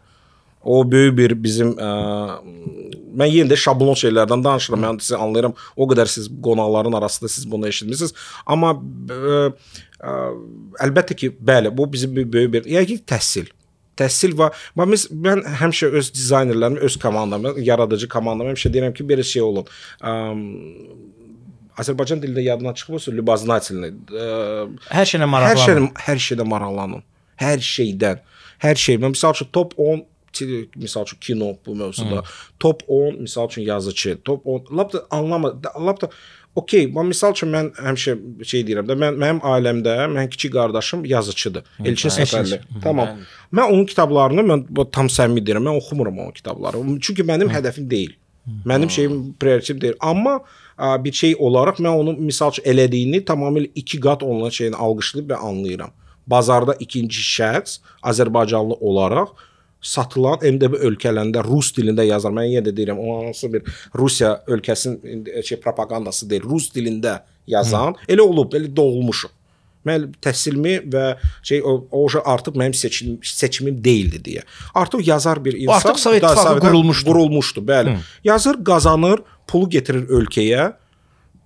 O 0.64 0.80
böyük 0.90 1.16
bir 1.18 1.34
bizim 1.44 1.74
ə, 1.76 1.88
mən 3.14 3.30
yenə 3.30 3.52
də 3.52 3.58
şablon 3.60 3.98
şeylərdən 4.00 4.44
danışıram. 4.44 4.84
Mən 4.84 5.00
sizi 5.04 5.16
anlayıram. 5.16 5.54
O 5.76 5.88
qədər 5.90 6.08
siz 6.10 6.30
qonaqların 6.42 6.96
arasında 7.00 7.28
siz 7.28 7.50
bunu 7.50 7.68
eşitmisiniz. 7.68 8.14
Amma 8.46 8.72
ə, 8.74 9.50
ə, 10.00 10.14
əlbəttə 10.86 11.16
ki, 11.20 11.34
bəli, 11.40 11.74
bu 11.76 11.92
bizim 11.92 12.16
bir 12.16 12.32
böyük 12.32 12.52
bir 12.58 12.72
yəqin 12.78 13.04
təhsil 13.06 13.52
təhsil 13.94 14.32
və 14.34 14.48
biz 14.90 15.06
mən 15.12 15.44
həmişə 15.60 15.92
öz 16.00 16.08
dizaynerlərim, 16.14 16.80
öz 16.82 16.96
komandamı, 16.98 17.52
yaradıcı 17.62 18.08
komandamı 18.10 18.50
həmişə 18.50 18.72
deyirəm 18.74 18.94
ki, 18.96 19.04
belə 19.06 19.22
şey 19.22 19.42
olun. 19.42 19.68
Əm, 20.02 20.40
Azərbaycan 21.78 22.20
dilində 22.22 22.42
yadından 22.42 22.74
çıxmırsa, 22.78 23.12
lübaznatelni. 23.14 23.92
Hər 24.94 25.08
şeylə 25.10 25.26
Hər 25.26 25.30
maraqlanın. 25.30 25.62
şeydən 25.66 25.88
hər 26.06 26.20
şeydən 26.26 26.50
maraqlanın. 26.50 27.02
Hər 27.42 27.64
şeydən. 27.66 28.20
Hər 28.62 28.78
şey. 28.78 28.98
Məsəl 29.02 29.34
üçün 29.34 29.50
top 29.52 29.74
10 29.78 30.04
ti- 30.34 30.68
misal 30.76 31.02
üçün 31.02 31.18
kino 31.20 31.52
bu 31.66 31.74
mövzuda. 31.74 32.22
Top 32.60 32.82
10 32.88 33.20
misal 33.22 33.46
üçün 33.48 33.62
yazıcı, 33.62 34.18
top 34.24 34.46
10 34.46 34.76
lap 34.78 34.92
da 34.92 35.02
anlama, 35.10 35.54
lap 35.86 36.00
da 36.02 36.08
okey, 36.54 36.84
mən 36.94 37.06
misal 37.10 37.32
üçün 37.34 37.50
mən 37.54 37.70
həmişə 37.86 38.12
şey 38.46 38.62
deyirəm 38.68 38.86
də, 38.90 38.94
mən 39.04 39.16
mənim 39.22 39.40
ailəmdə 39.52 39.94
mən 40.16 40.28
kiçik 40.30 40.52
qardaşım 40.54 41.04
yazıçıdır. 41.04 41.64
Elçin 41.84 42.08
Səfərli. 42.14 42.60
Tamam. 42.82 43.08
Mən 43.52 43.72
onun 43.72 43.86
kitablarını 43.90 44.44
mən 44.50 44.90
tam 44.92 45.06
səmimi 45.10 45.42
deyirəm, 45.46 45.66
mən 45.70 45.80
oxumuram 45.80 46.18
onun 46.18 46.32
kitablarını. 46.36 47.00
Çünki 47.00 47.22
mənim 47.26 47.50
hədəfim 47.56 47.90
deyil. 47.90 48.12
Mənim 48.68 48.90
şeyim 48.90 49.34
prioritet 49.40 49.80
deyil. 49.80 49.94
Amma 50.00 50.34
ə, 50.78 51.04
bir 51.04 51.12
şey 51.12 51.34
olaraq 51.38 51.78
mən 51.80 51.88
onun 51.96 52.18
misal 52.22 52.50
üçün 52.52 52.62
elədiyini 52.68 53.22
tamamilə 53.24 53.70
2 53.74 54.00
qat 54.04 54.22
onun 54.22 54.50
şeyini 54.50 54.76
alqışlayıb 54.76 55.30
və 55.30 55.38
anlayıram. 55.48 55.90
Bazarda 56.26 56.74
ikinci 56.80 57.20
şəxs 57.20 57.78
Azərbaycanlı 58.02 58.76
olaraq 58.80 59.28
satılan 59.84 60.42
MDB 60.42 60.80
ölkələrində 60.88 61.44
rus 61.44 61.70
dilində 61.76 62.06
yazar. 62.06 62.34
Mən 62.34 62.48
yenə 62.50 62.64
də 62.68 62.74
deyirəm, 62.76 62.98
o 62.98 63.20
hansı 63.20 63.52
bir 63.52 63.62
Rusiya 63.94 64.34
ölkəsinin 64.48 65.42
şey 65.44 65.60
propagandası 65.62 66.28
deyil, 66.30 66.48
rus 66.48 66.70
dilində 66.74 67.20
yazan 67.46 67.98
elə 68.08 68.24
olub, 68.24 68.56
elə 68.56 68.70
doğulmuşuq. 68.76 69.32
Mən 69.84 70.06
təhsilimi 70.24 70.78
və 70.88 71.04
şey 71.44 71.60
o, 71.60 71.74
o 71.92 72.06
artıq 72.24 72.56
mənim 72.56 72.72
seçim, 72.74 73.18
seçimim 73.20 73.82
deyildi 73.84 74.22
deyə. 74.24 74.44
Artıq 74.74 75.04
yazar 75.04 75.44
bir 75.44 75.58
insan 75.58 75.76
artıq 75.76 76.00
Sovet 76.00 76.22
İttifaqı 76.22 76.60
qurulmuşdu. 76.60 77.10
Qurulmuşdu, 77.10 77.60
bəli. 77.68 77.98
Yazır, 78.24 78.64
qazanır, 78.64 79.20
pulu 79.46 79.68
gətirir 79.76 80.08
ölkəyə. 80.08 80.72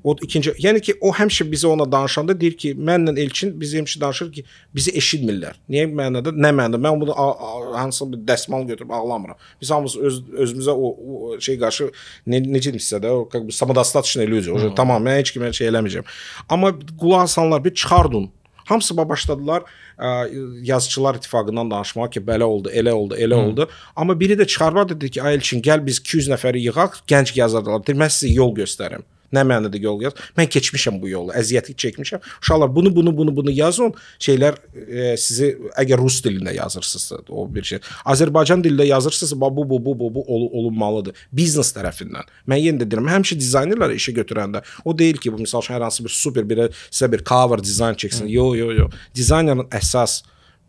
O 0.08 0.16
ikinci, 0.22 0.52
yəni 0.60 0.82
ki, 0.84 0.94
o 1.02 1.14
həmişə 1.16 1.46
bizə 1.48 1.68
ona 1.72 1.86
danışanda 1.92 2.34
deyir 2.40 2.58
ki, 2.60 2.74
mənlə 2.76 3.14
Elçin 3.24 3.54
biz 3.62 3.72
həmişə 3.78 4.02
danışır 4.02 4.32
ki, 4.36 4.42
bizi 4.76 4.92
eşitmirlər. 5.00 5.54
Niyə 5.72 5.86
mənada? 5.96 6.34
Nə 6.36 6.50
mənada? 6.52 6.76
Mən 6.86 7.00
bunu 7.02 7.14
a- 7.16 7.38
a- 7.48 7.78
hansısa 7.80 8.10
bir 8.12 8.18
dəsmal 8.28 8.68
götürüb 8.68 8.90
ağlamıram. 8.90 9.38
Biz 9.62 9.72
hamımız 9.72 9.96
öz 9.98 10.18
özümüzə 10.44 10.72
o, 10.76 10.90
o 10.90 11.40
şey 11.40 11.56
qarşı 11.60 11.88
ne, 12.28 12.38
necə 12.44 12.74
demişsə 12.76 13.00
də, 13.00 13.10
o 13.16 13.30
как 13.30 13.46
бы 13.48 13.52
самодостаточная 13.52 14.26
иллюзия. 14.28 14.52
O 14.54 14.76
tamam, 14.76 15.06
mən 15.08 15.22
heç 15.24 15.32
kimə 15.38 15.54
şey 15.54 15.68
eləməyəcəm. 15.72 16.04
Amma 16.50 16.74
qulaq 17.00 17.22
asanlar 17.24 17.64
bir 17.64 17.74
çıxardın. 17.74 18.30
Hamısı 18.66 18.94
ba- 19.00 19.08
başladılar 19.10 19.64
ə, 20.00 20.30
yazıçılar 20.68 21.16
ittifaqından 21.16 21.72
danışmağa 21.72 22.10
ki, 22.10 22.20
belə 22.22 22.44
oldu, 22.44 22.70
elə 22.76 22.92
oldu, 22.92 23.16
elə 23.16 23.34
oldu. 23.48 23.70
Amma 23.96 24.20
biri 24.20 24.34
də 24.34 24.48
çıxarmadı 24.48 24.96
dedi 25.02 25.12
ki, 25.12 25.24
ay 25.24 25.36
Elçin, 25.36 25.62
gəl 25.62 25.86
biz 25.86 25.98
200 26.04 26.28
nəfəri 26.30 26.60
yığaq, 26.68 27.02
gənc 27.08 27.32
yazarlar. 27.40 27.88
Dedi, 27.88 27.98
mən 28.00 28.12
sizə 28.12 28.34
yol 28.34 28.56
göstərim. 28.56 29.04
Nə 29.35 29.43
mənada 29.45 29.77
yol 29.81 30.01
yaz? 30.01 30.15
Mən 30.39 30.49
keçmişəm 30.49 30.97
bu 31.03 31.11
yolu, 31.11 31.33
əziyyəti 31.37 31.75
çəkmişəm. 31.83 32.23
Uşaqlar 32.41 32.71
bunu, 32.75 32.95
bunu, 32.97 33.13
bunu, 33.17 33.35
bunu 33.37 33.53
yazın. 33.53 33.93
Şeylər 34.25 34.57
e, 34.73 35.17
sizi 35.21 35.51
əgər 35.77 36.01
rus 36.01 36.23
dilində 36.25 36.55
yazırsınızsa, 36.57 37.21
o 37.29 37.45
bir 37.53 37.67
şey. 37.69 37.83
Azərbaycan 38.09 38.65
dilində 38.65 38.87
yazırsınızsa, 38.89 39.37
bu 39.41 39.69
bu 39.69 39.81
bu 39.85 39.95
bu 40.01 40.09
bu, 40.15 40.25
ol, 40.25 40.49
olunmalıdır. 40.63 41.21
Biznes 41.33 41.75
tərəfindən. 41.77 42.33
Mən 42.49 42.63
yenə 42.65 42.83
də 42.83 42.89
deyirəm, 42.89 43.13
həmişə 43.19 43.37
dizaynerləri 43.41 44.01
işə 44.01 44.17
götürəndə 44.17 44.65
o 44.85 44.97
deyil 44.97 45.21
ki, 45.21 45.35
bu 45.35 45.45
məsəl 45.45 45.61
üçün 45.61 45.77
hər 45.77 45.85
hansı 45.85 46.09
bir 46.09 46.17
super 46.23 46.49
bir 46.49 46.65
sizə 46.89 47.13
bir 47.13 47.25
cover 47.29 47.61
dizayn 47.65 48.01
çəksin. 48.01 48.33
Yo, 48.33 48.55
yo, 48.57 48.73
yo. 48.73 48.89
Dizaynerin 49.15 49.69
əsas 49.69 50.23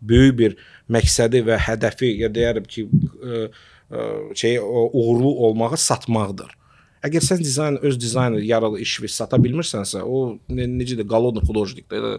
böyük 0.04 0.36
bir 0.38 0.60
məqsədi 0.92 1.46
və 1.48 1.56
hədəfi 1.64 2.12
ya 2.20 2.28
deyərəm 2.32 2.68
ki, 2.68 2.88
ə, 3.24 3.42
ə, 3.88 4.08
şey 4.36 4.60
o, 4.60 4.90
uğurlu 4.92 5.34
olmağı 5.48 5.80
satmaqdır. 5.80 6.59
Əgər 7.06 7.24
sən 7.24 7.40
dizayn 7.40 7.78
öz 7.80 7.96
dizayner 8.00 8.42
yaralı 8.44 8.80
iş 8.84 8.98
və 9.00 9.08
sata 9.08 9.38
bilmirsənsə, 9.40 10.02
o 10.04 10.36
ne, 10.52 10.66
necə 10.68 10.98
də 10.98 11.06
qalodun 11.08 11.46
xudojnikdə 11.48 12.00
elə 12.00 12.14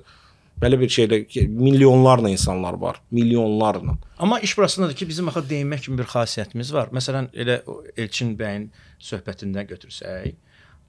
belə 0.62 0.78
bir 0.78 0.92
şeydə 0.94 1.22
milyonlarla 1.50 2.30
insanlar 2.30 2.74
var, 2.82 3.02
milyonlarla. 3.12 3.98
Amma 4.20 4.40
iş 4.40 4.58
burasındadır 4.58 4.96
ki, 4.96 5.08
bizim 5.10 5.30
axı 5.30 5.42
deyinmək 5.50 5.82
kimi 5.86 5.98
bir 5.98 6.10
xasiyyətimiz 6.12 6.74
var. 6.74 6.92
Məsələn, 6.94 7.32
elə 7.34 7.62
Elçin 7.98 8.36
bəyin 8.38 8.68
söhbətindən 9.02 9.70
götürsək, 9.72 10.36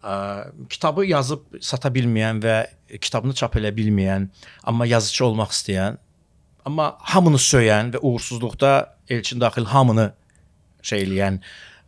ə, 0.04 0.14
kitabı 0.68 1.06
yazıb 1.08 1.56
sata 1.60 1.88
bilməyən 1.94 2.42
və 2.44 2.56
kitabını 3.00 3.36
çap 3.38 3.56
edə 3.60 3.72
bilməyən, 3.76 4.28
amma 4.68 4.88
yazıçı 4.92 5.24
olmaq 5.30 5.56
istəyən, 5.56 6.00
amma 6.68 6.92
hamını 7.14 7.40
söyən 7.40 7.94
və 7.96 8.02
uğursuzluqda 8.02 8.74
Elçin 9.08 9.40
daxil 9.40 9.64
hamını 9.72 10.10
şey 10.82 11.06
eləyən, 11.06 11.40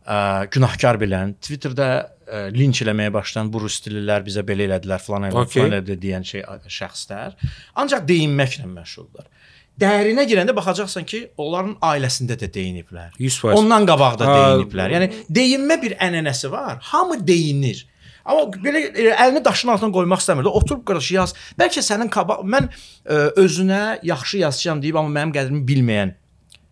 ə, 0.05 0.17
günahkar 0.53 0.99
bilən, 1.01 1.35
Twitterdə 1.43 1.89
ə, 1.97 2.43
linç 2.55 2.83
eləməyə 2.85 3.13
başlayan 3.15 3.51
bu 3.53 3.65
rus 3.65 3.79
dillilər 3.85 4.25
bizə 4.25 4.45
belə 4.47 4.69
elədilər 4.69 5.01
falan 5.03 5.29
elə 5.29 5.43
Okey. 5.43 5.61
falan 5.61 5.79
elədi 5.79 5.97
deyən 6.05 6.27
şey 6.27 6.45
şəxslər 6.77 7.35
ancaq 7.81 8.05
deyinməklə 8.09 8.69
məşğuldur. 8.69 9.31
Dərinə 9.75 10.23
girəndə 10.23 10.53
baxacaqsan 10.55 11.03
ki, 11.03 11.17
onların 11.41 11.73
ailəsində 11.83 12.37
də 12.39 12.47
deyiniblər. 12.47 13.17
100%. 13.19 13.57
Ondan 13.59 13.83
qabaq 13.89 14.15
da 14.21 14.29
deyiniblər. 14.31 14.93
Yəni 14.95 15.09
deyinmə 15.35 15.75
bir 15.81 15.97
ənənəsi 15.99 16.51
var. 16.53 16.79
Hamı 16.93 17.19
deyinir. 17.27 17.81
Amma 18.25 18.45
belə 18.55 18.85
əlini 19.13 19.43
daşın 19.45 19.73
altına 19.75 19.91
qoymaq 19.97 20.23
istəmir. 20.23 20.47
Oturub 20.47 20.85
qardaş 20.87 21.09
yaz. 21.13 21.35
Bəlkə 21.59 21.83
sənin 21.83 22.07
qabaq 22.13 22.45
mən 22.55 22.69
ə, 22.71 23.17
özünə 23.43 23.81
yaxşı 24.07 24.45
yazıçıyam 24.45 24.81
deyib 24.81 25.01
amma 25.01 25.11
mənim 25.19 25.35
qədrimi 25.35 25.65
bilməyən 25.67 26.15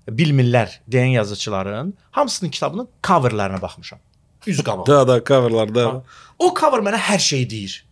bilmirlər 0.09 0.79
deyən 0.91 1.13
yazıçıların 1.17 1.93
hamısının 2.11 2.51
kitabının 2.51 2.87
coverlarına 3.07 3.61
baxmışam. 3.61 3.99
Üz 4.47 4.63
qabaq. 4.63 4.87
Da 4.87 5.07
da 5.07 5.23
coverlarda. 5.23 6.03
O 6.39 6.53
cover 6.59 6.83
mənə 6.83 6.99
hər 6.99 7.19
şey 7.19 7.49
deyir. 7.49 7.85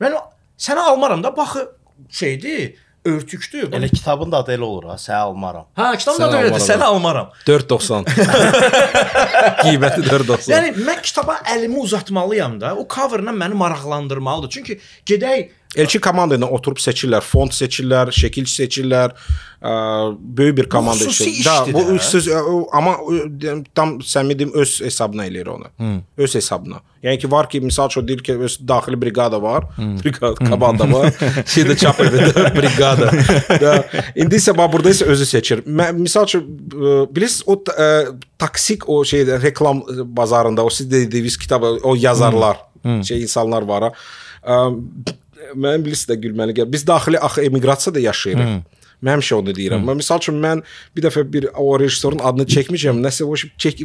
Mən 0.00 0.18
sənə 0.60 0.84
almaram 0.90 1.22
da 1.24 1.36
baxı 1.36 1.68
şeydir, 2.10 2.74
örtükdür. 3.06 3.70
Elə 3.72 3.88
kitabın 3.88 4.32
da 4.32 4.42
adı 4.42 4.52
elə 4.56 4.66
olur 4.66 4.88
ha, 4.90 4.96
sən 5.00 5.16
almaram. 5.16 5.68
Hə, 5.78 5.92
kitabda 6.00 6.18
Sənə 6.18 6.32
da 6.32 6.40
elədir, 6.44 6.64
sənə 6.66 6.88
almaram. 6.90 7.30
4.90. 7.46 8.10
Qiyməti 9.62 10.04
4.90. 10.08 10.50
Yəni 10.52 10.72
mən 10.86 11.02
kitaba 11.06 11.38
əlimi 11.54 11.80
uzatmalıyam 11.86 12.58
da. 12.60 12.74
O 12.76 12.86
coverla 12.94 13.32
məni 13.36 13.56
maraqlandırmalıdır. 13.62 14.50
Çünki 14.58 14.80
gedək 15.06 15.48
Elçi 15.76 15.98
komanda 16.00 16.34
ilə 16.38 16.48
oturub 16.56 16.78
seçirlər, 16.80 17.20
fond 17.20 17.52
seçirlər, 17.52 18.08
şəkil 18.16 18.46
seçirlər, 18.48 19.12
ə, 19.60 19.72
böyük 20.38 20.56
bir 20.56 20.68
komanda 20.72 21.04
işi- 21.10 21.44
Da, 21.44 21.56
bu 21.74 21.82
üstsüz 21.94 22.28
o- 22.28 22.68
amma 22.72 22.94
deyim, 23.40 23.64
tam 23.74 23.98
səmimi 24.00 24.38
deyim 24.38 24.52
öz 24.54 24.80
hesabına 24.80 25.26
eləyir 25.26 25.48
onu. 25.52 25.68
Öz 26.16 26.34
hesabına. 26.34 26.80
Yəni 27.04 27.18
ki 27.18 27.30
var 27.30 27.48
ki, 27.50 27.60
misal 27.60 27.86
üçün 27.90 28.08
deyir 28.08 28.18
ki, 28.24 28.38
öz 28.38 28.56
daxili 28.68 29.02
briqada 29.02 29.42
var, 29.42 29.64
briqada 30.04 30.34
komanda 30.50 30.88
var. 30.92 31.10
Şeydə 31.54 31.76
çap 31.76 32.00
edir 32.00 32.32
briqada. 32.56 33.10
Da, 33.60 33.74
indi 34.16 34.36
isə 34.40 34.56
bax 34.56 34.72
burada 34.72 34.90
isə 34.96 35.04
özü 35.12 35.26
seçir. 35.26 35.62
Mən 35.68 35.92
misal 36.00 36.24
üçün 36.24 36.40
ə, 36.72 37.14
bilirsiniz 37.14 37.44
o 37.46 37.60
ə, 37.76 37.90
toksik 38.38 38.88
o 38.88 39.02
şeydə 39.04 39.42
reklam 39.42 39.82
bazarında 40.16 40.64
o 40.64 40.70
siz 40.70 40.90
dediyiniz 40.90 41.36
kitab 41.36 41.62
o 41.82 41.94
yazarlar, 41.94 42.56
şey 43.04 43.22
insanlar 43.22 43.62
var. 43.62 43.92
Ə, 44.46 44.72
Mən 45.54 45.84
bilirsiniz 45.84 46.10
də 46.10 46.16
gülməli 46.24 46.56
gəl. 46.56 46.72
Biz 46.72 46.86
daxili 46.86 47.18
axı 47.18 47.42
emiqrasiyada 47.42 48.00
yaşayırıq. 48.00 48.48
Mən 49.04 49.18
həmişə 49.18 49.34
onu 49.36 49.52
deyirəm. 49.52 49.82
Mən 49.84 49.98
misal 50.00 50.20
üçün 50.22 50.38
mən 50.40 50.62
bir 50.96 51.04
dəfə 51.04 51.22
bir 51.32 51.46
o 51.60 51.74
rejissorun 51.80 52.22
adını 52.24 52.46
çəkmişəm. 52.48 53.02
Nəsə 53.04 53.26
o 53.28 53.34
çək 53.36 53.82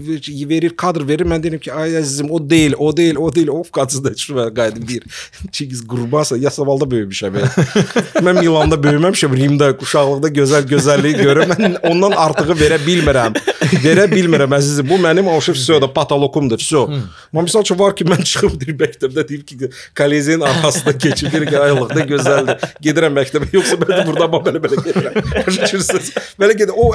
verir, 0.49 0.71
kadr 0.79 1.03
verir. 1.07 1.27
Mən 1.27 1.43
deyirəm 1.43 1.59
ki, 1.65 1.73
ay 1.75 1.97
əzizim, 1.99 2.29
o 2.31 2.39
deyil, 2.39 2.77
o 2.79 2.91
deyil, 2.95 3.19
o 3.19 3.27
deyil. 3.35 3.51
Of 3.51 3.71
qaçdı 3.75 4.13
çıxma 4.15 4.47
qayıdım 4.53 4.87
deyir. 4.87 5.03
Çigiz 5.51 5.83
qurbansa 5.87 6.37
Yasavalda 6.37 6.87
böyümüşəm 6.93 7.35
mən. 7.35 7.49
mən 8.27 8.39
Milanda 8.39 8.79
böyüməmişəm, 8.85 9.35
Rimdə, 9.41 9.73
uşaqlıqda 9.83 10.31
gözəl 10.39 10.69
gözəlliyi 10.71 11.19
görürəm. 11.25 11.53
Mən 11.59 11.77
ondan 11.91 12.15
artığı 12.15 12.55
verə 12.63 12.79
bilmirəm. 12.85 13.35
Verə 13.83 14.07
bilmirəm 14.11 14.55
əzizim. 14.55 14.87
Bu 14.87 14.99
mənim 15.01 15.27
aşıb 15.35 15.59
södə 15.59 15.91
patolokumdur. 15.93 16.59
Vso. 16.61 16.87
Amma 16.87 17.43
misal 17.43 17.67
üçün 17.67 17.79
var 17.79 17.95
ki, 17.95 18.07
mən 18.07 18.23
çıxıb 18.23 18.57
bir 18.63 18.73
məktəbdə 18.79 19.27
deyim 19.27 19.43
ki, 19.43 19.71
koleziyanın 19.97 20.47
arxasında 20.47 20.97
keçib 20.97 21.33
bir 21.35 21.53
aylıqda 21.65 22.07
gözəldir. 22.15 22.67
Gedirəm 22.87 23.15
məktəbə. 23.19 23.51
Yoxsa 23.55 23.79
mən 23.81 24.07
burada 24.07 24.31
belə 24.31 24.63
belə 24.63 25.00
düşürsüz? 25.47 26.11
Belə 26.39 26.55
gedir. 26.57 26.73
O 26.75 26.91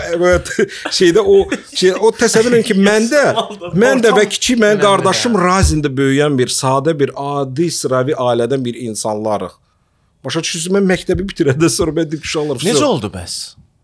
şeydə 0.98 1.24
o 1.24 1.36
şey 1.74 1.92
o 2.00 2.12
təsəvvür 2.22 2.54
edin 2.56 2.66
ki, 2.70 2.78
məndə 2.78 3.24
mən 3.76 4.02
də 4.04 4.14
və 4.16 4.24
kiçik 4.32 4.60
mənim 4.62 4.80
qardaşım 4.84 5.36
Razində 5.40 5.90
böyüyən 6.00 6.38
bir 6.38 6.52
sadə 6.52 6.96
bir 6.98 7.12
adi 7.16 7.70
sıravi 7.70 8.16
ailədən 8.16 8.64
bir 8.64 8.74
insanlarıq. 8.88 9.54
Başa 10.24 10.42
düşürsüz? 10.42 10.72
Mən 10.74 10.88
məktəbi 10.88 11.26
bitirəndən 11.28 11.70
sonra 11.70 11.94
mən 12.00 12.10
ki, 12.10 12.24
uşaqlar. 12.24 12.64
Necə 12.66 12.84
oldu 12.84 13.12
bəs? 13.14 13.36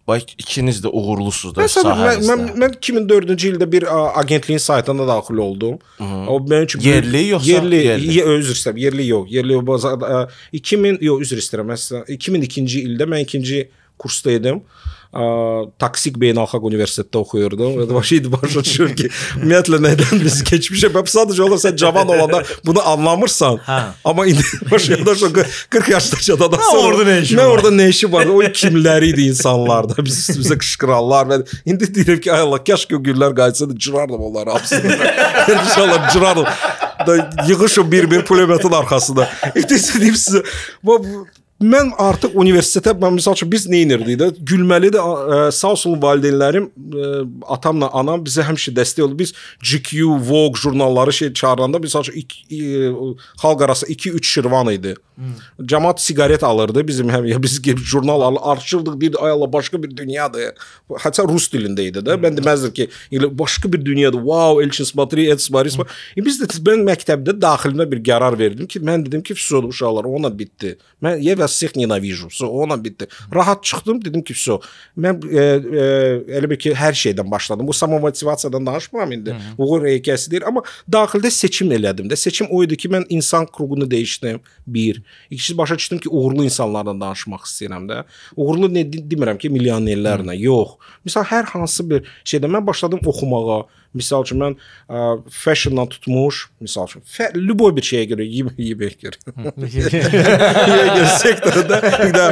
Bax 0.09 0.33
ikiniz 0.35 0.81
də 0.83 0.91
uğurlusuz 0.91 1.53
da 1.55 1.63
Məsələn, 1.63 1.93
mən, 1.95 2.17
sahənizdə. 2.19 2.33
mən, 2.33 2.41
mən 2.59 2.73
2004-cü 2.75 3.51
ildə 3.53 3.69
bir 3.71 3.85
agentliyin 4.19 4.59
saytına 4.59 5.05
daxil 5.07 5.39
oldum. 5.45 5.77
O 6.03 6.41
mənim 6.43 6.67
üçün 6.67 6.83
Yerli 6.83 7.21
yoxsa 7.29 7.53
yerli, 7.53 7.79
yerli? 7.85 8.17
Ye, 8.17 8.25
üzr 8.41 8.57
istəyirəm, 8.59 8.81
yerli 8.83 9.07
yox. 9.07 9.31
Yerli 9.31 9.55
yox. 9.55 9.67
Bazar, 9.67 10.03
a, 10.03 10.25
2000 10.59 10.99
yox, 11.07 11.23
üzr 11.29 11.45
istəyirəm. 11.45 11.71
Məsələn, 11.71 12.03
2002-ci 12.19 12.83
ildə 12.89 13.07
mən 13.13 13.23
ikinci 13.29 13.63
kursda 14.03 14.35
idim. 14.39 14.63
A, 15.13 15.25
Taksik 15.77 16.15
Beynəlxalq 16.17 16.65
Universitetdə 16.71 17.19
oxuyurdum. 17.21 17.75
Və 17.83 17.85
başı 17.95 18.15
idi 18.23 18.31
başa 18.33 18.63
düşür 18.65 18.95
ki, 18.97 19.11
ümumiyyətlə 19.37 19.81
nədən 19.85 20.23
biz 20.23 20.39
keçmişə 20.49 20.89
bax 20.95 21.13
sadəcə 21.13 21.43
olaraq 21.45 21.61
sən 21.67 21.77
cavan 21.83 22.09
olanda 22.15 22.41
bunu 22.65 22.81
anlamırsan. 22.89 23.59
Hə. 23.67 23.77
Amma 24.09 24.25
indi 24.31 24.41
başa 24.71 24.95
yadaşın 24.97 25.35
40 25.71 25.89
yaşdaca 25.93 26.39
da 26.41 26.49
Nə 26.57 26.71
orada 26.79 27.05
nə 27.11 27.19
işi 27.27 27.37
Nə 27.37 27.45
var? 27.45 27.53
orada 27.59 27.69
nə 27.77 27.89
işi 27.93 28.09
var? 28.13 28.27
O 28.33 28.41
kimləri 28.63 29.11
idi 29.13 29.27
insanlar 29.35 29.91
da 29.93 29.99
biz 30.05 30.17
üstümüzə 30.23 30.57
qışqıranlar 30.65 31.29
və 31.35 31.39
indi 31.69 31.91
deyirəm 31.93 32.21
ki, 32.25 32.33
ay 32.33 32.41
Allah, 32.47 32.65
kaş 32.65 32.87
ki 32.89 32.97
o 32.97 33.03
günlər 33.05 33.37
qayıtsaydı 33.37 33.77
cırardım 33.79 34.21
onları 34.31 34.51
hamısını. 34.57 34.97
İnşallah 35.67 36.13
cırardım. 36.13 36.45
Da 37.07 37.31
yığışım 37.49 37.93
bir-bir 37.93 38.25
pulemetin 38.25 38.73
arxasında. 38.73 39.29
İndi 39.57 39.77
deyim 40.01 40.15
sizə, 40.15 40.45
bu 40.83 40.99
bu- 41.05 41.27
mən 41.63 41.93
artıq 42.03 42.35
universitetə 42.39 42.95
mən 42.99 43.17
məsəl 43.19 43.37
üçün 43.39 43.51
biz 43.53 43.67
nə 43.71 43.83
edirdik 43.87 44.19
də? 44.21 44.29
Gülməli 44.51 44.93
də 44.95 45.03
sağ 45.55 45.73
olsun 45.77 45.97
valideynlərim, 46.03 46.69
atamla 47.57 47.91
anam 47.99 48.25
bizə 48.25 48.45
həmişə 48.47 48.75
dəstək 48.77 49.07
oldu. 49.07 49.19
Biz 49.23 49.35
GQ, 49.63 50.09
Vogue 50.29 50.61
jurnalları 50.63 51.13
şey 51.13 51.33
çağıranda 51.33 51.83
məsəl 51.85 52.09
üçün 52.09 53.17
xalq 53.43 53.65
arası 53.65 53.87
2-3 53.87 54.25
şirvan 54.35 54.73
idi. 54.73 54.95
Hmm. 55.17 55.35
Cəmaət 55.69 56.01
siqaret 56.01 56.45
alırdı. 56.45 56.87
Bizim 56.89 57.11
həm 57.13 57.27
biz 57.43 57.59
jurnal 57.85 58.37
arşırdıq. 58.43 59.01
Bir 59.01 59.25
ay 59.25 59.31
Allah 59.31 59.53
başqa 59.53 59.83
bir 59.83 59.97
dünyadır. 59.97 60.55
Hətta 61.05 61.27
rus 61.29 61.51
dilində 61.53 61.85
idi 61.85 62.01
də. 62.01 62.17
Hmm. 62.17 62.25
Mən 62.25 62.39
deməzdim 62.39 62.73
ki, 62.73 62.89
elə 63.13 63.29
başqa 63.39 63.73
bir 63.73 63.85
dünyadır. 63.85 64.19
Wow, 64.19 64.65
Elçin 64.65 64.85
Smatri, 64.85 65.29
Ed 65.31 65.39
Smaris. 65.39 65.77
Hmm. 65.79 65.85
E 66.17 66.25
biz 66.25 66.41
də 66.41 66.49
mən 66.69 66.87
məktəbdə 66.89 67.37
daxilimə 67.41 67.89
bir 67.91 68.01
qərar 68.09 68.39
verdim 68.39 68.67
ki, 68.67 68.81
mən 68.81 69.05
dedim 69.07 69.23
ki, 69.23 69.37
vəssalam 69.37 69.69
uşaqlar, 69.69 70.09
ona 70.09 70.33
bitdi. 70.39 70.77
Mən 71.05 71.21
yevəs 71.21 71.52
всех 71.52 71.76
ненавижу. 71.76 72.28
Все, 72.28 72.46
ona 72.46 72.84
bitdi. 72.84 73.08
Rahat 73.36 73.64
çıxdım, 73.64 74.06
dedim 74.06 74.22
ki, 74.22 74.34
все. 74.34 74.60
Mən 74.98 75.22
e, 75.30 75.40
e, 75.40 76.38
elə 76.40 76.50
bir 76.50 76.60
ki, 76.60 76.72
hər 76.74 76.94
şeydən 76.94 77.32
başladım. 77.32 77.68
Bu 77.68 77.74
samomotivasiyadan 77.74 78.66
danışmıram 78.66 79.12
indi. 79.12 79.36
Uğur 79.58 79.82
hekayəsi 79.82 80.32
deyil, 80.32 80.46
amma 80.48 80.62
daxildə 80.92 81.32
seçim 81.32 81.72
elədim 81.72 82.08
də. 82.10 82.16
Seçim 82.16 82.48
o 82.50 82.64
idi 82.64 82.78
ki, 82.78 82.90
mən 82.90 83.06
insan 83.10 83.46
kruqunu 83.46 83.86
dəyişdim. 83.90 84.40
Bir. 84.68 85.02
İkincisi 85.30 85.58
başa 85.58 85.78
düşdüm 85.78 85.98
ki, 85.98 86.10
uğurlu 86.10 86.44
insanlardan 86.44 87.02
danışmaq 87.02 87.44
istəyirəm 87.46 87.88
də. 87.92 88.04
Uğurlu 88.36 88.68
nə 88.70 88.86
de- 88.94 89.04
demirəm 89.16 89.38
ki, 89.38 89.50
milyonerlərlə, 89.50 90.38
yox. 90.40 90.78
Misal 91.06 91.24
hər 91.24 91.44
hansı 91.46 91.90
bir 91.90 92.04
şeydə 92.26 92.46
mən 92.46 92.68
başladım 92.68 93.00
oxumağa. 93.06 93.66
Misal 93.98 94.24
üçün 94.26 94.38
mən 94.42 94.56
ə, 94.90 95.04
fashiondan 95.32 95.88
tutmuş, 95.90 96.44
misal 96.62 96.86
üçün, 96.90 97.02
fə, 97.08 97.30
любой 97.36 97.72
bir 97.76 97.86
şeyə 97.88 98.04
görə, 98.12 98.26
yem 98.28 98.52
yemək 98.62 98.98
görə. 99.02 99.18
yemək 99.64 100.92
görə 100.94 101.10
sektorunda 101.24 101.80
da 102.14 102.28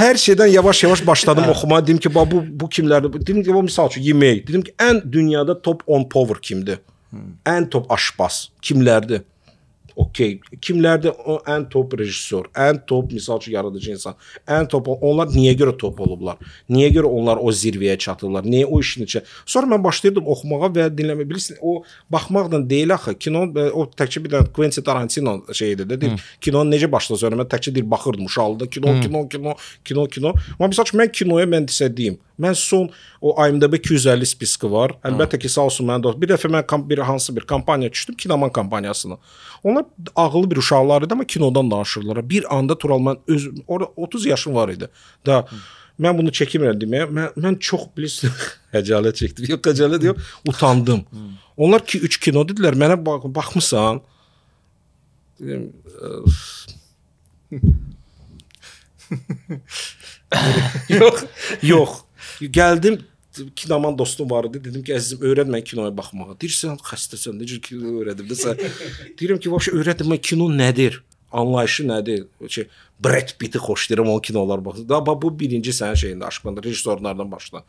hər 0.00 0.18
şeydən 0.18 0.50
yavaş-yavaş 0.56 1.06
başladım 1.06 1.50
oxumağa. 1.54 1.82
Dedim 1.86 1.98
ki, 2.02 2.14
bax 2.14 2.30
bu 2.32 2.42
bu 2.64 2.68
kimlərdir? 2.72 3.20
Dedim 3.20 3.42
ki, 3.42 3.54
bu 3.54 3.62
misal 3.62 3.92
üçün 3.92 4.02
yemək. 4.08 4.46
Dedim 4.48 4.62
ki, 4.66 4.74
ən 4.78 5.02
dünyada 5.12 5.60
top 5.62 5.84
10 5.86 6.08
power 6.08 6.40
kimdir? 6.42 6.80
Ən 7.46 7.70
top 7.70 7.92
aşpaz 7.92 8.48
kimlərdir? 8.62 9.22
Okey. 9.95 10.39
Kimlərdir 10.63 11.13
o 11.29 11.37
ən 11.49 11.67
top 11.69 11.93
rejissor, 11.99 12.47
ən 12.57 12.79
top 12.89 13.11
misal 13.13 13.41
üçün 13.41 13.53
yaradıcı 13.53 13.91
insan, 13.93 14.15
ən 14.49 14.67
top 14.69 14.89
onlar 14.93 15.29
niyə 15.33 15.53
görə 15.59 15.75
top 15.77 16.01
olublar? 16.01 16.39
Niyə 16.69 16.89
görə 16.95 17.11
onlar 17.13 17.41
o 17.41 17.53
zirvəyə 17.53 17.97
çatıblar? 18.01 18.47
Niyə 18.47 18.65
o 18.65 18.79
işin 18.81 19.05
içə? 19.05 19.23
Sonra 19.45 19.69
mən 19.75 19.83
başlayırdım 19.85 20.29
oxumağa 20.33 20.71
və 20.77 20.87
dinləməyə. 20.97 21.29
Bilirsən, 21.29 21.61
o 21.61 21.83
baxmaqla 22.11 22.63
deyil 22.69 22.95
axı. 22.95 23.15
Kino 23.21 23.45
e, 23.45 23.69
o 23.69 23.85
təkcə 23.85 24.23
bir 24.23 24.33
dənə 24.33 24.51
Quentin 24.55 24.85
Tarantino 24.85 25.37
şeyidir 25.53 25.89
də. 25.89 25.99
Deyir, 26.01 26.27
kino 26.41 26.65
necə 26.67 26.89
başladı? 26.91 27.21
Sonra 27.25 27.41
mən 27.43 27.51
təkcə 27.53 27.75
deyir 27.75 27.89
baxırdım 27.91 28.25
uşaqlıqda 28.25 28.69
kino, 28.73 28.99
kino, 29.01 29.27
kino, 29.29 29.55
kino, 29.85 30.07
kino. 30.07 30.35
Amma 30.57 30.73
misal 30.73 30.89
üçün 30.89 31.03
mən 31.03 31.13
kinoya 31.13 31.49
mən 31.49 31.69
desə 31.69 31.91
deyim. 31.93 32.17
Mən 32.41 32.55
son 32.57 32.89
o 33.23 33.47
IMDb 33.47 33.73
250 33.79 34.27
spiski 34.27 34.67
var. 34.67 34.91
Əlbəttə 35.07 35.37
ki, 35.39 35.47
sağ 35.49 35.69
olsun 35.69 35.87
mənim 35.87 36.03
dost. 36.03 36.17
Bir 36.19 36.27
dəfə 36.33 36.49
mən 36.51 36.81
bir 36.89 36.99
hansı 37.07 37.35
bir 37.35 37.45
kampaniya 37.47 37.91
düşdüm, 37.91 38.15
Kinoman 38.19 38.51
kampaniyasına. 38.51 39.17
Onlar 39.63 39.85
ağıllı 40.15 40.51
bir 40.51 40.57
uşaqlar 40.57 41.01
idi, 41.01 41.13
amma 41.13 41.23
kinodan 41.23 41.71
danışırlar. 41.71 42.29
Bir 42.29 42.57
anda 42.57 42.77
Tural 42.77 42.99
mən 42.99 43.17
öz 43.27 43.47
orada 43.67 43.91
30 43.95 44.25
yaşım 44.25 44.55
var 44.55 44.69
idi. 44.69 44.89
Da 45.25 45.45
mən 45.99 46.17
bunu 46.17 46.33
çəkimirəm 46.35 46.81
deməyə. 46.81 47.07
Mən 47.19 47.39
mən 47.45 47.59
çox 47.59 47.85
bilirsiniz 47.97 48.33
xəcalət 48.73 49.15
çəkdim. 49.21 49.47
Yox, 49.53 49.61
xəcalət 49.69 50.05
yox, 50.09 50.33
utandım. 50.47 51.05
Onlar 51.57 51.85
ki 51.85 52.03
3 52.03 52.19
kino 52.27 52.43
dedilər. 52.49 52.75
Mənə 52.75 52.99
bax, 53.05 53.23
baxmısan? 53.39 54.03
Dedim, 55.39 55.71
yox, 60.99 61.23
yox. 61.61 61.97
Gəldim 62.41 62.99
kinoman 63.55 63.97
dostum 63.97 64.29
var 64.31 64.47
idi. 64.49 64.61
Dedim 64.67 64.83
ki, 64.85 64.93
əzizim, 64.97 65.23
öyrət 65.25 65.49
mən 65.53 65.63
kinoya 65.67 65.93
baxmağı. 65.95 66.37
Deyirsən, 66.41 66.77
xəstəsən, 66.89 67.39
necə 67.39 67.59
kino 67.63 67.97
öyrədim 68.01 68.29
də 68.29 68.37
sən. 68.39 68.61
Deyirəm 69.19 69.41
ki, 69.41 69.51
vəbşə 69.53 69.73
öyrət 69.79 70.05
mən 70.07 70.21
kino 70.23 70.49
nədir? 70.53 71.01
Anlayışı 71.33 71.83
nədir? 71.89 72.25
Şey, 72.47 72.67
Brad 73.03 73.29
Pitt-i 73.39 73.57
xoşlayıram 73.57 74.09
o 74.09 74.21
kinolar 74.21 74.65
baxır. 74.65 74.89
Da 74.89 75.05
bax, 75.05 75.17
bu 75.21 75.31
birinci 75.39 75.71
sənin 75.73 75.97
şeyində 75.97 76.25
aşkında 76.25 76.63
rejissorlardan 76.63 77.31
başla. 77.31 77.63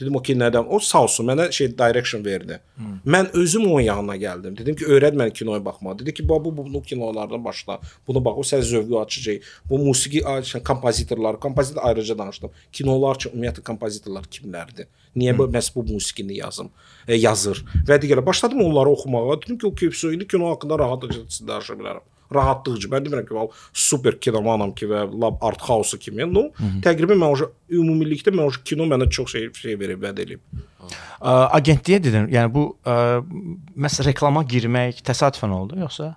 Dedim 0.00 0.16
okey 0.16 0.36
nədən? 0.36 0.66
O 0.68 0.78
sağ 0.80 1.02
olsun 1.02 1.28
mənə 1.28 1.50
şey 1.52 1.68
direction 1.78 2.24
verdi. 2.24 2.60
Hmm. 2.76 2.96
Mən 3.06 3.30
özüm 3.32 3.66
onun 3.66 3.80
yanına 3.80 4.16
gəldim. 4.16 4.56
Dedim 4.58 4.76
ki, 4.76 4.84
öyrət 4.84 5.18
məni 5.20 5.32
kinoya 5.32 5.64
baxmağı. 5.64 5.98
Dedi 5.98 6.14
ki, 6.14 6.28
bax 6.28 6.44
bu 6.44 6.56
bu, 6.56 6.66
bu 6.74 6.82
kinolardan 6.82 7.44
başla. 7.44 7.78
Bunu 8.08 8.24
bax, 8.24 8.38
o 8.38 8.46
sən 8.50 8.62
zövqü 8.62 8.96
açacaq. 9.02 9.50
Bu 9.70 9.78
musiqi 9.78 10.26
açan 10.26 10.64
kompozitorlar, 10.64 11.40
kompozitor 11.40 11.82
ayrıca 11.84 12.18
danışdım. 12.18 12.50
Kinolar 12.72 13.20
üçün 13.20 13.36
ümumiyyətlə 13.36 13.62
kompozitorlar 13.62 14.30
kimlərdir? 14.38 14.88
Niyə 15.16 15.36
bu 15.38 15.48
məhz 15.50 15.74
bu 15.74 15.84
musiqini 15.92 16.38
yazım, 16.38 16.70
e, 17.08 17.14
yazır 17.14 17.64
və 17.86 17.98
digər. 18.02 18.26
Başladım 18.26 18.62
onları 18.62 18.88
oxumağa. 18.96 19.42
Dedim 19.42 19.58
ki, 19.58 19.66
okey, 19.66 20.14
indi 20.14 20.26
kino 20.28 20.50
haqqında 20.50 20.78
rahatlıqla 20.78 21.48
danışa 21.48 21.74
bilərəm 21.74 22.08
rahatlıqcı. 22.34 22.90
Mən 22.92 23.06
demirəm 23.06 23.28
ki, 23.28 23.36
val 23.36 23.50
super 23.72 24.18
kinomanam 24.20 24.74
ki 24.76 24.88
və 24.90 25.04
lab 25.10 25.42
art 25.46 25.62
house 25.66 25.98
kimi. 25.98 26.26
No, 26.30 26.48
təqribən 26.84 27.20
mən 27.20 27.34
o 27.34 27.50
ümumilikdə 27.80 28.34
mən 28.34 28.48
o 28.48 28.64
kino 28.64 28.88
mənə 28.90 29.10
çox 29.10 29.36
şey 29.36 29.50
şey 29.60 29.78
verib, 29.80 30.02
vəd 30.04 30.24
eləyib. 30.24 30.64
Agentliyə 31.20 32.00
dedim. 32.02 32.30
Yəni 32.32 32.52
bu 32.54 32.64
ə, 32.88 33.20
məsəl 33.76 34.10
reklama 34.10 34.42
girmək 34.48 35.04
təsadüfən 35.06 35.52
oldu 35.54 35.78
yoxsa? 35.82 36.14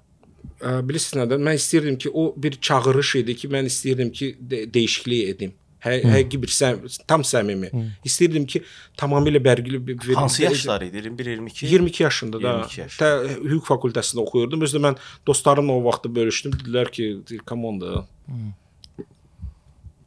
ə, 0.63 0.77
bilirsiniz 0.87 1.23
nədir? 1.23 1.41
Mən 1.43 1.59
istəyirdim 1.59 1.97
ki, 1.99 2.11
o 2.13 2.33
bir 2.37 2.57
çağırış 2.61 3.15
idi 3.23 3.35
ki, 3.41 3.49
mən 3.53 3.69
istəyirdim 3.69 4.11
ki, 4.15 4.29
də 4.39 4.63
dəyişiklik 4.73 5.29
edim. 5.35 5.53
Hə, 5.83 5.97
həqiqi 6.13 6.39
bir 6.41 6.51
səm, 6.55 6.81
tam 7.07 7.25
səmimi. 7.27 7.69
İstəyirdim 8.07 8.45
ki, 8.47 8.61
tamamilə 8.99 9.41
bərqili 9.43 9.81
bir, 9.87 9.97
bir 9.99 10.15
Hansı 10.15 10.43
yaşlar 10.43 10.81
idi? 10.87 11.01
21 11.03 11.25
22? 11.35 11.65
22 11.65 12.03
yaşında 12.03 12.41
da 12.43 12.51
22 12.53 12.81
yaşında. 12.81 13.03
tə, 13.03 13.37
hüquq 13.51 13.67
fakültəsində 13.67 14.23
oxuyurdum. 14.23 14.63
Özdə 14.63 14.79
mən 14.87 14.99
dostlarımla 15.27 15.73
o 15.73 15.83
vaxtı 15.85 16.15
bölüşdüm. 16.15 16.55
Dedilər 16.59 16.91
ki, 16.91 17.09
come 17.47 17.67
on 17.67 17.81
da. 17.81 18.05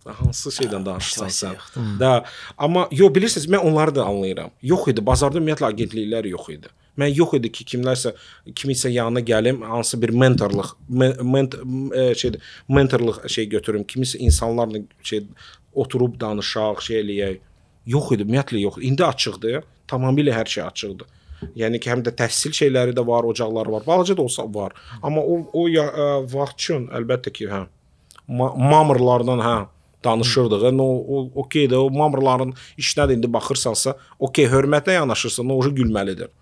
Hansı 0.07 0.53
şeydən 0.55 0.85
danışırsan 0.87 1.33
sən? 1.35 1.61
Da, 2.01 2.25
amma 2.59 2.89
yo 2.95 3.09
bilirsiniz, 3.15 3.49
mən 3.51 3.59
onları 3.67 3.95
da 3.95 4.05
anlayıram. 4.07 4.51
Yox 4.63 4.89
idi, 4.93 5.03
bazarda 5.07 5.41
ümumiyyətlə 5.41 5.73
agentliklər 5.73 6.29
yox 6.31 6.51
idi. 6.55 6.71
Mən 6.97 7.11
yox 7.13 7.35
idi 7.37 7.51
ki, 7.53 7.67
kimlərsə 7.75 8.15
kimisə 8.57 8.89
yanına 8.93 9.21
gəlim, 9.27 9.61
hansı 9.69 9.99
bir 10.03 10.15
mentorluq, 10.17 10.73
men, 10.89 11.17
ment, 11.33 11.57
e, 11.93 12.15
şey 12.15 12.39
mentorluq 12.69 13.27
şey 13.29 13.49
götürüm, 13.53 13.83
kimisə 13.83 14.23
insanlarla 14.25 14.81
şey 15.03 15.27
oturub 15.83 16.17
danışaq, 16.21 16.81
şey 16.89 17.01
eləyək. 17.03 17.39
Yox 17.93 18.11
idi, 18.17 18.27
ümumiyyətlə 18.27 18.63
yox. 18.65 18.81
İndi 18.83 19.05
açıqdır. 19.05 19.63
Tamamilə 19.89 20.35
hər 20.35 20.51
şey 20.51 20.65
açıqdır. 20.65 21.13
Yəni 21.57 21.79
ki, 21.83 21.91
həm 21.93 22.03
də 22.07 22.15
təhsil 22.17 22.55
şeyləri 22.57 22.97
də 22.97 23.05
var, 23.07 23.29
ocaqları 23.29 23.73
var. 23.73 23.87
Balaca 23.87 24.17
da 24.17 24.23
olsa 24.23 24.47
var. 24.55 24.73
Amma 25.03 25.21
o 25.21 25.39
o 25.53 25.67
ya, 25.69 25.85
ə, 25.87 26.07
vaxt 26.33 26.59
üçün 26.61 26.89
əlbəttə 26.97 27.33
ki, 27.37 27.49
hə. 27.53 27.67
Ma 28.27 28.49
mamırlardan 28.57 29.43
hə 29.45 29.57
danışırdıq. 30.05 30.65
Yəni 30.71 30.83
o, 30.83 30.97
o 31.15 31.43
okeydir. 31.43 31.77
O 31.77 31.91
mamırların 31.91 32.55
işinə 32.79 33.13
indi 33.15 33.31
baxırsansa, 33.33 33.97
okey, 34.19 34.49
hörmətlə 34.53 34.99
yanaşırsan, 35.01 35.51
o 35.51 35.61
gülməlidir. 35.81 36.33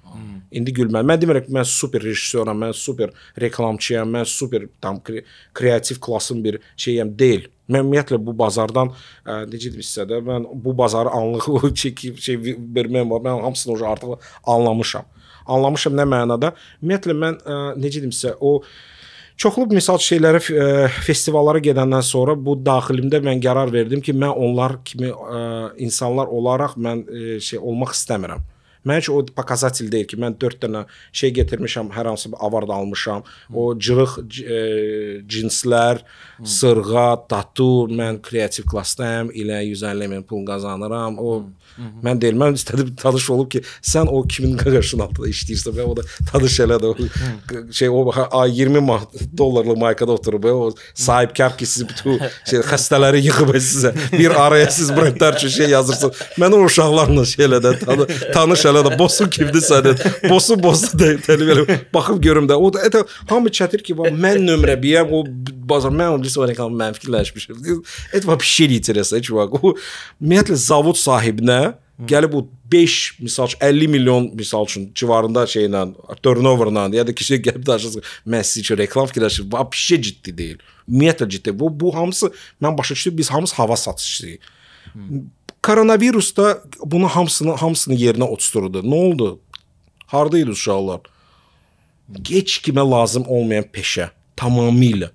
İndi 0.55 0.71
gülməli. 0.75 1.09
Mən 1.11 1.23
demirəm 1.23 1.47
ki, 1.47 1.55
mən 1.55 1.67
super 1.67 2.05
rejissoram, 2.05 2.61
mən 2.63 2.75
super 2.79 3.11
reklamçıyam, 3.41 4.11
mən 4.15 4.29
super 4.31 4.69
tam 4.81 5.01
kre 5.03 5.25
kreativ 5.55 5.99
klassın 6.01 6.45
bir 6.45 6.61
şeyəm 6.79 7.11
deyil. 7.19 7.49
Mən 7.69 7.85
ümumiyyətlə 7.85 8.19
bu 8.21 8.35
bazardan 8.37 8.91
ə, 8.93 9.45
necə 9.49 9.71
deyim 9.73 9.85
sizə 9.85 10.05
də 10.09 10.21
mən 10.25 10.49
bu 10.65 10.75
bazarı 10.77 11.13
anlıq 11.17 11.49
o 11.49 11.61
çəkib 11.83 12.19
şey 12.21 12.41
verməyim 12.77 13.13
var. 13.13 13.23
Mən 13.25 13.45
hamısını 13.47 13.77
o 13.77 13.87
artıq 13.93 14.17
anlamışam. 14.57 15.07
Anlamışam 15.47 15.97
nə 15.97 16.09
mənada? 16.09 16.53
Ümumiyyətlə 16.83 17.17
mən 17.23 17.39
ə, 17.41 17.61
necə 17.81 18.03
deyim 18.03 18.13
sizə 18.13 18.35
o 18.41 18.59
çoxlu 19.41 19.67
misal 19.73 19.99
şeyləri 19.99 20.43
ə, 20.45 20.67
festivallara 21.09 21.63
gedəndən 21.65 22.05
sonra 22.07 22.37
bu 22.39 22.59
daxilimdə 22.67 23.23
mən 23.25 23.41
qərar 23.43 23.73
verdim 23.73 24.05
ki, 24.05 24.13
mən 24.15 24.37
onlar 24.37 24.79
kimi 24.85 25.11
ə, 25.11 25.45
insanlar 25.83 26.29
olaraq 26.31 26.77
mən 26.77 27.07
ə, 27.09 27.39
şey 27.43 27.63
olmaq 27.65 27.97
istəmirəm 27.97 28.45
Mənim 28.85 29.01
üçün 29.05 29.17
o 29.17 29.25
pokazatelь 29.37 29.91
deyil 29.93 30.09
ki, 30.11 30.19
mən 30.21 30.37
4 30.41 30.61
dənə 30.67 30.85
şey 31.17 31.33
gətirmişəm, 31.39 31.91
hər 31.97 32.11
hansı 32.11 32.33
bir 32.33 32.43
avard 32.47 32.73
almışam. 32.75 33.25
O 33.53 33.71
cırıq 33.79 34.19
e, 34.45 34.59
cinslər, 35.35 36.03
sırğa, 36.57 37.09
tatu, 37.31 37.71
mən 37.89 38.21
kreativ 38.25 38.69
klassdayam, 38.71 39.33
ilə 39.33 39.63
150 39.65 40.11
min 40.13 40.27
pul 40.29 40.45
qazanıram. 40.49 41.17
O 41.19 41.45
mən 42.04 42.20
deyil, 42.22 42.36
mən 42.40 42.58
istədim 42.60 42.96
tanış 43.00 43.30
olub 43.34 43.50
ki, 43.52 43.62
sən 43.82 44.10
o 44.12 44.22
kimin 44.28 44.58
qaqaşın 44.60 45.04
altında 45.06 45.30
işləyirsən 45.32 45.76
və 45.78 45.86
o 45.88 45.96
da 45.98 46.04
tanış 46.32 46.60
elə 46.66 46.80
də 46.82 46.92
o 46.92 47.72
şey 47.72 47.90
o 47.90 48.12
ay 48.32 48.60
20 48.62 48.80
manat 48.80 49.14
dollarlı 49.38 49.76
maykada 49.78 50.12
oturub, 50.12 50.44
o 50.44 50.72
sahibkar 50.94 51.58
ki 51.58 51.66
siz 51.66 51.88
bütün 51.90 52.20
şey 52.50 52.60
xəstələri 52.72 53.22
yığıb 53.28 53.54
sizə 53.56 53.94
bir 54.12 54.36
araya 54.36 54.70
siz 54.72 54.92
brendlər 54.92 55.38
üçün 55.38 55.50
şey 55.50 55.70
yazırsınız. 55.70 56.24
Mən 56.42 56.56
o 56.56 56.64
uşaqlarla 56.66 57.26
şey 57.26 57.46
elə 57.46 57.62
də 57.64 57.76
tanı, 57.86 58.08
tanış 58.34 58.66
elə 58.72 58.84
də 58.88 59.00
bosun 59.00 59.30
kimdir 59.30 59.64
sənin? 59.64 59.96
Bosu 60.30 60.58
bosu 60.64 61.00
da 61.00 61.14
təlim 61.26 61.54
elə 61.56 61.80
baxıb 61.94 62.22
görüm 62.24 62.50
də. 62.50 62.60
O 62.60 62.74
da 62.74 62.84
eta 62.86 63.06
hamı 63.30 63.50
çətir 63.50 63.84
ki, 63.86 63.98
bax 63.98 64.14
mən 64.14 64.44
nömrə 64.50 64.76
1-əm, 64.84 65.16
o 65.16 65.24
bazar 65.70 65.94
mən 65.94 66.16
o 66.16 66.20
listə 66.22 66.48
reklam 66.50 66.76
mən 66.76 66.96
fikirləşmişəm. 66.98 67.84
Et 68.14 68.26
вообще 68.26 68.68
не 68.68 68.78
интересно, 68.78 69.22
чувак. 69.22 69.54
O 69.64 69.76
ümumiyyətlə 70.22 70.56
zavod 70.56 70.98
sahibinə 70.98 71.63
Gəlib 71.99 72.33
bu 72.33 72.49
5 72.73 73.21
misal 73.21 73.47
üçün 73.47 73.59
50 73.61 73.89
milyon 73.89 74.31
misal 74.35 74.65
üçün 74.65 74.91
civarında 74.95 75.45
şeylə, 75.45 75.95
turnoverla 76.23 76.89
ya 76.97 77.07
da 77.07 77.15
kişi 77.15 77.39
gəlib 77.39 77.67
danışır, 77.67 78.03
mən 78.27 78.43
sizə 78.43 78.63
ki 78.67 78.79
reklam 78.79 79.07
fikirləşir, 79.07 79.47
bu 79.51 79.69
şey 79.73 80.01
ciddi 80.03 80.39
deyil. 80.39 80.59
Ümumiyyətlə 80.89 81.29
ciddi. 81.31 81.59
Bu 81.61 81.71
bu 81.81 81.95
hamısı 81.95 82.33
mən 82.63 82.79
başa 82.79 82.95
düşdüm 82.95 83.19
biz 83.19 83.31
hamımız 83.31 83.53
hava 83.53 83.77
satışçısıyıq. 83.77 84.39
Koronavirus 85.63 86.37
da 86.37 86.63
bunu 86.85 87.09
hamısını 87.09 87.53
hamısını 87.57 87.95
yerinə 87.95 88.25
otuzdurdu. 88.25 88.79
Nə 88.79 88.95
oldu? 88.95 89.41
Hardaydı 90.07 90.51
uşaqlar? 90.51 91.01
Geç 92.23 92.59
kimə 92.59 92.91
lazım 92.91 93.25
olmayan 93.29 93.65
peşə 93.73 94.11
tamamilə. 94.37 95.11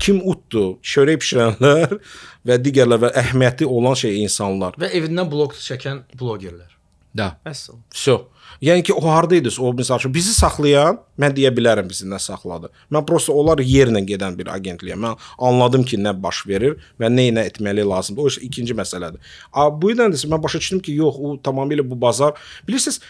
Kim 0.00 0.20
utdu? 0.28 0.78
Çörək 0.84 1.22
bişirənlər 1.22 1.96
və 2.48 2.58
digərlər 2.64 3.06
və 3.06 3.14
əhəmiyyətli 3.22 3.68
olan 3.68 3.96
şey 3.98 4.20
insanlar. 4.24 4.76
Və 4.80 4.92
evindən 4.98 5.30
blog 5.32 5.56
çəkən 5.56 6.04
blogerlər. 6.18 6.68
Da. 7.12 7.34
Əsl. 7.44 7.76
Vso. 7.92 8.22
Yəni 8.62 8.84
ki, 8.86 8.94
o 8.94 9.02
hardaydınız? 9.04 9.58
O 9.60 9.72
məsəl 9.76 9.98
üçün 10.00 10.12
bizi 10.14 10.32
saxlayan, 10.36 10.96
mən 11.20 11.34
deyə 11.36 11.50
bilərəm 11.52 11.88
bizi 11.88 12.06
nə 12.08 12.18
saxladı. 12.22 12.70
Mən 12.94 13.04
prosta 13.08 13.34
onlar 13.36 13.60
yerlə 13.64 14.00
gedən 14.06 14.36
bir 14.38 14.48
agentliyəm. 14.52 15.00
Mən 15.02 15.26
anladım 15.48 15.84
ki, 15.88 15.98
nə 16.00 16.12
baş 16.22 16.44
verir 16.48 16.78
və 17.00 17.10
nə 17.12 17.26
nə 17.36 17.44
etməli 17.50 17.84
lazımdır. 17.88 18.22
O 18.22 18.32
iş 18.32 18.38
ikinci 18.48 18.76
məsələdir. 18.78 19.34
Bu 19.82 19.90
yüzden 19.90 20.14
də 20.14 20.30
mən 20.30 20.42
başa 20.44 20.62
düşdüm 20.62 20.80
ki, 20.84 20.94
yox, 21.02 21.18
o 21.18 21.34
tamamilə 21.42 21.84
bu 21.90 22.00
bazar. 22.00 22.38
Bilirsiniz, 22.68 23.00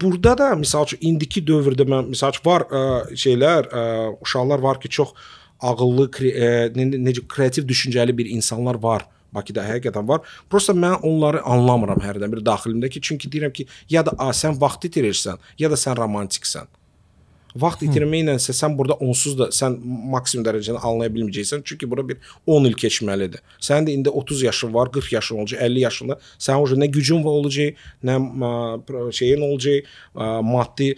burada 0.00 0.36
da 0.38 0.52
məsəl 0.60 0.88
üçün 0.90 1.04
indiki 1.12 1.44
dövrdə 1.46 1.88
mən 1.88 2.12
məsəl 2.12 2.34
üçün 2.34 2.48
var 2.50 2.66
şeylər, 3.24 3.72
uşaqlar 4.24 4.66
var 4.66 4.80
ki, 4.82 4.92
çox 4.98 5.14
ağıllı, 5.60 6.10
e, 6.28 6.50
necə 6.74 7.26
kreativ 7.28 7.68
düşüncəli 7.68 8.16
bir 8.18 8.26
insanlar 8.26 8.74
var. 8.82 9.06
Bakıda 9.32 9.60
həqiqətən 9.66 10.08
var. 10.08 10.22
Prosta 10.50 10.72
mən 10.72 11.02
onları 11.04 11.42
anlamıram 11.44 12.00
hərdən 12.00 12.32
bir 12.32 12.40
daxilimdə 12.44 12.88
ki, 12.88 13.00
çünki 13.04 13.28
deyirəm 13.28 13.52
ki, 13.52 13.66
ya 13.90 14.06
da 14.06 14.14
a, 14.18 14.30
sən 14.32 14.56
vaxt 14.60 14.88
itirirsən, 14.88 15.36
ya 15.60 15.68
da 15.70 15.76
sən 15.76 15.98
romantiksən. 15.98 16.70
Vaxt 17.56 17.82
itirməkləsə 17.86 18.52
sən 18.52 18.74
burada 18.76 18.98
onsuz 19.04 19.36
da 19.38 19.48
sən 19.54 19.78
maksimum 20.12 20.44
dərəcəni 20.46 20.80
anlaya 20.84 21.12
bilməyəcəksən, 21.14 21.64
çünki 21.64 21.88
bura 21.90 22.04
bir 22.08 22.18
10 22.46 22.68
il 22.68 22.76
keçməlidir. 22.78 23.40
Sənin 23.60 23.88
də 23.88 23.94
indi 23.96 24.10
30 24.10 24.42
yaşın 24.42 24.74
var, 24.74 24.92
40 24.92 25.12
yaşın 25.12 25.38
olacaq, 25.42 25.62
50 25.64 25.80
yaşında. 25.80 26.18
Sənin 26.38 26.76
o 26.76 26.80
nə 26.82 26.90
gücün 26.92 27.24
olacaq, 27.24 27.80
nə 28.04 29.12
şeyin 29.12 29.44
olacaq, 29.48 29.88
maddi 30.44 30.94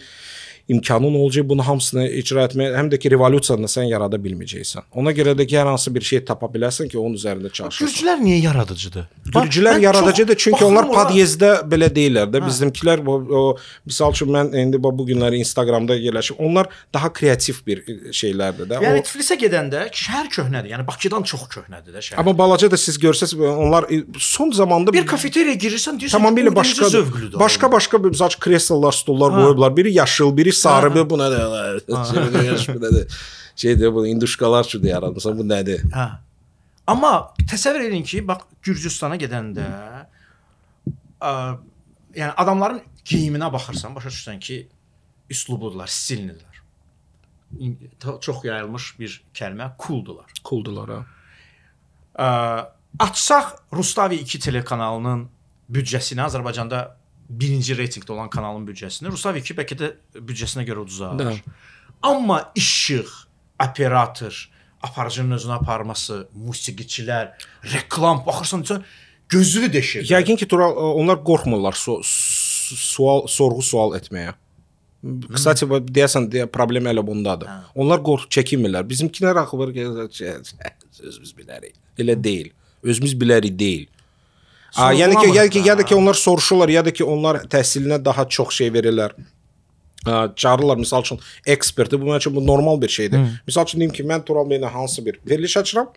imkanın 0.67 1.15
olacaq 1.15 1.49
bunu 1.49 1.63
hamısını 1.67 2.07
icra 2.21 2.45
etməyə, 2.47 2.75
həm 2.77 2.89
də 2.93 2.97
ki 3.01 3.11
revolyusiyanı 3.11 3.67
sən 3.71 3.87
yarada 3.91 4.17
bilməyəcəksən. 4.21 4.85
Ona 4.95 5.11
görə 5.11 5.33
də 5.39 5.45
ki, 5.47 5.55
hər 5.57 5.65
hansı 5.71 5.93
bir 5.95 6.01
şey 6.01 6.23
tapa 6.25 6.45
bilərsən 6.53 6.89
ki, 6.91 6.97
onun 6.99 7.15
üzərində 7.17 7.51
çalışırsan. 7.51 7.87
Gürcülər 7.87 8.21
niyə 8.23 8.37
yaradıcıdır? 8.45 9.05
Gürcülər 9.35 9.75
Mən 9.77 9.81
yaradıcıdır 9.87 10.35
çox 10.35 10.43
çünki 10.43 10.65
onlar 10.65 10.83
ora- 10.89 11.03
podyezddə 11.03 11.51
belə 11.71 11.89
deyirlər 11.95 12.29
də. 12.33 12.41
Bizimkilər 12.47 13.03
o, 13.07 13.17
o 13.41 13.57
misal 13.85 14.11
üçün 14.15 14.31
mən 14.35 14.53
indi 14.63 14.81
bu 14.83 15.05
günləri 15.07 15.39
Instagramda 15.43 15.95
yerləşib. 15.95 16.35
Onlar 16.39 16.67
daha 16.93 17.13
kreativ 17.13 17.61
bir 17.67 17.83
e, 17.87 18.11
şeylərdir 18.13 18.69
də. 18.69 18.81
Yəni 18.83 19.01
O, 19.01 19.05
Tiflisə 19.07 19.37
gedəndə 19.41 19.87
şəhər 19.91 20.29
köhnədir. 20.37 20.71
Yəni 20.75 20.87
Bakıdan 20.87 21.23
çox 21.23 21.47
köhnədir 21.51 21.93
də 21.95 22.01
şəhər. 22.01 22.19
amma 22.19 22.37
balaca 22.37 22.71
da 22.71 22.77
siz 22.77 22.97
görsəz 22.99 23.35
onlar 23.41 23.83
e, 23.91 24.03
son 24.19 24.51
zamanda 24.51 24.93
bir 24.93 25.05
kafeteriyaya 25.07 25.57
girirsən 25.57 25.99
deyirsən 25.99 26.17
tamamilə 26.17 26.55
başqa 26.55 26.89
zövqlüdür. 26.89 27.39
başqa 27.39 27.71
başqa 27.71 28.03
bir 28.03 28.09
üçün 28.11 28.39
kreslolar, 28.39 28.91
stollar 28.91 29.31
qoyublar. 29.31 29.77
Biri 29.77 29.93
yaşıl, 29.93 30.37
biri 30.37 30.53
sarı, 30.61 30.89
biri 30.95 31.09
bu 31.09 31.17
nədir? 31.21 31.45
Şey, 32.65 32.75
bu 32.75 32.79
nədir? 32.85 33.17
Şeydir 33.55 33.93
bu 33.93 34.05
induşkalar 34.07 34.65
üçün 34.65 34.83
yaratmısan 34.87 35.37
bu 35.37 35.43
nədir? 35.49 35.83
Hə. 35.95 36.07
Amma 36.87 37.11
təsəvvür 37.51 37.87
edin 37.89 38.03
ki, 38.03 38.21
bax 38.27 38.45
Gürcüstana 38.65 39.15
gedəndə 39.21 39.65
ə, 41.21 41.31
yəni 42.17 42.33
adamların 42.37 42.81
geyiminə 43.05 43.51
baxırsan, 43.53 43.95
başa 43.95 44.09
düşürsən 44.09 44.39
ki. 44.39 44.59
İn- 47.59 47.91
ta- 47.99 48.19
Çox 48.19 48.43
yayılmış 48.45 48.99
bir 48.99 49.23
kəlmə 49.35 49.71
cooldular. 49.79 50.25
Cooldular 50.45 50.89
ha. 50.89 50.99
Ə, 52.15 52.27
açsaq 52.99 53.53
Rustavi 53.73 54.15
2 54.23 54.39
telekanalının 54.39 55.29
büdcəsini 55.71 56.21
Azərbaycanda 56.25 56.81
birinci 57.39 57.75
reytinqdə 57.77 58.11
olan 58.11 58.29
kanalın 58.29 58.65
büdcəsini 58.67 59.11
Rustavi 59.11 59.41
2 59.43 59.55
bəlkə 59.59 59.77
də 59.79 59.91
büdcəsinə 60.19 60.65
görə 60.67 60.83
uduzar. 60.83 61.17
Da. 61.19 61.33
Amma 62.03 62.39
işıq, 62.57 63.09
operator, 63.61 64.35
aparıcının 64.83 65.37
özünə 65.37 65.59
aparması, 65.59 66.25
musiqiçilər, 66.35 67.31
reklam 67.73 68.23
baxırsan 68.25 68.65
sən 68.67 68.85
gözünü 69.29 69.71
deşir. 69.73 70.07
Yəqin 70.09 70.39
ki, 70.41 70.47
Tural 70.49 70.75
onlar 70.75 71.21
qorxmurlar 71.23 71.77
su- 71.77 72.01
sual, 72.03 73.27
sorğu 73.27 73.61
sual 73.61 73.95
etməyə. 73.99 74.33
Kısaca 75.33 75.65
bu 75.69 75.79
deyəsən 75.89 76.27
deyə 76.33 76.45
problem 76.51 76.89
elə 76.91 77.01
bundadır. 77.05 77.49
Onlar 77.75 78.03
qorx 78.05 78.27
çəkinmirlər. 78.35 78.85
Bizimkilər 78.89 79.39
axı 79.41 79.71
ki, 79.73 80.27
özümüz 81.01 81.33
bilərik. 81.37 81.73
Elə 81.97 82.17
deyil. 82.23 82.51
Özümüz 82.83 83.15
bilərik 83.17 83.57
deyil. 83.59 83.87
A, 84.75 84.93
yəni 84.95 85.17
ki, 85.19 85.27
yəni 85.35 85.49
ki, 85.51 85.63
da 85.77 85.85
ki 85.85 85.95
onlar 85.95 86.13
soruşurlar, 86.13 86.69
ya 86.69 86.85
da 86.85 86.93
ki 86.93 87.03
onlar 87.03 87.43
təhsilinə 87.51 87.99
daha 88.05 88.27
çox 88.29 88.55
şey 88.55 88.71
verirlər. 88.71 89.15
Ə, 90.05 90.35
çağırırlar 90.35 90.77
misal 90.77 91.01
üçün 91.01 91.19
eksperti 91.45 91.99
bu 92.01 92.05
mənim 92.05 92.17
üçün 92.17 92.35
bu 92.35 92.45
normal 92.47 92.81
bir 92.81 92.89
şeydir. 92.89 93.17
Hı. 93.17 93.41
Misal 93.47 93.67
üçün 93.67 93.79
deyim 93.79 93.91
ki, 93.91 94.03
mən 94.03 94.23
Tural 94.25 94.47
bəylə 94.49 94.71
hansı 94.71 95.05
bir 95.05 95.19
veriliş 95.27 95.57
açıram, 95.57 95.91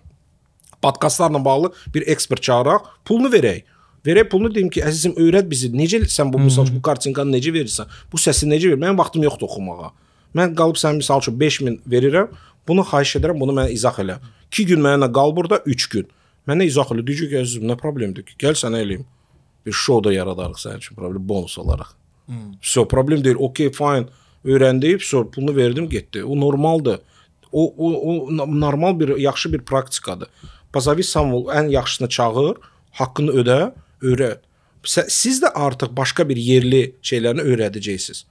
podkastlarla 0.82 1.44
bağlı 1.44 1.72
bir 1.94 2.06
ekspert 2.06 2.42
çağıraq, 2.42 2.90
pulunu 3.04 3.30
verək. 3.32 3.62
Verək 4.06 4.28
pulunu 4.28 4.54
deyim 4.54 4.68
ki, 4.68 4.82
əzizim 4.84 5.14
öyrət 5.16 5.48
bizi. 5.48 5.70
Necə 5.72 6.02
sən 6.12 6.32
bu 6.32 6.42
misal 6.42 6.66
üçün 6.66 6.76
bu 6.76 6.82
kartinkanı 6.84 7.32
necə 7.36 7.54
verirsən? 7.54 7.88
Bu 8.12 8.20
səsi 8.20 8.48
necə 8.50 8.74
ver? 8.74 8.80
Mənim 8.82 8.98
vaxtım 8.98 9.22
yoxdur 9.24 9.48
oxumağa. 9.48 9.94
Mən 10.36 10.52
qalıb 10.58 10.76
sən 10.76 10.98
misal 10.98 11.22
üçün 11.22 11.38
5000 11.40 11.80
verirəm. 11.88 12.28
Bunu 12.68 12.84
xahiş 12.84 13.16
edirəm, 13.20 13.40
bunu 13.40 13.54
mənə 13.56 13.72
izah 13.72 13.96
elə. 14.02 14.18
2 14.50 14.66
gün 14.66 14.84
mənə 14.84 15.08
qal 15.12 15.32
burada, 15.36 15.62
3 15.64 15.88
gün. 15.88 16.06
Mənə 16.48 16.66
izah 16.68 16.90
elə. 16.92 17.04
Deyir 17.06 17.28
ki, 17.30 17.36
əzizim, 17.40 17.66
nə 17.68 17.76
problemdir 17.80 18.26
ki? 18.26 18.36
Gəl 18.40 18.56
sənə 18.58 18.82
eləyim. 18.84 19.04
Bir 19.64 19.72
show 19.72 20.02
da 20.04 20.12
yaradarıq 20.12 20.60
sənin 20.60 20.82
üçün 20.82 20.96
problem 20.98 21.24
bonus 21.28 21.56
olaraq. 21.58 21.94
So 22.62 22.84
problem 22.88 23.24
deyil. 23.24 23.40
Okay, 23.48 23.70
fine. 23.72 24.06
Öyrəndim, 24.44 25.00
so 25.00 25.24
pulunu 25.30 25.56
verdim, 25.56 25.88
getdi. 25.88 26.24
O 26.24 26.36
normaldır. 26.40 27.00
O 27.52 27.64
o, 27.78 27.92
o 28.10 28.36
normal 28.60 29.00
bir 29.00 29.16
yaxşı 29.16 29.52
bir 29.52 29.62
praktikadır. 29.64 30.28
Bazavi 30.74 31.02
Samuel 31.02 31.54
ən 31.54 31.70
yaxşısını 31.70 32.08
çağır, 32.08 32.56
haqqını 32.92 33.32
ödə, 33.40 33.72
öyrət. 34.02 34.42
Siz 35.08 35.40
də 35.42 35.52
artıq 35.54 35.96
başqa 35.96 36.28
bir 36.28 36.36
yerli 36.36 36.94
şeylərini 37.02 37.40
öyrədəcəksiniz. 37.40 38.24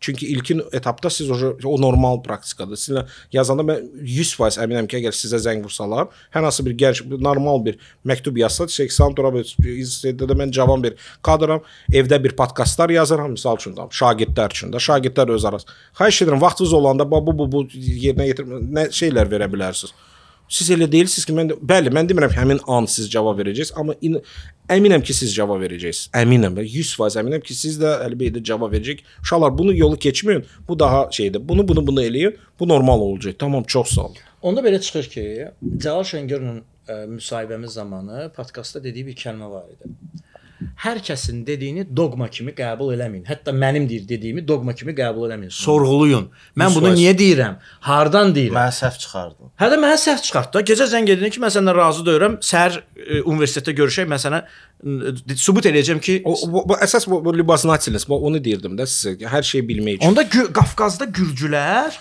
Çünki 0.00 0.26
ilkin 0.26 0.62
etapda 0.72 1.10
siz 1.10 1.30
o, 1.30 1.36
o 1.64 1.80
normal 1.80 2.22
praktikadır. 2.24 2.80
Sizlə 2.80 3.04
yazanda 3.32 3.64
mən 3.66 3.86
100% 4.00 4.60
əminəm 4.64 4.88
ki, 4.90 5.00
əgər 5.00 5.16
sizə 5.16 5.40
zəng 5.44 5.64
vursalar, 5.64 6.08
hər 6.34 6.46
hansı 6.46 6.64
bir 6.66 6.76
gənc 6.80 7.02
normal 7.20 7.64
bir 7.64 7.78
məktub 8.06 8.38
yazsa, 8.40 8.68
80 8.68 9.16
tura 9.18 9.32
bir 9.34 9.46
istədə 9.76 10.36
mən 10.36 10.54
cavan 10.56 10.84
bir 10.84 10.96
kadram, 11.26 11.64
evdə 11.92 12.20
bir 12.24 12.36
podkastlar 12.36 12.92
yazıram, 12.94 13.34
misal 13.36 13.60
üçün 13.60 13.76
tam 13.78 13.92
şagirdlər 13.92 14.56
üçün 14.56 14.72
də, 14.72 14.82
şagirdlər 14.82 15.34
öz 15.36 15.48
arası. 15.50 15.80
Xahiş 15.98 16.22
edirəm 16.26 16.40
vaxtınız 16.40 16.72
olanda 16.72 17.10
bu 17.10 17.20
bu, 17.26 17.50
bu 17.52 17.66
yerinə 17.74 18.30
yetirmə 18.30 18.62
nə 18.70 18.88
şeylər 18.94 19.30
verə 19.30 19.50
bilərsiniz. 19.52 19.92
Siz 20.50 20.70
elə 20.74 20.88
deyilsiniz 20.90 21.26
ki, 21.28 21.34
mən 21.36 21.52
də, 21.52 21.56
bəli, 21.72 21.92
mən 21.94 22.08
demirəm 22.10 22.32
ki, 22.32 22.38
həmin 22.40 22.60
an 22.74 22.88
siz 22.90 23.06
cavab 23.12 23.38
verəcəksiniz, 23.38 23.76
amma 23.78 23.94
in, 24.02 24.16
əminəm 24.74 25.04
ki, 25.06 25.14
siz 25.14 25.30
cavab 25.36 25.62
verəcəksiniz. 25.62 26.10
Əminəm, 26.18 26.56
və 26.58 26.64
100% 26.66 27.20
əminəm 27.22 27.44
ki, 27.46 27.54
siz 27.54 27.78
də 27.78 27.92
əlbəttə 28.08 28.42
cavab 28.50 28.74
verəcək. 28.74 29.04
Uşaqlar 29.22 29.54
bunu 29.58 29.76
yolu 29.78 30.00
keçməyin. 30.02 30.42
Bu 30.68 30.78
daha 30.78 31.04
şeydir. 31.14 31.44
Bunu 31.48 31.68
bunu 31.68 31.86
bunu 31.86 32.02
eləyin. 32.02 32.34
Bu 32.58 32.68
normal 32.68 33.00
olacaq. 33.06 33.38
Tamam, 33.38 33.62
çox 33.62 33.94
sağ 33.94 34.08
olun. 34.08 34.18
Onda 34.42 34.64
belə 34.66 34.80
çıxır 34.82 35.10
ki, 35.14 35.26
Cəlal 35.84 36.02
Şəngörlə 36.10 36.56
ə, 36.88 36.98
müsahibəmiz 37.14 37.78
zamanı 37.78 38.30
podkastda 38.34 38.82
dediyi 38.84 39.06
bir 39.12 39.16
kəlmə 39.22 39.50
var 39.54 39.70
idi 39.70 39.94
hər 40.80 41.00
kəsin 41.04 41.42
dediyini 41.44 41.84
doqma 41.96 42.30
kimi 42.32 42.54
qəbul 42.56 42.94
eləməyin. 42.94 43.24
Hətta 43.28 43.52
mənim 43.52 43.84
deyir 43.88 44.06
dediyimi 44.08 44.44
doqma 44.48 44.72
kimi 44.76 44.94
qəbul 44.96 45.26
eləməyin. 45.28 45.52
Sorğuluyun. 45.52 46.28
Mən 46.60 46.76
bunu 46.76 46.92
niyə 46.94 47.12
deyirəm? 47.18 47.58
Hardan 47.84 48.32
deyirəm? 48.36 48.56
Mən 48.56 48.72
səhv 48.78 48.96
çıxardım. 49.02 49.50
Hə 49.60 49.68
də 49.72 49.80
mənə 49.82 49.98
səhv 50.00 50.22
çıxartdı. 50.28 50.54
Da. 50.56 50.62
Gecə 50.70 50.86
zəng 50.88 51.10
edin 51.12 51.34
ki, 51.34 51.42
mən 51.42 51.52
səndən 51.56 51.76
razı 51.76 52.06
deyirəm. 52.06 52.38
Səhər 52.50 52.78
e, 52.80 53.20
universitetdə 53.20 53.76
görüşək, 53.82 54.08
mən 54.08 54.22
sənə 54.24 54.40
e, 54.46 55.36
sübut 55.36 55.68
eləyəcəm 55.68 56.00
ki, 56.06 56.20
o, 56.24 56.36
bu, 56.54 56.64
bu 56.72 56.78
əsas 56.88 57.08
bu, 57.10 57.20
bu 57.26 57.36
libasnatilis, 57.36 58.08
bu 58.08 58.16
onu 58.30 58.40
deyirdim 58.44 58.78
də 58.80 58.88
sizə. 58.88 59.18
Hər 59.34 59.44
şeyi 59.52 59.66
bilmək 59.68 60.00
üçün. 60.00 60.08
Onda 60.08 60.24
Qafqazda 60.30 61.10
gürcülər 61.12 62.00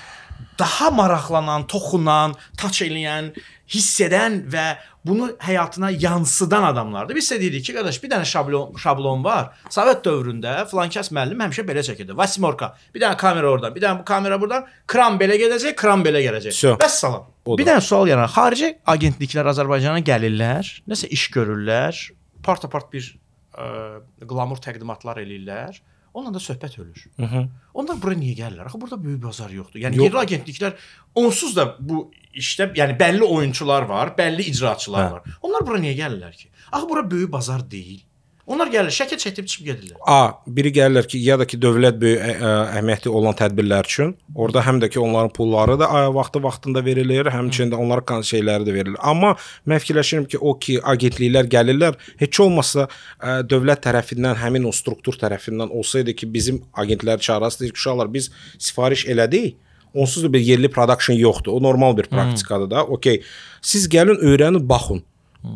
daha 0.59 0.89
maraqlanan, 0.91 1.65
toxunan, 1.71 2.35
taç 2.59 2.83
eləyən, 2.85 3.31
hiss 3.69 3.99
edən 4.01 4.41
və 4.51 4.65
bunu 5.05 5.29
həyatına 5.39 5.91
yansıdan 6.01 6.63
adamlardır. 6.71 7.15
Biz 7.15 7.27
isə 7.29 7.39
deyirik 7.41 7.65
ki, 7.65 7.75
qardaş, 7.77 7.99
bir 8.03 8.11
dənə 8.11 8.27
şablon 8.27 8.79
şablon 8.81 9.23
var. 9.23 9.51
Sovet 9.71 10.01
dövründə 10.05 10.55
filankəs 10.69 11.11
müəllim 11.15 11.43
həmişə 11.45 11.65
belə 11.67 11.83
çəkirdi. 11.85 12.15
Vasimorka. 12.17 12.73
Bir 12.95 13.05
dənə 13.05 13.17
kamera 13.19 13.51
oradan, 13.53 13.75
bir 13.75 13.85
dənə 13.85 14.01
bu 14.01 14.07
kamera 14.07 14.39
buradan, 14.41 14.65
kran 14.89 15.19
belə 15.21 15.39
gedəcək, 15.39 15.77
kran 15.79 16.03
belə 16.05 16.23
gələcək. 16.25 16.57
Vəssalam. 16.81 17.29
Bir 17.49 17.65
dənə 17.65 17.83
sual 17.85 18.11
yaranır. 18.11 18.33
Xarici 18.35 18.73
agentliklər 18.95 19.53
Azərbaycana 19.53 20.03
gəlirlər, 20.05 20.73
nəsə 20.89 21.09
iş 21.15 21.29
görürlər, 21.37 22.03
part-part 22.45 22.91
bir 22.91 23.07
e, 23.07 23.63
ə, 23.63 24.27
qlamur 24.27 24.59
təqdimatlar 24.63 25.23
eləyirlər 25.23 25.79
Onunla 26.19 26.33
da 26.35 26.41
söhbət 26.43 26.75
ölür. 26.81 27.05
Mhm. 27.17 27.45
Onlar 27.79 27.99
bura 28.03 28.15
niyə 28.19 28.35
gəlirlər? 28.41 28.65
Axı 28.67 28.81
burada 28.81 28.97
böyük 29.03 29.21
bazar 29.23 29.49
yoxdur. 29.55 29.79
Yəni 29.85 29.95
Yox. 29.99 30.05
yerli 30.09 30.19
agentliklər 30.25 30.73
onsuz 31.15 31.55
da 31.55 31.65
bu 31.79 32.09
işdə 32.35 32.69
yəni 32.77 32.97
bəlli 32.99 33.23
oyunçular 33.23 33.87
var, 33.89 34.11
bəlli 34.19 34.45
icraçılar 34.51 35.05
Hə. 35.07 35.11
var. 35.15 35.37
Onlar 35.41 35.65
bura 35.67 35.79
niyə 35.79 35.95
gəlirlər 36.01 36.35
ki? 36.35 36.49
Axı 36.71 36.89
bura 36.89 37.05
böyük 37.11 37.31
bazar 37.31 37.63
deyil. 37.71 38.01
Onlar 38.49 38.71
gəlir, 38.73 38.89
şəkil 38.89 39.19
çəkib 39.21 39.45
çıxıb 39.45 39.67
gedirlər. 39.67 39.97
A, 40.09 40.41
biri 40.49 40.71
gəlirlər 40.73 41.05
ki, 41.09 41.19
ya 41.21 41.35
da 41.37 41.45
ki 41.45 41.59
dövlət 41.61 41.99
böyük 42.01 42.23
ə, 42.25 42.31
ə, 42.33 42.53
əhəmiyyətli 42.79 43.11
olan 43.19 43.37
tədbirlər 43.37 43.85
üçün, 43.85 44.15
orada 44.33 44.63
həm 44.65 44.79
də 44.81 44.89
ki 44.89 44.99
onların 45.03 45.29
pulları 45.35 45.75
da 45.77 45.89
vaxtı 46.15 46.41
vaxtında 46.41 46.81
verilir, 46.85 47.29
həmçinin 47.29 47.75
də 47.75 47.77
onlara 47.77 48.17
şeyləri 48.25 48.65
də 48.65 48.73
verilir. 48.73 48.97
Amma 49.05 49.35
mən 49.69 49.83
fikirləşirəm 49.85 50.25
ki, 50.33 50.41
o 50.41 50.55
ki 50.57 50.79
agentliklər 50.81 51.45
gəlirlər, 51.53 52.01
heç 52.17 52.41
olmasa 52.41 52.87
ə, 52.89 53.39
dövlət 53.45 53.85
tərəfindən, 53.85 54.41
həmin 54.41 54.65
o 54.65 54.73
struktur 54.73 55.21
tərəfindən 55.21 55.69
olsaydı 55.69 56.17
ki, 56.17 56.33
bizim 56.33 56.63
agentlər 56.73 57.21
ki, 57.21 57.71
uşaqlar 57.73 58.13
biz 58.13 58.31
sifariş 58.57 59.05
elədik. 59.13 59.59
Onsuz 59.93 60.23
da 60.23 60.33
bir 60.33 60.39
yerli 60.39 60.69
production 60.69 61.15
yoxdur. 61.15 61.51
O 61.51 61.63
normal 61.63 61.97
bir 61.97 62.03
praktikadır 62.03 62.69
da. 62.71 62.85
Okay. 62.85 63.21
Siz 63.61 63.87
gəlin, 63.89 64.21
öyrənin, 64.21 64.69
baxın. 64.69 65.03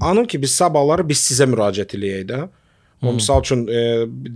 Anın 0.01 0.25
ki, 0.25 0.41
biz 0.41 0.55
sabahları 0.57 1.05
biz 1.09 1.21
sizə 1.21 1.45
müraciət 1.49 1.93
eləyək 1.97 2.25
də. 2.29 2.47
O 3.03 3.13
misal 3.13 3.41
üçün 3.43 3.67
e, 3.67 3.81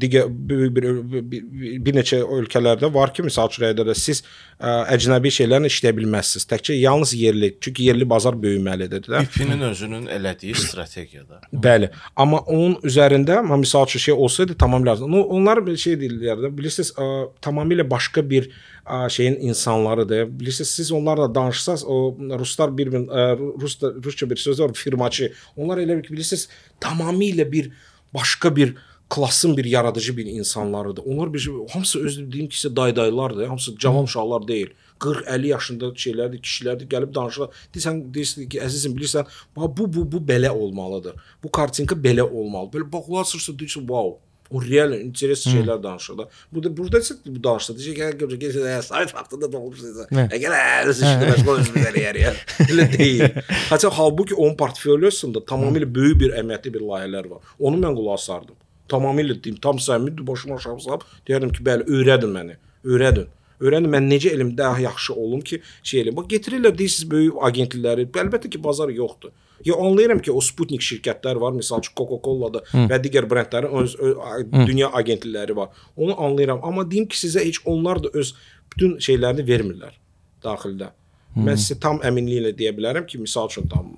digər 0.02 0.28
bir, 0.30 0.76
bir, 0.76 0.88
bir, 1.32 1.44
bir 1.86 1.96
neçə 1.96 2.20
ölkələrdə 2.22 2.90
var 2.94 3.14
ki, 3.16 3.24
misal 3.24 3.48
üçün 3.52 3.64
rəydə 3.64 3.86
də 3.88 3.96
siz 3.98 4.24
ə, 4.60 4.74
əcnəbi 4.96 5.32
şeylərlə 5.32 5.72
işləyə 5.72 5.96
bilməzsiniz. 5.98 6.48
Təkcə 6.52 6.76
yalnız 6.76 7.14
yerli, 7.18 7.54
çünki 7.64 7.88
yerli 7.88 8.08
bazar 8.10 8.36
böyüməlidir 8.44 9.08
də. 9.08 9.24
İP-nin 9.28 9.64
özünün 9.70 10.08
elədiyi 10.18 10.56
strategiyada. 10.60 11.42
Bəli. 11.54 11.92
Amma 12.16 12.44
onun 12.46 12.78
üzərində 12.88 13.40
misal 13.56 13.88
üçün 13.88 14.06
şey 14.08 14.14
olsaydı 14.14 14.58
tamamilə 14.60 14.98
onlar 15.08 15.64
bir 15.66 15.78
şey 15.78 16.00
deyirlər 16.04 16.46
də. 16.46 16.54
Bilirsiniz, 16.58 16.94
ə, 17.00 17.10
tamamilə 17.42 17.88
başqa 17.90 18.24
bir 18.30 18.52
ə, 18.86 19.10
şeyin 19.10 19.40
insanlarıdır. 19.50 20.28
Bilirsiniz, 20.40 20.70
siz 20.70 20.92
onlarla 20.92 21.30
danışsaz, 21.36 21.86
o 21.88 22.18
ruslar 22.40 22.76
bir 22.78 22.92
ə, 23.00 23.28
rus 23.62 23.80
rusca 23.84 24.30
bir 24.30 24.36
söz 24.36 24.60
var, 24.60 24.74
firmaçı. 24.74 25.32
Onlar 25.56 25.78
elə 25.78 25.98
bir 25.98 26.08
ki, 26.08 26.14
bilirsiniz, 26.14 26.50
tamamilə 26.82 27.52
bir 27.52 27.72
başqa 28.14 28.56
bir 28.56 28.76
klassın 29.10 29.58
bir 29.58 29.66
yaradıcı 29.66 30.18
bir 30.18 30.26
insanlarıdır. 30.26 31.04
Onlar 31.06 31.34
bir 31.34 31.40
şey, 31.40 31.54
hamısı 31.74 32.00
öz 32.00 32.32
deyim 32.32 32.50
ki, 32.50 32.76
daydaylardır. 32.76 33.48
Hamısı 33.48 33.78
cavan 33.78 34.04
uşaqlar 34.04 34.48
deyil. 34.48 34.68
40-50 35.00 35.48
yaşında 35.48 35.86
şeylərdir, 35.86 36.42
kişilərdir, 36.42 36.88
gəlib 36.90 37.14
danışırlar. 37.16 37.50
Deyirsən, 37.74 38.00
deyirsən 38.14 38.50
ki, 38.50 38.60
əzizim, 38.66 38.96
bilirsən, 38.98 39.28
bu 39.56 39.94
bu 39.94 40.12
bu 40.12 40.18
belə 40.18 40.50
olmalıdır. 40.50 41.14
Bu 41.44 41.52
kartinka 41.52 41.96
belə 41.96 42.22
olmalı. 42.22 42.70
Belə 42.74 42.92
baxılarsınız, 42.92 43.60
deyirsən, 43.60 43.86
wow. 43.92 44.18
O 44.50 44.62
real 44.64 44.94
interes 44.98 45.44
şeylər 45.48 45.82
danışır 45.84 46.18
da. 46.18 46.28
Burada 46.52 46.72
burada 46.78 47.02
isə 47.04 47.18
bu 47.26 47.42
danışır. 47.44 47.78
Deyəcək 47.80 47.96
ki, 47.98 48.04
hə, 48.06 48.12
görəcək 48.22 48.40
ki, 48.44 48.64
hə, 48.66 48.82
sayt 48.86 49.14
vaxtında 49.16 49.50
da 49.52 49.58
olmuşsunuz. 49.60 50.08
Əgər 50.26 50.56
hə, 50.58 50.68
öz 50.92 51.02
işində 51.04 51.32
məşğul 51.32 51.62
özünüz 51.64 51.88
eləyər 51.92 52.22
ya. 52.22 52.34
Elə 52.72 52.88
deyil. 52.94 53.42
Hətta 53.72 53.92
halbuki 54.00 54.38
onun 54.38 54.56
portfolyosunda 54.60 55.44
tamamilə 55.52 55.90
böyük 55.96 56.22
bir 56.24 56.38
əməliyyatlı 56.40 56.74
bir 56.78 56.86
layihələr 56.92 57.32
var. 57.34 57.56
Onu 57.60 57.82
mən 57.84 57.98
qulaq 57.98 58.22
asardım. 58.22 58.56
Tamamilə 58.92 59.36
deyim, 59.44 59.58
tam 59.64 59.82
səmimi 59.84 60.28
başıma 60.28 60.56
aşağı 60.62 60.80
salıb 60.86 61.04
deyərdim 61.28 61.52
ki, 61.56 61.66
bəli, 61.68 61.90
öyrədin 61.98 62.32
məni. 62.32 62.56
Öyrədin. 62.88 63.28
Öyrənin 63.60 63.90
mən 63.90 64.08
necə 64.12 64.32
elm 64.36 64.52
daha 64.58 64.80
yaxşı 64.80 65.14
olum 65.14 65.42
ki, 65.42 65.60
şey 65.84 66.04
eləyim. 66.04 66.16
Bax 66.20 66.30
gətirirlər 66.34 66.78
deyirsiniz 66.78 67.10
böyük 67.12 67.40
agentlikləri. 67.50 68.06
Əlbəttə 68.24 68.52
ki, 68.54 68.62
bazar 68.64 68.94
yoxdur. 68.94 69.34
Ya 69.66 69.76
anlayıram 69.76 70.20
ki, 70.20 70.32
o 70.32 70.42
Sputnik 70.44 70.84
şirkətlər 70.86 71.40
var, 71.42 71.56
məsəl 71.58 71.82
üçün 71.84 71.96
Coca-Cola-da 71.98 72.62
və 72.92 73.00
digər 73.04 73.28
brendlərin 73.30 73.74
öz, 73.82 73.96
öz 73.96 74.52
dünya 74.68 74.92
agentlikləri 74.94 75.56
var. 75.58 75.74
Onu 75.96 76.14
anlayıram, 76.14 76.62
amma 76.64 76.86
deyim 76.92 77.08
ki, 77.10 77.18
sizə 77.26 77.46
heç 77.46 77.62
onlar 77.66 78.04
da 78.04 78.14
öz 78.14 78.34
bütün 78.74 78.98
şeylərini 79.02 79.48
vermirlər 79.48 79.98
daxildə. 80.46 80.92
Mən 81.38 81.60
sizə 81.62 81.78
tam 81.82 82.00
əminliklə 82.06 82.54
deyə 82.58 82.74
bilərəm 82.78 83.06
ki, 83.10 83.20
misal 83.22 83.50
üçün 83.52 83.68
tam 83.70 83.92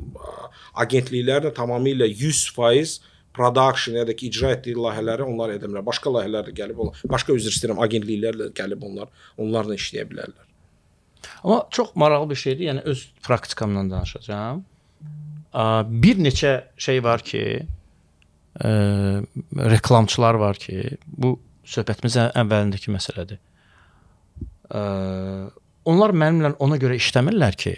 agentliklər 0.79 1.45
də 1.47 1.53
tamamilə 1.55 2.07
100% 2.09 2.99
production 3.35 3.95
ya 3.95 4.07
da 4.07 4.15
ki 4.15 4.27
icra 4.27 4.51
etdiyi 4.55 4.75
layihələri 4.75 5.23
onlar 5.23 5.53
edəmirlər. 5.53 5.85
Başqa 5.87 6.11
layihələr 6.11 6.49
də 6.49 6.55
gəlib 6.57 6.81
onlar, 6.83 7.03
başqa 7.07 7.35
üzr 7.37 7.53
istəyirəm, 7.53 7.79
agentliklər 7.85 8.39
də 8.41 8.49
gəlib 8.57 8.83
onlar 8.87 9.11
onlarla 9.37 9.77
işləyə 9.79 10.07
bilərlər. 10.09 10.45
Amma 11.43 11.61
çox 11.71 11.95
maraqlı 11.95 12.29
bir 12.29 12.39
şeydir. 12.43 12.65
Yəni 12.71 12.83
öz 12.91 13.05
praktikamdan 13.23 13.91
danışacağam. 13.91 14.65
Bir 15.53 16.19
neçə 16.21 16.53
şey 16.77 17.01
var 17.03 17.23
ki, 17.25 17.43
ə, 18.61 18.71
reklamçılar 19.73 20.37
var 20.41 20.59
ki, 20.61 20.97
bu 21.05 21.33
söhbətimizin 21.69 22.33
əvvəlindəki 22.37 22.93
məsələdir. 22.93 23.39
Ə, 24.69 24.81
onlar 25.89 26.13
mənimlə 26.13 26.53
ona 26.61 26.77
görə 26.81 26.99
işləmirlər 27.01 27.57
ki, 27.57 27.73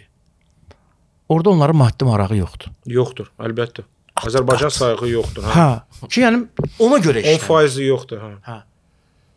orada 1.31 1.53
onların 1.55 1.79
maddi 1.79 2.07
marağı 2.07 2.41
yoxdur. 2.41 2.73
Yoxdur, 2.91 3.31
əlbəttə. 3.39 3.87
Azərbaycan 4.21 4.73
sayığı 4.75 5.07
yoxdur, 5.13 5.47
hə. 5.47 5.53
Hə. 5.55 6.09
Ki 6.11 6.25
yəni 6.25 6.43
ona 6.83 6.99
görə 7.01 7.23
işləmir. 7.23 7.47
10% 7.47 7.87
yoxdur, 7.87 8.19
hə. 8.25 8.33
Hə. 8.49 8.57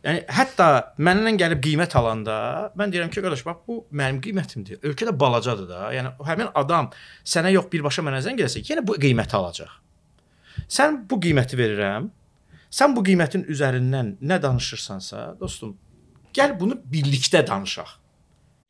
Yəni 0.04 0.24
hətta 0.36 0.66
məndən 1.00 1.38
gəlib 1.40 1.62
qiymət 1.64 1.94
alanda 1.96 2.34
mən 2.76 2.92
deyirəm 2.92 3.12
ki, 3.12 3.22
qardaş, 3.24 3.44
bax 3.46 3.62
bu 3.68 3.78
mənim 3.96 4.20
qiymətimdir. 4.24 4.82
Ölkədə 4.84 5.14
balacadır 5.16 5.70
da. 5.70 5.86
Yəni 5.96 6.12
həmin 6.28 6.50
adam 6.60 6.90
sənə 7.24 7.54
yox 7.54 7.70
birbaşa 7.72 8.04
mənə 8.04 8.20
zəng 8.26 8.42
eləsə, 8.42 8.60
yenə 8.68 8.84
bu 8.84 8.98
qiyməti 9.00 9.38
alacaq. 9.38 9.72
Sən 10.68 11.02
bu 11.08 11.18
qiyməti 11.24 11.56
verirəm. 11.58 12.12
Sən 12.74 12.94
bu 12.96 13.04
qiymətin 13.06 13.46
üzərindən 13.48 14.16
nə 14.20 14.40
danışırsansa, 14.42 15.34
dostum, 15.40 15.76
gəl 16.36 16.56
bunu 16.60 16.76
birlikdə 16.90 17.44
danışaq. 17.48 18.00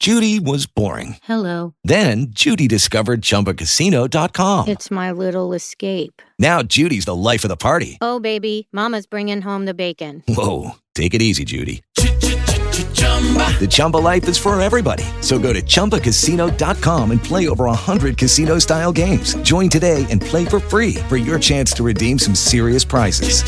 Judy 0.01 0.39
was 0.39 0.67
boring. 0.67 1.17
Hello. 1.23 1.73
Then 1.83 2.27
Judy 2.31 2.69
discovered 2.69 3.23
ChumbaCasino.com. 3.23 4.69
It's 4.69 4.91
my 4.91 5.11
little 5.11 5.55
escape. 5.55 6.21
Now 6.39 6.63
Judy's 6.63 7.07
the 7.07 7.15
life 7.15 7.45
of 7.45 7.49
the 7.49 7.57
party. 7.57 7.97
Oh, 8.03 8.21
baby, 8.21 8.69
Mama's 8.73 9.07
bringing 9.07 9.41
home 9.41 9.65
the 9.65 9.73
bacon. 9.73 10.23
Whoa, 10.29 10.73
take 10.95 11.15
it 11.15 11.23
easy, 11.23 11.45
Judy. 11.45 11.83
The 11.95 13.67
Chumba 13.71 13.97
life 13.99 14.29
is 14.29 14.37
for 14.37 14.61
everybody. 14.61 15.05
So 15.21 15.39
go 15.39 15.53
to 15.55 15.63
ChumbaCasino.com 15.63 17.11
and 17.13 17.23
play 17.23 17.49
over 17.49 17.65
100 17.65 18.19
casino-style 18.19 18.93
games. 18.93 19.35
Join 19.37 19.71
today 19.71 20.07
and 20.11 20.21
play 20.21 20.45
for 20.45 20.61
free 20.61 20.97
for 21.09 21.17
your 21.17 21.39
chance 21.39 21.73
to 21.75 21.83
redeem 21.83 22.19
some 22.19 22.35
serious 22.35 22.85
prizes. 22.85 23.43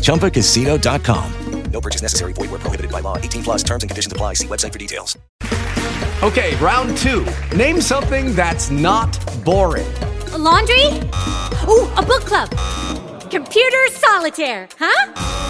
ChumbaCasino.com. 0.00 1.32
No 1.72 1.80
purchase 1.80 2.02
necessary. 2.02 2.32
Void 2.34 2.50
where 2.50 2.60
prohibited 2.60 2.92
by 2.92 3.00
law. 3.00 3.16
18 3.16 3.42
plus 3.44 3.62
terms 3.62 3.82
and 3.82 3.90
conditions 3.90 4.12
apply. 4.12 4.34
See 4.34 4.46
website 4.46 4.72
for 4.72 4.78
details. 4.78 5.16
Okay, 6.22 6.54
round 6.56 6.96
two. 6.98 7.26
Name 7.56 7.80
something 7.80 8.34
that's 8.34 8.70
not 8.70 9.18
boring. 9.44 9.90
A 10.32 10.38
laundry? 10.38 10.86
Ooh, 11.68 11.88
a 11.96 12.04
book 12.06 12.24
club. 12.24 12.50
Computer 13.30 13.86
solitaire, 13.90 14.68
huh? 14.78 15.41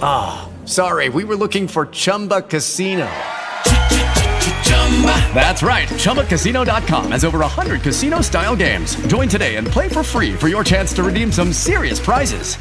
Ah, 0.00 0.48
sorry, 0.64 1.08
we 1.08 1.24
were 1.24 1.36
looking 1.36 1.68
for 1.68 1.86
Chumba 1.86 2.42
Casino. 2.42 3.08
That's 5.32 5.62
right. 5.62 5.88
ChumbaCasino.com 5.88 7.12
has 7.12 7.24
over 7.24 7.38
100 7.38 7.82
casino 7.82 8.20
style 8.20 8.56
games. 8.56 8.96
Join 9.06 9.28
today 9.28 9.56
and 9.56 9.66
play 9.66 9.88
for 9.88 10.02
free 10.02 10.34
for 10.34 10.48
your 10.48 10.64
chance 10.64 10.92
to 10.94 11.04
redeem 11.04 11.30
some 11.30 11.52
serious 11.52 12.00
prizes. 12.00 12.56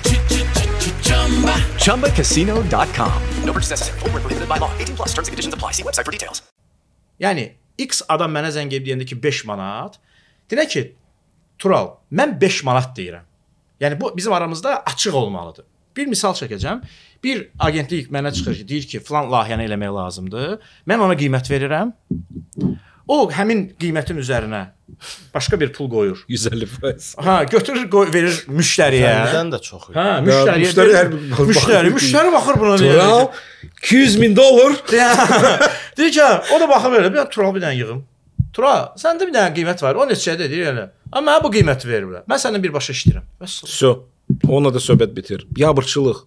ChumbaCasino.com. 1.86 3.24
No 3.44 3.54
purchase 3.54 3.72
necessary. 3.72 4.00
Void 4.02 4.12
prohibited 4.12 4.48
by 4.50 4.58
law. 4.58 4.72
18 4.78 4.96
plus 4.96 5.10
terms 5.14 5.28
and 5.28 5.34
conditions 5.34 5.54
apply. 5.54 5.72
See 5.72 5.84
website 5.84 6.06
for 6.06 6.12
details. 6.12 6.42
Yəni 7.20 7.52
X 7.80 8.04
adam 8.10 8.34
mənə 8.34 8.52
zəng 8.54 8.70
edib 8.70 8.86
deyəndə 8.86 9.08
ki 9.10 9.18
5 9.22 9.46
manat. 9.50 9.98
Deyək 10.50 10.70
ki, 10.74 10.84
Tural, 11.58 11.96
mən 12.14 12.36
5 12.38 12.62
manat 12.68 12.94
deyirəm. 12.98 13.26
Yəni 13.82 13.98
bu 14.00 14.12
bizim 14.18 14.34
aramızda 14.34 14.84
açıq 14.86 15.16
olmalıdır. 15.18 15.66
Bir 15.98 16.06
misal 16.06 16.36
çəkəcəm. 16.38 16.84
Bir 17.24 17.48
agentlik 17.60 18.12
mənə 18.14 18.34
çıxır 18.36 18.60
ki, 18.62 18.68
deyir 18.70 18.88
ki, 18.92 19.00
falan 19.06 19.32
layihəni 19.32 19.68
eləmək 19.68 19.94
lazımdır. 19.96 20.58
Mən 20.90 21.04
ona 21.06 21.16
qiymət 21.20 21.50
verirəm. 21.52 21.94
O 23.08 23.22
həmin 23.32 23.70
qiymətin 23.80 24.18
üzərinə 24.20 24.66
başqa 25.34 25.60
bir 25.60 25.72
pul 25.74 25.88
qoyur. 25.92 26.24
150%. 26.30 27.14
Hə, 27.24 27.36
götürür, 27.52 27.86
qoy, 27.92 28.10
verir 28.12 28.42
müştəriyə. 28.52 29.14
Səndən 29.32 29.54
də 29.54 29.62
çox. 29.64 29.88
Hə, 29.96 30.06
müştəriyə. 30.26 30.66
Müştəri 30.66 30.98
hər 30.98 31.14
müştəri, 31.14 31.94
müştəri 31.96 32.34
baxır 32.36 32.60
buna. 32.60 32.76
Tural 32.82 33.26
200 33.80 34.20
min 34.24 34.36
dollar. 34.36 34.76
deyir 35.98 36.12
ki, 36.20 36.28
o 36.56 36.60
da 36.60 36.70
baxır 36.70 36.98
belə, 36.98 37.14
bir 37.16 37.32
Tural 37.32 37.56
bir 37.56 37.64
dənə 37.64 37.80
yığım. 37.80 38.04
Tural, 38.56 38.92
səndə 39.00 39.30
bir 39.30 39.36
dənə 39.36 39.56
qiymət 39.56 39.84
var. 39.86 40.00
O 40.02 40.08
neçədir 40.10 40.52
deyir 40.52 40.72
elə. 40.74 40.88
Amma 41.12 41.38
mənə 41.38 41.46
bu 41.46 41.54
qiyməti 41.56 41.88
veriblər. 41.88 42.28
Mən 42.28 42.44
səndən 42.44 42.64
birbaşa 42.68 42.96
işləyirəm. 42.96 43.28
Bəs. 43.40 43.62
Sö. 43.72 43.94
Onunla 44.48 44.74
da 44.76 44.84
söhbət 44.84 45.16
bitir. 45.16 45.48
Yabırçılıq. 45.56 46.26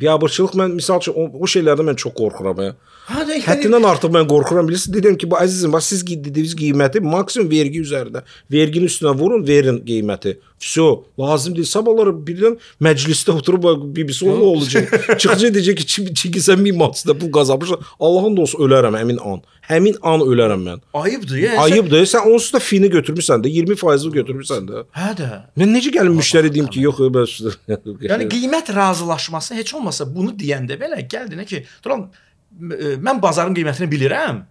Biabırçılıq 0.00 0.56
mən 0.60 0.74
misal 0.76 1.00
üçün 1.02 1.16
o, 1.16 1.26
o 1.42 1.50
şeylərdən 1.50 1.90
mən 1.90 1.98
çox 2.02 2.14
qorxuram. 2.18 2.62
Ya. 2.62 2.74
Ha, 3.08 3.24
də, 3.26 3.40
Həddindən 3.46 3.86
artıq 3.88 4.12
mən 4.14 4.28
qorxuram. 4.30 4.68
Bilirsiniz, 4.68 4.94
dedim 4.94 5.16
ki, 5.18 5.30
bu 5.30 5.38
əzizim, 5.40 5.72
bax 5.74 5.90
siz 5.92 6.04
dediyiniz 6.06 6.54
qiyməti 6.58 7.02
maksimum 7.04 7.50
vergi 7.50 7.82
üzərində. 7.82 8.22
Verginin 8.52 8.90
üstünə 8.90 9.14
vurun, 9.18 9.46
verin 9.46 9.80
qiyməti. 9.86 10.36
Все, 10.61 10.81
lazım 11.19 11.55
deyil. 11.55 11.65
Sabahları 11.69 12.09
birdən 12.27 12.55
məclisdə 12.81 13.31
oturub 13.31 13.63
BBC 13.95 14.25
oğlu 14.29 14.45
olacaq. 14.45 14.87
Çıxacaq 15.21 15.51
deyəcək 15.55 15.75
ki, 15.75 15.85
Çin- 15.85 16.13
Çingiz 16.13 16.47
sən 16.49 16.63
1000 16.65 16.77
manatda 16.77 17.13
pul 17.17 17.31
qazanmışsan. 17.31 17.79
Allahın 17.99 18.37
da 18.37 18.41
olsun 18.41 18.59
ölərəm 18.65 18.97
həmin 18.97 19.19
an. 19.21 19.41
Həmin 19.69 19.97
an 20.01 20.21
ölərəm 20.23 20.61
mən. 20.65 20.79
ayıbdır. 20.93 21.37
Yəni, 21.37 21.57
Ayıbdır. 21.59 22.05
Sən 22.09 22.25
onsuz 22.33 22.53
da 22.53 22.59
fini 22.59 22.89
götürmüsən 22.89 23.43
də, 23.45 23.51
20% 23.51 24.11
götürmüsən 24.17 24.65
də. 24.69 24.83
Hə 24.97 25.11
də. 25.19 25.29
Mən 25.59 25.73
necə 25.77 25.91
gəlim 25.93 26.17
müştəri 26.17 26.53
deyim 26.53 26.67
ki, 26.73 26.81
yox, 26.87 26.99
bəs. 27.17 27.37
Yəni 28.01 28.29
qiymət 28.31 28.73
razılaşması 28.75 29.53
heç 29.59 29.73
olmasa 29.77 30.07
bunu 30.15 30.31
deyəndə 30.39 30.79
belə 30.81 31.03
gəldinə 31.07 31.45
ki, 31.45 31.65
Tural 31.83 32.07
m- 32.59 32.95
mən 33.03 33.21
bazarın 33.21 33.53
qiymətini 33.55 33.91
bilirəm. 33.91 34.41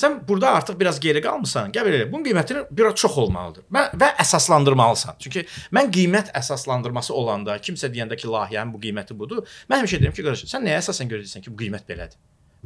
Sən 0.00 0.16
burada 0.28 0.54
artıq 0.56 0.78
biraz 0.80 1.00
geri 1.02 1.20
qalmısan. 1.24 1.72
Gəl 1.74 1.86
belə, 1.86 2.06
bunun 2.12 2.24
qiymətini 2.24 2.64
biraz 2.70 2.96
çox 3.02 3.18
olmalıdır. 3.24 3.66
Mən 3.74 3.94
və 4.00 4.10
əsaslandırmalısan. 4.24 5.18
Çünki 5.20 5.44
mən 5.76 5.92
qiymət 5.94 6.32
əsaslandırması 6.40 7.14
olanda 7.14 7.58
kimsə 7.60 7.92
deyəndə 7.92 8.16
ki, 8.20 8.30
layihənin 8.30 8.72
bu 8.74 8.80
qiyməti 8.80 9.16
budur, 9.18 9.44
mən 9.70 9.82
həmişə 9.82 10.00
deyirəm 10.00 10.16
ki, 10.16 10.26
qardaş, 10.26 10.46
sən 10.54 10.64
nəyə 10.64 10.80
əsasən 10.80 11.10
görə 11.10 11.24
deyirsən 11.24 11.44
ki, 11.44 11.52
bu 11.52 11.64
qiymət 11.64 11.88
belədir? 11.90 12.16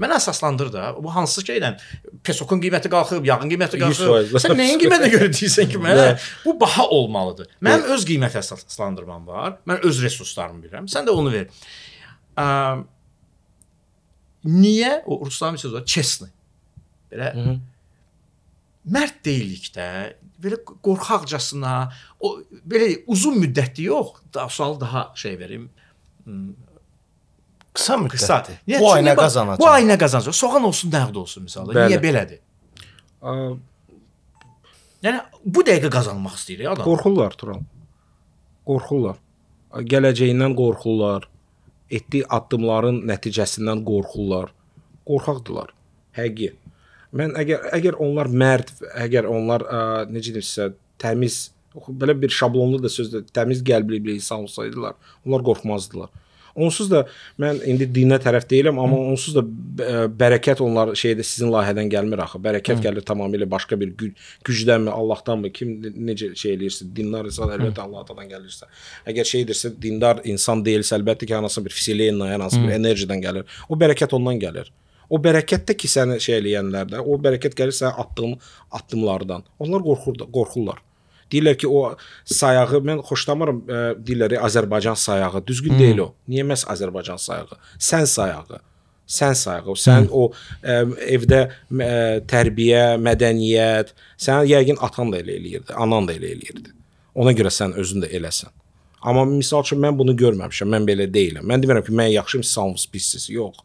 Mən 0.00 0.10
əsaslandır 0.16 0.72
da. 0.74 0.84
Bu 0.98 1.10
hansı 1.14 1.42
şeylə 1.46 1.76
pesokun 2.26 2.58
qiyməti 2.62 2.90
qalxıb, 2.90 3.26
yağın 3.28 3.50
qiyməti 3.52 3.78
qalxıb. 3.78 4.08
100%. 4.32 4.42
Sən 4.42 4.56
nəyin 4.58 4.80
qiymətinə 4.82 5.10
görə 5.14 5.28
deyirsən 5.30 5.70
ki, 5.70 5.78
mənə 5.82 6.08
bu 6.42 6.56
baha 6.60 6.88
olmalıdır. 6.96 7.52
Mənim 7.62 7.86
öz 7.94 8.06
qiymət 8.08 8.38
əsaslandırmam 8.42 9.28
var. 9.30 9.60
Mən 9.70 9.86
öz 9.86 10.02
resurslarımı 10.02 10.66
bilirəm. 10.66 10.90
Sən 10.90 11.06
də 11.06 11.14
onu 11.14 11.30
ver. 11.34 11.46
Niyə 14.44 14.96
o 15.06 15.20
rusların 15.26 15.54
bir 15.54 15.62
sözü 15.62 15.78
var, 15.78 15.86
çesni. 15.86 16.28
Belə 17.14 17.30
mərd 18.94 19.20
deyilik 19.24 19.70
də, 19.72 19.86
belə 20.44 20.58
qorxaqcasına, 20.84 21.74
o 22.20 22.34
belə 22.68 22.90
uzun 23.08 23.38
müddətli 23.40 23.86
yox, 23.88 24.18
daha 24.34 24.50
sual 24.52 24.74
daha 24.80 25.06
şey 25.16 25.38
verim, 25.40 25.68
Qısa 27.74 27.96
müddətdir. 27.98 28.18
qısa. 28.18 28.36
Niyə? 28.68 28.78
Bu 28.80 28.90
ay 28.92 29.00
Çünki 29.00 29.08
nə 29.10 29.14
bax, 29.16 29.24
qazanacaq? 29.24 29.60
Bu 29.62 29.68
ay 29.70 29.86
nə 29.88 29.96
qazanacaq? 29.98 30.34
Soğan 30.38 30.66
olsun, 30.68 30.90
nəqd 30.92 31.16
olsun 31.22 31.42
misalda. 31.48 31.72
Bəli. 31.74 31.90
Niyə 31.94 32.02
belədir? 32.02 32.40
Aa, 33.22 33.54
Yəni 35.04 35.20
bu 35.44 35.60
dəqiqə 35.68 35.90
qazanmaq 35.92 36.36
istəyir 36.38 36.68
adam. 36.70 36.84
Qorxurlar 36.86 37.34
Tural. 37.36 37.58
Qorxurlar. 38.68 39.18
Gələcəyindən 39.92 40.54
qorxurlar. 40.56 41.26
Etdiyi 41.92 42.24
addımların 42.32 43.02
nəticəsindən 43.10 43.82
qorxurlar. 43.84 44.54
Qorxaqdılar. 45.10 45.74
Həqiqi. 46.16 46.54
Mən 47.14 47.36
əgər 47.38 47.68
əgər 47.78 48.00
onlar 48.02 48.30
mərd, 48.30 48.72
əgər 49.04 49.28
onlar 49.30 49.62
ə, 49.70 49.80
necə 50.10 50.34
deyim 50.34 50.46
sizə, 50.46 50.72
təmiz, 50.98 51.38
belə 51.88 52.16
bir 52.18 52.34
şablonlu 52.34 52.80
da 52.82 52.90
sözdür, 52.90 53.24
təmiz 53.34 53.62
qəlbli 53.66 54.02
bir 54.02 54.16
insan 54.18 54.46
olsaydılar, 54.46 54.98
onlar 55.26 55.46
qorxmazdılar. 55.46 56.12
Onsuz 56.54 56.86
da 56.86 57.00
mən 57.42 57.58
indi 57.66 57.86
dinə 57.90 58.20
tərəf 58.22 58.44
deyiləm, 58.50 58.76
amma 58.78 58.98
onsuz 59.10 59.34
da 59.34 59.42
bərəkət 60.22 60.60
onlar 60.62 60.92
şeydə 60.98 61.24
sizin 61.26 61.50
layihədən 61.50 61.90
gəlmir 61.90 62.22
axı. 62.22 62.38
Bərəkət 62.44 62.78
gəlir 62.84 63.02
tamamilə 63.06 63.48
başqa 63.50 63.78
bir 63.80 63.90
güc, 63.98 64.12
gücdənmi, 64.46 64.92
Allahdanmı, 64.94 65.50
kim 65.50 65.72
ne- 65.82 65.90
necə 66.12 66.30
şey 66.38 66.54
eləyirsə, 66.54 66.86
dindar 66.94 67.26
insan 67.26 67.50
əlbəttə 67.56 67.82
Allahdan 67.82 68.30
gəlirsə. 68.30 68.70
Əgər 69.10 69.30
şeydirsə, 69.32 69.72
dindar 69.82 70.22
insan 70.30 70.62
deyilsə, 70.62 70.94
əlbəttə 71.00 71.26
ki, 71.26 71.34
hansı 71.34 71.64
bir 71.66 71.74
vsilenlə, 71.74 72.30
yəni 72.36 72.46
hansı 72.46 72.62
bir 72.62 72.78
enerjidən 72.78 73.26
gəlir. 73.26 73.58
O 73.68 73.74
bərəkət 73.74 74.14
ondan 74.14 74.38
gəlir. 74.38 74.70
O 75.08 75.20
bərəkət 75.22 75.68
də 75.68 75.76
ki, 75.78 75.90
səni 75.90 76.18
şey 76.22 76.38
eləyənlərdə, 76.40 77.00
o 77.00 77.16
bərəkət 77.20 77.56
gəlir 77.58 77.76
sənin 77.76 77.98
atdığın 78.02 78.34
addımlardan. 78.78 79.46
Onlar 79.62 79.84
qorxur 79.84 80.20
qorxurlar. 80.32 80.82
Deyirlər 81.32 81.56
ki, 81.58 81.68
o 81.68 81.94
sayağı 82.30 82.80
mən 82.84 83.02
xoşlamıram, 83.08 83.64
ə, 83.64 83.80
deyirlər 84.06 84.36
Azərbaycan 84.44 84.96
sayağı. 84.98 85.42
Düzgün 85.46 85.78
deyil 85.80 86.04
o. 86.06 86.08
Niyə 86.30 86.44
məhz 86.48 86.66
Azərbaycan 86.74 87.20
sayağı? 87.20 87.58
Sən 87.80 88.06
sayağı. 88.10 88.60
Sən 89.08 89.34
sayağı. 89.36 89.76
Sən 89.80 90.08
o 90.12 90.28
ə, 90.30 90.80
evdə 91.16 91.40
ə, 91.48 91.92
tərbiyə, 92.30 92.84
mədəniyyət, 93.02 93.94
sən 94.20 94.44
yəqin 94.50 94.80
atan 94.84 95.12
da 95.12 95.20
elə 95.24 95.38
eləyirdi, 95.40 95.74
anan 95.86 96.08
da 96.08 96.16
elə 96.16 96.32
eləyirdi. 96.36 96.74
Ona 97.14 97.34
görə 97.36 97.52
sən 97.54 97.76
özün 97.80 98.04
də 98.04 98.12
eləsən. 98.18 98.52
Amma 99.04 99.26
misal 99.28 99.64
üçün 99.66 99.82
mən 99.84 99.98
bunu 99.98 100.14
görməmişəm. 100.16 100.70
Mən 100.72 100.86
belə 100.88 101.06
deyiləm. 101.12 101.44
Mən 101.44 101.62
demirəm 101.62 101.84
ki, 101.84 101.92
mən 101.92 102.08
yaxşıyam, 102.14 102.44
siz 102.44 102.56
hamınız 102.56 102.86
pissiz. 102.92 103.26
Yox. 103.30 103.60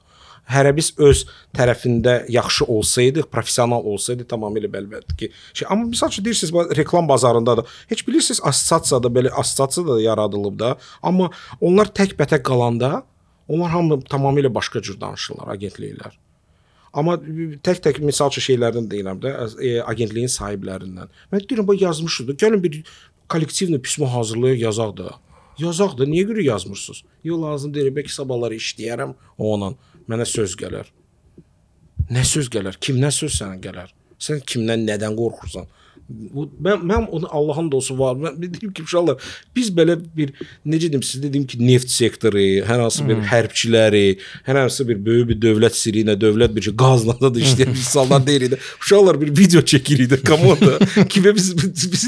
Hərə 0.50 0.72
biz 0.76 0.94
öz 0.98 1.26
tərəfində 1.56 2.24
yaxşı 2.32 2.66
olsaydı, 2.66 3.26
professional 3.32 3.86
olsaydı 3.86 4.26
tamamilə 4.30 4.72
əlbəttə 4.82 5.18
ki, 5.20 5.30
şey, 5.54 5.68
amma 5.70 5.92
məsəl 5.92 6.14
üçün 6.14 6.26
deyirsiniz 6.26 6.54
bax, 6.56 6.72
reklam 6.78 7.10
bazarında 7.10 7.58
da 7.60 7.66
heç 7.92 8.02
bilirsiniz 8.08 8.42
assosiasiyada 8.44 9.12
belə 9.14 9.30
assosiasiya 9.30 9.86
da 9.88 10.00
yaradılıb 10.02 10.58
da, 10.60 10.72
amma 11.04 11.30
onlar 11.62 11.94
tək-bətək 12.00 12.42
qalanda 12.50 13.04
onlar 13.48 13.70
hamı 13.76 14.02
tamamilə 14.10 14.54
başqa 14.54 14.82
cür 14.82 14.98
danışırlar 15.02 15.54
agentliklər. 15.56 16.18
Amma 16.94 17.20
tək-tək 17.66 18.02
misal 18.02 18.32
üçün 18.34 18.46
şeylərdən 18.48 18.90
deyirəm 18.90 19.22
də, 19.22 19.34
e, 19.62 19.78
agentliyin 19.86 20.32
sahiblərindən. 20.34 21.10
Mən 21.30 21.46
deyirəm 21.46 21.68
bu 21.68 21.76
yazmışdı. 21.78 22.34
Gəlin 22.42 22.64
bir 22.64 22.82
kollektivni 23.30 23.82
pismo 23.82 24.10
hazırlayaq, 24.10 24.62
yazaq 24.66 24.96
da. 24.98 25.14
Yazaq 25.60 25.98
da 26.00 26.08
niyə 26.08 26.26
görə 26.30 26.44
yazmırsınız? 26.48 27.04
Yox 27.28 27.42
lazım 27.44 27.74
deyil, 27.76 27.92
bəlkə 27.94 28.14
sabahları 28.14 28.58
işləyərəm 28.58 29.14
onunla. 29.38 29.76
Mənə 30.10 30.26
söz 30.26 30.56
gələr. 30.58 30.88
Nə 32.10 32.24
söz 32.26 32.50
gələr? 32.50 32.80
Kimdən 32.82 33.14
söz 33.14 33.36
sənə 33.38 33.60
gələr? 33.62 33.92
Sən 34.20 34.42
kimdən, 34.42 34.88
nədən 34.88 35.14
qorxursan? 35.20 35.68
Mən 36.10 36.82
mən 36.90 37.08
onu 37.14 37.28
Allahın 37.32 37.72
dostu 37.72 38.00
var. 38.00 38.16
Mən 38.16 38.42
dedim 38.42 38.74
ki, 38.74 38.82
inşallah 38.82 39.16
biz 39.56 39.70
belə 39.70 39.98
bir 40.18 40.32
necə 40.66 40.90
deyim 40.90 41.04
sizə 41.06 41.24
dedim 41.28 41.46
ki, 41.48 41.60
neft 41.68 41.90
sektoru, 41.94 42.42
hər 42.66 42.82
hansı 42.82 43.06
bir 43.08 43.16
Hmm. 43.20 43.26
hərbçiləri, 43.30 44.18
hər 44.48 44.58
hansı 44.62 44.88
bir 44.88 44.98
böyük 45.06 45.28
bir 45.30 45.38
dövlət 45.44 45.76
sirri 45.78 46.04
ilə, 46.06 46.16
dövlət 46.22 46.56
bir 46.56 46.62
şey 46.70 46.76
qazla 46.80 47.16
da 47.22 47.30
işləyən 47.40 47.76
insanlar 47.82 48.26
deyirik. 48.28 48.54
Uşaqlar 48.82 49.20
bir 49.22 49.30
video 49.38 49.62
çəkirik 49.62 50.10
də 50.14 50.20
komanda. 50.28 50.80
Kimi 51.12 51.36
biz 51.36 51.52
biz 51.92 52.06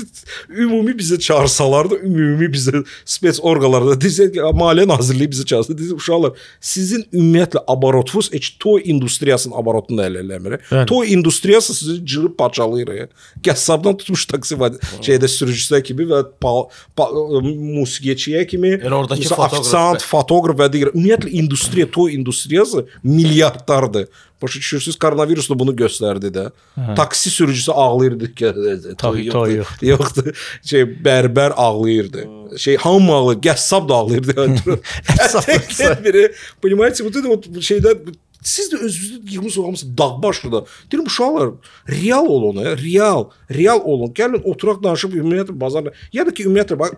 ümumi 0.49 0.91
bizə 0.97 1.19
çağırsalar 1.19 1.89
da 1.91 1.99
ümumi 1.99 2.49
bizə 2.53 2.83
spets 3.05 3.39
orqanlarda 3.43 3.97
desək 4.01 4.33
ki, 4.33 4.39
Maliyyə 4.61 4.87
Nazirliyi 4.87 5.29
bizə 5.33 5.45
çağırsa, 5.45 5.73
desək 5.77 5.99
uşaqlar 6.01 6.31
sizin 6.61 7.05
ümumiyyətlə 7.13 7.63
abarotvuz 7.67 8.31
heç 8.33 8.55
toy 8.59 8.81
industriyasının 8.85 9.55
abarotunu 9.57 9.97
da 10.01 10.07
həll 10.07 10.19
eləmir. 10.23 10.85
Toy 10.87 11.13
industriyası 11.13 11.73
sizi 11.75 12.05
cırıb 12.05 12.37
parçalayır. 12.37 13.09
Qəssabdan 13.43 13.90
tutmuş 13.90 14.26
taksi 14.30 14.58
var 14.60 14.76
şeydə 15.04 15.28
sürücüsə 15.30 15.82
kimi 15.82 16.06
və 16.10 16.22
pa, 16.40 16.52
pa, 16.96 17.08
musiqiçiyə 17.10 18.46
kimi, 18.46 18.76
Yəni 18.80 18.94
oradakı 19.00 19.20
məsələn, 19.22 19.34
fotoqraf 19.34 19.60
ofisiant, 19.60 20.00
və- 20.00 20.10
fotoqraf 20.12 20.60
və 20.62 20.68
digər 20.74 20.92
ümumiyyətlə 20.94 21.32
industriya, 21.42 21.90
toy 21.90 22.14
industriyası 22.14 22.86
milyardlardır. 23.02 24.08
Başa 24.42 24.58
düşürsüz, 24.58 24.98
koronavirus 25.00 25.46
da 25.50 25.58
bunu 25.58 25.72
göstərdi 25.72 26.28
də. 26.28 26.50
Hə. 26.76 26.94
Taksi 26.96 27.30
sürücüsü 27.30 27.72
ağlayırdı 27.72 28.34
ki, 28.34 28.50
toy 28.98 29.28
toy 29.32 29.54
yoxdur. 29.56 29.86
Yoxdur. 29.86 30.26
Şey 30.64 30.82
bərbər 31.06 31.54
ağlayırdı. 31.56 32.26
Şey 32.60 32.76
hamı 32.76 33.12
ağlayır, 33.12 33.40
qəssab 33.40 33.88
da 33.88 33.94
ağlayırdı. 33.94 34.34
Hər 35.16 36.04
biri, 36.04 36.32
понимаете, 36.60 37.04
вот 37.04 37.16
это 37.16 37.28
вот 37.32 37.48
şeydə 37.64 37.96
siz 38.41 38.73
də 38.73 38.77
özünüzü 38.77 39.21
yığmısınız, 39.33 39.65
hamısı 39.65 39.97
dağ 39.97 40.23
başlıda. 40.23 40.65
Deyirəm 40.91 41.05
uşaqlar, 41.05 41.49
real 41.89 42.25
olun, 42.25 42.63
ya, 42.63 42.77
real, 42.77 43.25
real 43.53 43.81
olun. 43.83 44.13
Gəlin 44.13 44.43
oturaq 44.43 44.83
danışıb 44.83 45.13
ümumiyyətlə 45.13 45.59
bazarla. 45.59 45.93
Ya 46.13 46.25
da 46.25 46.33
ki 46.33 46.45
ümumiyyətlə 46.49 46.79
bax 46.79 46.91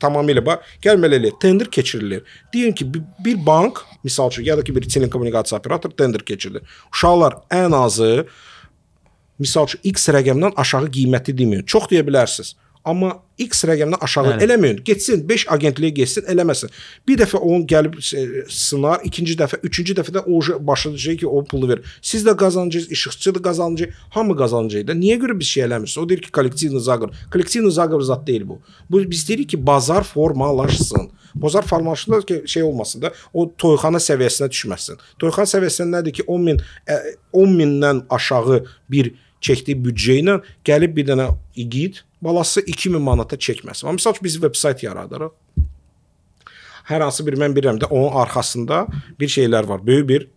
tamamilə 0.00 0.44
bax 0.46 0.58
belə 0.84 1.16
eləyək. 1.20 1.40
Tender 1.40 1.70
keçirilir. 1.70 2.22
Deyin 2.54 2.72
ki 2.72 2.86
bir 3.24 3.46
bank, 3.46 3.84
misal 4.04 4.30
üçün 4.30 4.44
ya 4.44 4.58
da 4.58 4.64
ki 4.64 4.76
bir 4.76 4.88
telekommunikasiya 4.88 5.58
operatoru 5.58 5.96
tender 5.96 6.24
keçirdi. 6.24 6.60
Uşaqlar 6.92 7.40
ən 7.50 7.76
azı 7.76 8.26
misal 9.38 9.66
üçün 9.66 9.80
X 9.84 10.08
rəqəmdən 10.08 10.52
aşağı 10.56 10.90
qiyməti 10.92 11.36
deməyin. 11.36 11.64
Çox 11.64 11.88
deyə 11.92 12.04
bilərsiniz. 12.06 12.54
Amma 12.84 13.10
X 13.38 13.64
rəqəmdən 13.68 14.00
aşağı 14.04 14.24
Bəli. 14.30 14.44
eləməyin. 14.46 14.78
Getsin 14.84 15.22
5 15.28 15.46
agentliyə 15.52 15.92
getsin, 15.98 16.24
eləməsin. 16.32 16.70
Bir 17.08 17.18
dəfə 17.20 17.36
onun 17.36 17.66
gəlib 17.68 17.98
e, 18.00 18.44
sınar, 18.48 19.00
ikinci 19.04 19.36
dəfə, 19.36 19.58
üçüncü 19.68 19.94
dəfədə 19.98 20.22
o 20.26 20.40
j- 20.44 20.56
başlayacaq 20.66 21.18
ki, 21.20 21.26
o 21.28 21.44
pulu 21.44 21.68
ver. 21.68 21.80
Siz 22.02 22.24
də 22.26 22.36
qazanacaqsınız, 22.36 22.92
işıqçı 22.92 23.34
da 23.34 23.42
qazanacaq, 23.42 23.92
hamı 24.16 24.36
qazanacaq 24.36 24.86
da. 24.88 24.96
Niyə 24.96 25.18
görə 25.20 25.36
biz 25.38 25.46
şey 25.52 25.64
eləmirsiniz? 25.68 25.98
O 26.04 26.08
deyir 26.08 26.22
ki, 26.24 26.32
kollektivni 26.32 26.80
zaqır. 26.80 27.10
Kollektivni 27.32 27.72
zaqır 27.72 28.00
zat 28.00 28.26
deyil 28.26 28.48
bu. 28.48 28.60
Bu 28.90 29.10
biz 29.10 29.28
deyirik 29.28 29.48
ki, 29.48 29.66
bazar 29.66 30.02
formalaşsın. 30.04 31.10
Bazar 31.34 31.62
formalaşsın 31.62 32.20
ki, 32.20 32.42
şey 32.46 32.62
olmasın 32.62 33.02
da, 33.02 33.12
o 33.32 33.52
toyxana 33.58 33.96
səviyyəsinə 34.00 34.48
düşməsin. 34.50 34.96
Toyxana 35.18 35.46
səviyyəsində 35.52 36.00
nədir 36.00 36.12
ki, 36.12 36.22
10 36.26 36.42
min 36.42 36.60
ə, 36.88 36.96
10 37.32 37.56
mindən 37.60 38.02
aşağı 38.10 38.64
bir 38.90 39.12
çəkdiyi 39.40 39.76
büdcə 39.84 40.16
ilə 40.24 40.40
gəlib 40.64 40.96
bir 40.96 41.06
dənə 41.12 41.28
igid 41.56 42.02
balası 42.22 42.60
2000 42.60 43.00
manata 43.02 43.36
çəkməsin. 43.36 43.86
Amma 43.86 43.96
məsəl 43.98 44.16
üçün 44.16 44.24
biz 44.24 44.42
veb-sayt 44.42 44.82
yaradırıq. 44.82 45.32
Hər 46.90 47.00
hansı 47.04 47.26
bir 47.26 47.36
mən 47.38 47.54
bilirəm 47.56 47.78
də 47.80 47.86
onun 47.90 48.12
arxasında 48.22 48.86
bir 49.20 49.28
şeylər 49.28 49.68
var. 49.68 49.84
Böyük 49.86 50.08
bir 50.08 50.28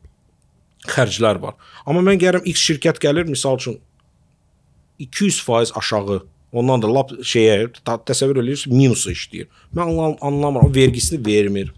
xərclər 0.87 1.41
var. 1.41 1.55
Amma 1.85 2.01
mən 2.05 2.19
gəlirəm 2.21 2.45
X 2.51 2.61
şirkət 2.69 2.99
gəlir, 3.03 3.25
misal 3.29 3.57
üçün 3.57 3.79
200% 4.99 5.71
aşağı 5.77 6.21
Ondan 6.53 6.81
da 6.83 6.87
lap 6.93 7.09
şeyə 7.25 7.71
təsəvvür 8.05 8.37
edirsiniz 8.43 8.75
minusa 8.77 9.09
işləyir. 9.09 9.47
Mən 9.73 9.87
anlam 9.89 10.11
anlamıram. 10.21 10.67
O 10.69 10.75
vergisini 10.75 11.25
vermir. 11.25 11.71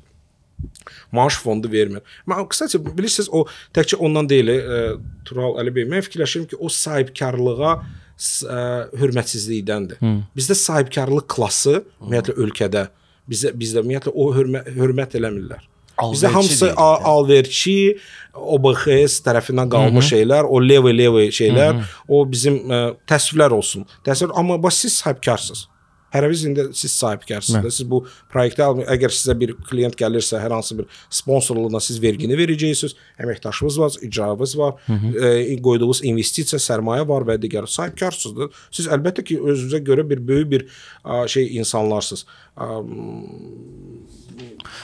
Maaş 1.16 1.38
fondu 1.39 1.72
vermir. 1.72 2.01
Mən 2.28 2.43
qısaca 2.51 2.82
bilirsiniz 2.97 3.30
o 3.32 3.45
təkcə 3.74 3.95
ondan 3.95 4.28
deyil, 4.28 4.51
e, 4.51 4.82
Tural 5.26 5.56
Əli 5.64 5.72
bəy. 5.78 5.88
Mən 5.93 6.03
fikirləşirəm 6.03 6.49
ki, 6.51 6.60
o 6.60 6.68
sahibkarlığa 6.70 7.72
s- 7.78 7.93
ə, 8.18 8.89
hörmətsizlikdəndir. 8.99 9.99
Hı. 10.01 10.11
Bizdə 10.38 10.55
sahibkarlıq 10.55 11.28
klassı 11.36 11.82
ümumiyyətlə 12.01 12.36
ölkədə 12.45 12.88
bizdə 13.30 13.53
bizdə 13.57 13.82
ümumiyyətlə 13.84 14.13
o 14.13 14.28
hörmət 14.36 14.70
hörmət 14.78 15.18
eləmirlər. 15.20 15.63
Bizdə 15.95 16.28
Alverçi 16.28 16.34
hamısı 16.34 16.66
deyirik 16.66 16.80
a- 16.80 17.01
alverçi, 17.11 17.97
OBX 18.36 19.22
tərəfindən 19.24 19.70
qalmış 19.72 20.05
Hı 20.11 20.16
-hı. 20.16 20.26
şeylər, 20.26 20.43
o 20.43 20.59
levi 20.61 20.97
levi 20.97 21.28
şeylər, 21.32 21.74
Hı 21.74 21.80
-hı. 21.80 21.86
o 22.07 22.32
bizim 22.32 22.55
ə, 22.57 22.95
təsvirlər 23.07 23.51
olsun. 23.51 23.86
Təsvir 24.03 24.30
amma 24.36 24.63
bax 24.63 24.74
siz 24.74 24.93
sahibkarsınız. 24.93 25.68
Hərəviz 26.16 26.45
indi 26.47 26.63
siz 26.74 26.91
sahibkarsınız. 27.01 27.76
Siz 27.76 27.86
bu 27.91 27.99
proyektə 28.34 28.63
almı- 28.63 28.86
əgər 28.95 29.11
sizə 29.11 29.36
bir 29.39 29.53
klient 29.70 29.95
gəlirsə, 29.99 30.39
hər 30.39 30.53
hansı 30.55 30.78
bir 30.80 30.86
sponsorluğuna 31.09 31.80
siz 31.84 32.01
vergini 32.01 32.38
verəcəksiniz. 32.39 32.95
Əməkdaşınız 33.20 33.80
var, 33.80 33.91
icravınız 34.01 34.57
var, 34.57 34.74
Hı 34.88 34.93
hı. 34.93 35.26
e, 35.28 35.61
qoyduğunuz 35.61 36.03
investisiya, 36.07 36.59
sərmayə 36.59 37.07
var 37.07 37.28
və 37.28 37.38
digər 37.43 37.68
sahibkarsınız. 37.68 38.51
Siz 38.72 38.88
əlbəttə 38.88 39.24
ki 39.28 39.39
özünüzə 39.41 39.84
görə 39.84 40.09
bir 40.09 40.28
böyük 40.28 40.49
bir 40.51 40.66
a, 41.03 41.28
şey 41.28 41.55
insanlarsınız. 41.57 42.26
A, 42.57 42.66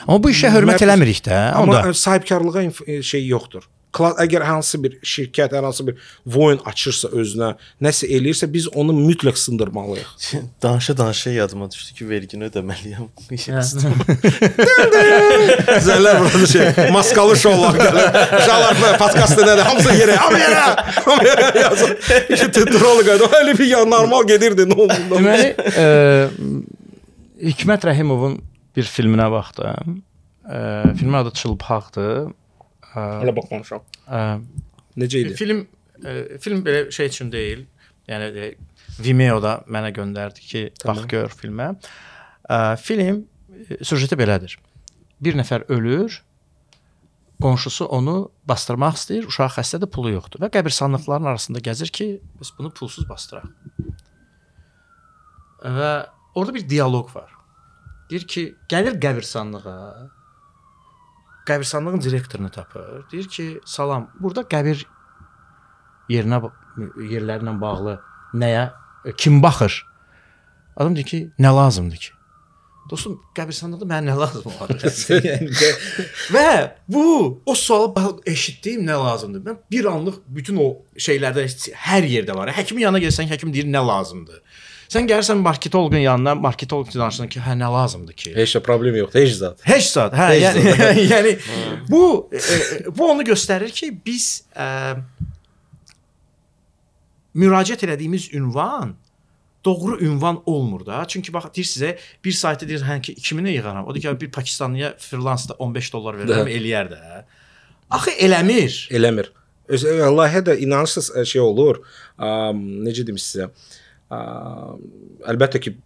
Amma 0.06 0.18
bu 0.22 0.30
işə 0.32 0.48
hörmət 0.52 0.82
eləmirik 0.86 1.20
də. 1.26 1.36
Amma 1.56 1.92
sahibkarlığa 1.94 3.02
şey 3.02 3.26
yoxdur. 3.26 3.62
Əgər 3.92 4.40
hansı 4.46 4.78
bir 4.80 4.94
şirkət, 5.04 5.52
hər 5.52 5.62
hansı 5.66 5.84
bir 5.86 5.96
voyun 6.26 6.60
açırsa 6.64 7.08
özünə, 7.12 7.50
nəsə 7.84 8.06
eləyirsə 8.08 8.48
biz 8.52 8.68
onu 8.72 8.92
mütləq 8.96 9.36
sındırmalıyıq. 9.36 10.08
Danışa 10.62 10.96
danışa 10.96 11.30
yadıma 11.30 11.70
düşdü 11.70 11.94
ki, 11.98 12.08
vergini 12.08 12.44
ödəməliyəm. 12.48 13.08
Zəllər 15.86 16.20
burada 16.24 16.46
şey, 16.46 16.90
maskalı 16.92 17.36
şovlar 17.36 17.74
gəlir. 17.80 18.08
Uşaqlar 18.40 18.74
bu 18.80 18.84
podkastda 19.04 19.42
nədir? 19.50 19.64
Hamısı 19.68 19.90
yerə, 20.00 20.16
hamı 20.24 20.38
yerə. 20.40 20.64
Hamı 21.04 21.22
yerə 21.28 21.46
yazır. 21.60 21.90
İşte 22.28 22.50
tutrolu 22.52 23.04
qayda. 23.06 23.24
Elə 23.42 23.58
bir 23.58 23.66
ya 23.66 23.84
normal 23.84 24.24
gedirdi, 24.28 24.62
nə 24.72 24.76
oldu? 24.86 24.94
Deməli, 25.12 25.48
e, 25.76 25.84
Hikmət 27.52 27.82
Rəhimovun 27.88 28.34
bir 28.76 28.84
filminə 28.88 29.28
baxdım. 29.32 30.00
E, 30.46 30.58
filmin 30.96 31.12
adı 31.20 31.30
Çılpaqdır. 31.30 32.32
Hələ 32.94 33.34
baxmamışam. 33.36 33.84
e, 34.08 34.22
Necə 35.00 35.22
idi? 35.24 35.34
Film 35.38 35.62
e, 36.04 36.38
film 36.42 36.64
belə 36.66 36.90
şey 36.92 37.06
üçün 37.12 37.32
deyil. 37.32 37.64
Yəni 38.10 38.28
e, 38.36 38.50
Vimeo-da 39.02 39.62
mənə 39.72 39.92
göndərdi 39.96 40.42
ki, 40.44 40.62
Tamam. 40.82 41.02
bax 41.04 41.08
gör 41.12 41.32
filmə. 41.38 41.70
E, 42.50 42.58
film 42.82 43.22
e, 43.70 43.78
süjeti 43.84 44.18
belədir. 44.20 44.58
Bir 45.22 45.38
nəfər 45.38 45.64
ölür, 45.72 46.18
qonşusu 47.42 47.86
onu 47.90 48.16
bastırmaq 48.46 48.98
istəyir, 48.98 49.24
uşaq 49.30 49.56
xəstədir, 49.56 49.88
pulu 49.90 50.12
yoxdur 50.12 50.42
və 50.44 50.50
qəbirstanlıqların 50.54 51.26
arasında 51.32 51.62
gəzir 51.64 51.90
ki, 51.94 52.08
biz 52.40 52.52
bunu 52.58 52.70
pulsuz 52.74 53.08
bastıraq. 53.08 53.48
Və 55.62 55.90
orada 56.34 56.54
bir 56.54 56.66
dialoq 56.68 57.14
var. 57.14 57.30
Deyir 58.10 58.26
ki, 58.28 58.44
gəlir 58.70 58.98
qəbirstanlığa. 59.02 60.10
Qəbirstanlığın 61.46 62.02
direktorunu 62.02 62.50
tapır. 62.50 63.04
Deyir 63.12 63.28
ki, 63.28 63.46
salam, 63.64 64.10
burada 64.20 64.44
qəbir 64.46 64.84
yerinə 66.12 66.38
yerlərlə 67.10 67.54
bağlı 67.60 67.98
nəyə 68.34 68.68
e, 69.04 69.14
kim 69.16 69.42
baxır? 69.42 69.82
Adam 70.76 70.96
deyir 70.96 71.06
ki, 71.06 71.22
nə 71.38 71.54
lazımdır 71.56 72.04
ki? 72.06 72.12
Dostum, 72.90 73.14
qəbirstanlıqda 73.36 73.86
mənə 73.86 74.10
nə 74.10 74.14
lazım 74.18 74.48
olar? 74.50 74.72
yəni, 75.28 75.50
və 76.34 76.46
bu 76.90 77.04
o 77.46 77.54
sualı 77.54 78.16
eşitdim 78.26 78.82
nə 78.86 78.96
lazımdır. 78.98 79.44
Mən 79.46 79.60
bir 79.70 79.86
anlıq 79.90 80.18
bütün 80.26 80.58
o 80.62 80.68
şeylərdə 80.98 81.46
hər 81.86 82.08
yerdə 82.10 82.34
var. 82.36 82.50
Həkimin 82.56 82.88
yanına 82.88 83.04
gəlsən, 83.04 83.30
həkim 83.30 83.54
deyir 83.54 83.70
nə 83.70 83.84
lazımdır. 83.86 84.42
Sən 84.92 85.06
gəlirsən 85.08 85.40
marketoloqun 85.40 86.02
yanına, 86.02 86.34
marketoloq 86.36 86.90
danışsan 86.92 87.30
ki, 87.32 87.40
hə 87.40 87.54
nə 87.56 87.68
lazımdır 87.72 88.16
ki? 88.24 88.32
Heç 88.36 88.56
də 88.58 88.60
problem 88.66 88.98
yoxdur, 88.98 89.22
heç 89.22 89.38
zat. 89.38 89.62
Heç 89.64 89.86
zat. 89.88 90.16
Hə, 90.18 90.26
Heç 90.34 90.42
yəni 90.44 90.64
zat. 90.68 91.00
yəni 91.14 91.32
bu 91.88 92.02
e, 92.28 92.42
e, 92.42 92.82
bu 92.98 93.08
onu 93.14 93.24
göstərir 93.24 93.72
ki, 93.72 93.88
biz 94.04 94.26
ə, 94.52 94.66
müraciət 97.40 97.86
elədiyimiz 97.88 98.28
ünvan 98.36 98.92
doğru 99.64 99.96
ünvan 100.04 100.42
olmur 100.46 100.86
da. 100.86 101.04
Çünki 101.08 101.32
bax 101.32 101.48
deyir 101.56 101.68
sizə 101.72 101.92
bir 102.24 102.36
saytda 102.36 102.68
deyir 102.68 102.84
hə 102.84 103.00
ki 103.02 103.14
2000-ə 103.14 103.56
yığaram. 103.56 103.86
O 103.86 103.94
deyir 103.94 104.10
ki 104.10 104.20
bir 104.20 104.30
Pakistanlıya 104.34 104.94
freelansda 104.98 105.54
15 105.54 105.92
dollar 105.92 106.20
verirəm, 106.20 106.48
Də. 106.48 106.56
eləyər 106.58 106.92
də. 106.92 107.22
Axı 107.90 108.12
eləmir. 108.26 108.76
Eləmir. 108.92 109.32
Öz 109.72 109.84
layihə 109.88 110.42
də 110.50 110.58
inanırsınız 110.66 111.14
ə, 111.16 111.24
şey 111.32 111.40
olur. 111.40 111.80
Ə, 112.18 112.50
necə 112.88 113.06
deyim 113.06 113.20
sizə? 113.22 113.48
Ə, 114.12 114.18
əlbəttə 115.32 115.60
ki 115.62 115.76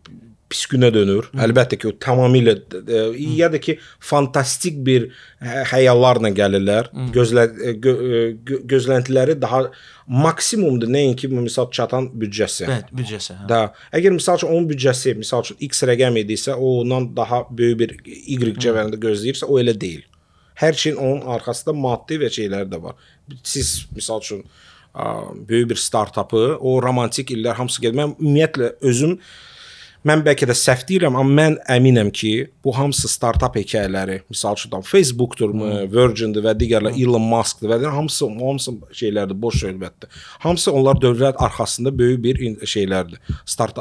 pis 0.50 0.62
günə 0.70 0.88
dönür. 0.94 1.26
Əlbəttə 1.42 1.78
ki, 1.80 1.90
o 1.90 1.94
tamamilə 2.02 2.54
e, 2.78 3.00
ya 3.38 3.48
da 3.50 3.58
ki, 3.62 3.76
fantastik 4.04 4.78
bir 4.86 5.08
hə- 5.42 5.64
xəyallarla 5.72 6.30
gəlirlər. 6.36 6.90
Gözlə 7.14 7.46
e, 7.50 7.72
gö, 7.82 7.94
e, 7.96 8.20
gö, 8.46 8.60
gözləntiləri 8.74 9.36
daha 9.42 9.64
maksimumdur, 10.26 10.90
nəinki 10.92 11.30
misal 11.34 11.70
çatan 11.74 12.08
büdcəsi. 12.14 12.68
Bəli, 12.70 12.98
büdcəsi. 13.00 13.38
hə. 13.40 13.48
Da. 13.50 13.62
Əgər 13.98 14.14
misal 14.18 14.38
üçün 14.40 14.52
onun 14.54 14.68
büdcəsi 14.70 15.16
misal 15.18 15.42
üçün 15.46 15.58
X 15.66 15.82
rəqəm 15.90 16.20
idisə, 16.22 16.54
o 16.54 16.76
ondan 16.84 17.10
daha 17.16 17.42
böyük 17.50 17.80
bir 17.82 17.96
Y 18.06 18.54
cəvhərində 18.62 19.00
gözləyirsə, 19.02 19.50
o 19.50 19.58
elə 19.62 19.74
deyil. 19.74 20.06
Hər 20.56 20.78
şeyin 20.78 20.96
onun 21.02 21.26
arxasında 21.34 21.74
maddi 21.76 22.22
və 22.22 22.30
şeylər 22.32 22.70
də 22.70 22.78
var. 22.80 22.94
Siz 23.44 23.82
misal 23.92 24.22
üçün 24.22 24.46
ə, 24.46 24.75
böyük 25.48 25.70
bir 25.70 25.82
startapı, 25.82 26.56
o 26.60 26.78
romantik 26.82 27.30
illər 27.34 27.58
hamısı 27.58 27.82
gəlir. 27.84 28.00
Mən 28.00 28.16
ümumiyyətlə 28.16 28.72
özüm 28.80 29.18
Mən 30.06 30.20
bəlkə 30.22 30.46
də 30.46 30.54
səhv 30.54 30.84
deyirəm, 30.86 31.16
amma 31.18 31.34
mən 31.34 31.54
əminəm 31.72 32.12
ki, 32.14 32.32
bu 32.62 32.70
hamısı 32.76 33.08
startap 33.10 33.56
hekayələri, 33.58 34.20
misal 34.30 34.54
üçün 34.54 34.84
Facebookdurmu, 34.86 35.70
Virgin-dir 35.90 36.44
və 36.44 36.52
digərlər 36.60 36.94
Elon 36.94 37.26
Musk-dır 37.26 37.72
və 37.72 37.78
digər 37.80 37.96
hamısı 37.96 38.28
hamısı 38.28 38.76
şeylərdir, 39.00 39.40
boş 39.42 39.64
söhbətdir. 39.64 40.20
Hamısı 40.44 40.72
onlar 40.78 41.00
dövlət 41.02 41.42
arxasında 41.42 41.90
böyük 41.98 42.22
bir 42.22 42.38
şeylərdir. 42.62 43.18
Start 43.44 43.80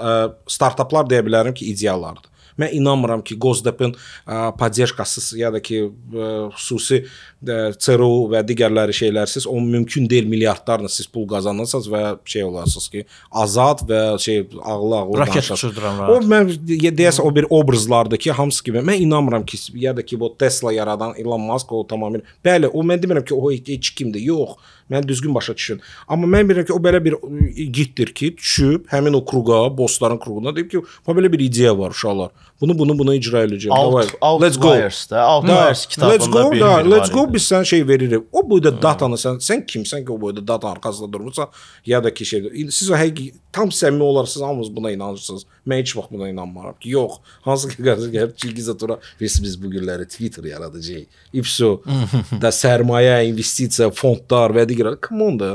startaplar 0.50 1.06
deyə 1.12 1.28
bilərəm 1.28 1.54
ki, 1.54 1.70
ideallardır. 1.76 2.32
Mən 2.61 2.75
inanmıram 2.77 3.23
ki, 3.25 3.37
Gosdepin 3.41 3.95
ə, 4.27 4.51
podдержкасы 4.59 5.39
ya 5.39 5.49
da 5.55 5.61
ki, 5.65 5.79
ə, 6.13 6.27
xüsusi 6.57 6.99
ə, 7.05 7.59
CRU 7.81 8.27
və 8.33 8.43
digərləri 8.45 8.93
şeylərsiz 8.97 9.47
o 9.49 9.55
mümkün 9.65 10.09
deyil 10.11 10.27
milyardlarla 10.29 10.89
siz 10.93 11.07
pul 11.09 11.25
qazanasınız 11.31 11.89
və 11.93 12.03
şey 12.25 12.45
olasınız 12.45 12.89
ki, 12.93 13.05
azad 13.31 13.85
və 13.89 14.01
şey 14.21 14.43
ağlı-ağlı 14.63 15.19
Raket 15.19 15.35
danışasınız. 15.35 15.73
uçurduran 15.73 16.03
O 16.11 16.19
mən 16.21 16.51
de- 16.69 16.93
deyəsən 17.01 17.23
o 17.23 17.35
bir 17.35 17.47
obrazlardır 17.51 18.19
ki, 18.19 18.33
hamısı 18.33 18.65
kimi. 18.65 18.79
Mən 18.79 19.01
inanmıram 19.07 19.47
ki, 19.47 19.59
ya 19.75 19.97
da 19.97 20.05
ki, 20.05 20.21
bu 20.21 20.35
Tesla 20.39 20.73
yaradan 20.73 21.15
Elon 21.17 21.41
Musk 21.41 21.73
o 21.73 21.87
tamamilə. 21.87 22.23
Bəli, 22.45 22.67
o 22.69 22.85
mən 22.85 23.01
demirəm 23.03 23.25
ki, 23.25 23.35
o 23.35 23.51
heç 23.53 23.91
kimdir. 23.91 24.21
Yox. 24.21 24.59
Mən 24.92 25.08
düzgün 25.08 25.36
başa 25.36 25.56
düşün. 25.58 25.82
Amma 26.08 26.28
mən 26.38 26.50
bilirəm 26.50 26.66
ki, 26.66 26.74
o 26.74 26.78
belə 26.78 27.00
bir 27.06 27.16
igiddir 27.56 28.14
ki, 28.14 28.38
düşüb 28.38 28.86
həmin 28.92 29.18
o 29.18 29.26
kruqa, 29.26 29.78
bossların 29.78 30.20
kruğuna 30.22 30.56
deyib 30.56 30.72
ki, 30.72 30.82
bu 31.08 31.12
belə 31.12 31.32
bir 31.32 31.40
ideya 31.40 31.78
var 31.80 31.92
uşaqlar. 31.92 32.32
Bunu 32.62 32.78
bunu 32.80 33.00
bunu 33.00 33.14
icra 33.16 33.44
edəcəm. 33.44 33.70
Davay, 33.70 34.06
Out, 34.22 34.42
let's 34.42 34.58
go. 34.58 34.70
Da, 35.10 35.28
Outliers 35.28 35.84
Da, 35.86 35.90
kitabında 35.90 36.14
let's 36.14 36.30
go, 36.32 36.52
bir 36.52 36.60
da, 36.60 36.76
let's 36.76 37.12
go 37.12 37.34
biz 37.34 37.44
sən 37.52 37.66
şey 37.66 37.88
veririk. 37.88 38.24
O 38.32 38.50
boyda 38.50 38.72
datanı 38.82 39.18
sən 39.20 39.42
sən 39.44 39.66
kimsən 39.66 40.06
ki 40.06 40.12
o 40.12 40.22
boyda 40.22 40.48
data 40.48 40.70
arxasında 40.70 41.14
durmusan 41.14 41.48
ya 41.86 42.04
da 42.04 42.14
ki 42.14 42.26
şey 42.26 42.70
siz 42.70 42.92
o 42.92 42.96
həqiqi 42.96 43.34
tam 43.52 43.70
səmimi 43.70 44.04
olarsınız 44.04 44.48
hamınız 44.48 44.76
buna 44.76 44.92
inanırsınız. 44.92 45.46
Mən 45.68 45.78
heç 45.80 45.98
vaxt 45.98 46.12
buna 46.12 46.30
inanmıram 46.30 46.76
ki, 46.80 46.90
yox. 46.90 47.12
Hansı 47.42 47.70
ki 47.70 47.84
qarşı 47.84 48.10
gəlib 48.16 48.36
Çilgiz 48.36 48.70
Atura 48.70 49.00
biz 49.22 49.44
biz 49.44 49.64
bu 49.64 49.68
günləri 49.68 50.08
Twitter 50.08 50.44
yaradacağıq. 50.44 51.06
İpso 51.34 51.82
da 52.42 52.54
sərmayə, 52.56 53.26
investisiya, 53.30 53.90
fondlar 53.92 54.56
və 54.56 54.68
digər. 54.76 55.00
Come 55.08 55.24
on 55.24 55.40
da. 55.40 55.54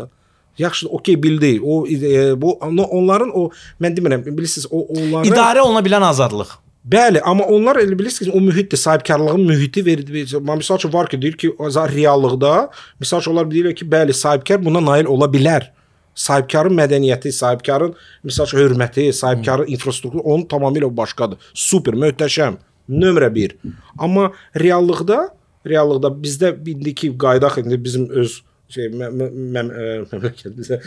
Yaxşı, 0.59 0.89
okey 0.89 1.23
bildi. 1.23 1.61
O 1.65 1.87
e, 1.87 2.43
bu 2.43 2.59
no, 2.73 2.83
onların 2.83 3.31
o 3.35 3.51
mən 3.81 3.95
demirəm, 3.97 4.27
bilirsiniz, 4.27 4.67
o 4.71 4.81
onların 4.81 5.31
İdarə 5.31 5.61
oluna 5.61 5.85
bilən 5.87 6.05
azadlıq. 6.05 6.59
Bəli, 6.85 7.21
amma 7.21 7.45
onlar 7.45 7.77
elə 7.77 7.99
bilirsiniz 7.99 8.31
ki, 8.31 8.37
o 8.39 8.41
mühitdir, 8.41 8.77
sahibkarlığın 8.77 9.41
mühiti 9.41 9.85
verir. 9.87 10.33
Məsəl 10.33 10.77
üçün 10.77 10.93
var 10.93 11.09
ki, 11.09 11.23
deyir 11.23 11.37
ki, 11.37 11.51
reallıqda, 11.97 12.71
məsəl 13.03 13.21
üçün 13.21 13.33
onlar 13.33 13.51
deyirlər 13.53 13.75
ki, 13.75 13.85
bəli, 13.85 14.17
sahibkar 14.17 14.65
buna 14.65 14.81
nail 14.85 15.05
ola 15.05 15.29
bilər. 15.29 15.69
Sahibkarın 16.15 16.75
mədəniyyəti, 16.77 17.33
sahibkarın 17.33 17.93
məsəl 18.25 18.49
üçün 18.49 18.59
hörməti, 18.59 19.13
sahibkarın 19.13 19.69
infrastrukturu 19.69 20.23
onun 20.23 20.47
tamamilə 20.49 20.89
başqadır. 20.97 21.39
Super, 21.55 21.95
möhtəşəm. 21.95 22.57
Nömrə 22.89 23.29
1. 23.35 23.57
Amma 23.99 24.33
reallıqda, 24.57 25.29
reallıqda 25.67 26.11
bizdə 26.25 26.55
indiki 26.67 27.13
qaydaq 27.19 27.61
indi 27.61 27.85
bizim 27.85 28.09
öz 28.09 28.41
şey 28.75 28.89
mə- 28.95 29.11
mə- 29.19 29.31
məm- 29.57 29.71
ə, 29.75 29.87
məmləkətimizdə 30.11 30.79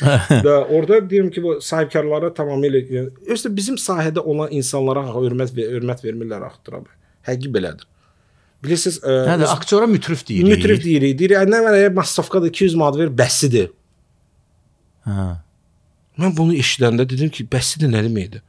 da 0.45 0.53
orada 0.65 0.99
deyirəm 1.09 1.29
ki, 1.35 1.43
bu 1.43 1.55
sahibkarlara 1.61 2.29
tamamilə 2.37 2.81
özdə 3.33 3.51
bizim 3.55 3.75
sahədə 3.81 4.23
olan 4.23 4.51
insanlara 4.55 5.03
hörmət 5.13 5.53
və 5.57 5.67
hörmət 5.75 6.03
vermirlər 6.05 6.45
axıdır 6.49 6.79
abi. 6.81 6.93
Həqiqi 7.27 7.51
belədir. 7.55 7.87
Bilirsiniz, 8.63 8.97
ə, 9.03 9.13
Hə 9.27 9.37
də 9.41 9.43
öz- 9.47 9.53
aktyora 9.57 9.87
mütrif 9.91 10.21
deyirik. 10.27 10.47
mütrif 10.53 10.83
deyirik. 10.83 11.17
Deyir, 11.19 11.31
"Ə, 11.41 11.45
nə 11.51 11.59
var, 11.65 11.73
ə, 11.75 11.93
masrafqada 11.93 12.47
200 12.47 12.75
manat 12.79 12.97
ver, 12.99 13.09
bəssidir." 13.21 13.69
Hə. 15.07 15.25
Mən 16.19 16.35
bunu 16.37 16.53
eşidəndə 16.55 17.03
dedim 17.09 17.29
ki, 17.33 17.43
bəssidir 17.51 17.89
nə 17.91 18.03
deməkdir? 18.05 18.41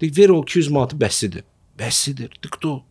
Deyir, 0.00 0.12
ver 0.18 0.28
o 0.34 0.42
200 0.44 0.68
manatı 0.74 0.96
bəssidir. 1.00 1.44
Bəssidir. 1.78 2.30
Dikto. 2.42 2.82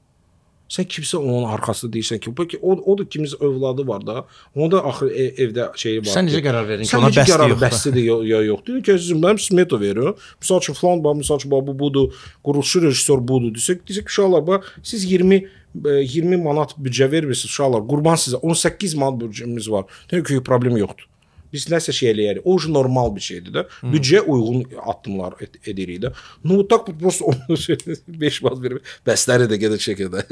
Sən 0.72 0.88
kimsə 0.88 1.20
onun 1.20 1.50
arxasında 1.52 1.92
deyirsən 1.98 2.22
ki, 2.24 2.32
bəlkə 2.38 2.60
o 2.64 2.78
o 2.80 2.96
da 3.00 3.04
kimisə 3.04 3.40
övladı 3.44 3.84
var 3.88 4.06
da, 4.08 4.22
onda 4.56 4.80
axı 4.88 5.10
e, 5.10 5.26
evdə 5.46 5.68
şeyi 5.84 6.00
var. 6.00 6.12
Sən 6.14 6.30
ki, 6.30 6.32
necə 6.32 6.44
qərar 6.46 6.68
verdin 6.70 6.88
ki, 6.88 6.92
sən 6.94 7.02
ona 7.02 7.10
bəsdir 7.12 7.34
qərar 7.34 7.52
yoxdur? 7.52 7.66
bəsdir 7.66 8.00
ya, 8.06 8.18
ya 8.30 8.42
yox. 8.48 8.64
Deyir 8.70 8.86
ki, 8.88 8.96
əzizim, 8.96 9.20
mənim 9.26 9.42
smeta 9.44 9.80
verir. 9.82 10.14
Məsəl 10.40 10.64
üçün 10.64 10.80
falan 10.80 11.04
bax, 11.04 11.20
məsəl 11.26 11.44
üçün 11.44 11.56
bu 11.68 11.76
budur, 11.84 12.24
quruluşçu 12.48 12.86
rejissor 12.88 13.26
budur. 13.34 13.52
Desək, 13.58 13.84
desək 13.90 14.08
ki, 14.08 14.16
uşaqlar 14.16 14.48
bax, 14.48 14.74
siz 14.94 15.04
20 15.12 15.42
e, 15.42 16.00
20 16.16 16.40
manat 16.48 16.78
büdcə 16.80 17.12
vermirsiniz 17.12 17.52
uşaqlar. 17.52 17.84
Qurban 17.92 18.20
sizə 18.24 18.40
18 18.40 18.96
manat 19.04 19.26
büdcəmiz 19.26 19.72
var. 19.76 19.92
Deyir 20.12 20.24
ki, 20.24 20.44
problem 20.48 20.80
yoxdur. 20.80 21.11
Biz 21.53 21.69
nəsə 21.71 21.93
şey 21.95 22.11
eləyərik. 22.13 22.45
O 22.45 22.57
ucu 22.59 22.73
normal 22.75 23.13
bir 23.17 23.25
şeydir 23.25 23.55
də. 23.55 23.65
Büdcəyə 23.93 24.25
uyğun 24.27 24.65
addımlar 24.93 25.37
et, 25.41 25.59
edirik 25.67 26.03
də. 26.03 26.13
No 26.45 26.61
tak 26.69 26.91
просто 27.01 27.25
onu 27.25 27.57
5 28.09 28.43
manat 28.43 28.63
verib 28.63 28.95
bəsləri 29.07 29.49
də 29.51 29.61
gedə 29.63 29.79
çəkir 29.81 30.11
də. 30.13 30.25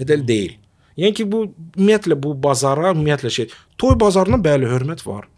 Edəl 0.00 0.26
deyil. 0.28 0.54
Yəni 0.98 1.14
ki 1.14 1.26
bu 1.30 1.44
ümumiyyətlə 1.76 2.16
bu 2.22 2.34
bazara, 2.42 2.92
ümumiyyətlə 2.94 3.30
şey, 3.30 3.50
toy 3.78 3.98
bazarına 4.00 4.38
bəli 4.42 4.70
hörmət 4.70 5.04
var. 5.06 5.28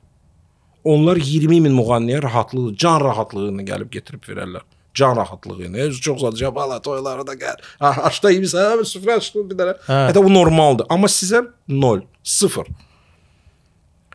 Onlar 0.85 1.20
20 1.20 1.61
min 1.61 1.74
müğənniyə 1.76 2.22
rahatlığı, 2.24 2.76
can 2.81 3.01
rahatlığı 3.05 3.51
ilə 3.51 3.66
gəlib 3.68 3.91
gətirib 3.93 4.24
verərlər. 4.24 4.64
Can 4.97 5.16
rahatlığı 5.16 5.66
ilə. 5.66 5.89
Öz 5.91 6.01
çox 6.01 6.22
zadca 6.22 6.55
bala 6.55 6.81
toylara 6.83 7.26
da 7.26 7.37
gəl. 7.39 7.61
Ah, 7.81 8.07
Aşda 8.09 8.33
yemirsən, 8.33 8.87
süfrə 8.89 9.18
açdın 9.20 9.51
bir 9.51 9.61
dənə. 9.61 9.74
Hə. 9.85 9.99
Hətta 10.09 10.24
bu 10.24 10.33
normaldır. 10.33 10.89
Amma 10.91 11.11
sizə 11.12 11.45
0, 11.68 12.07
0. 12.24 12.72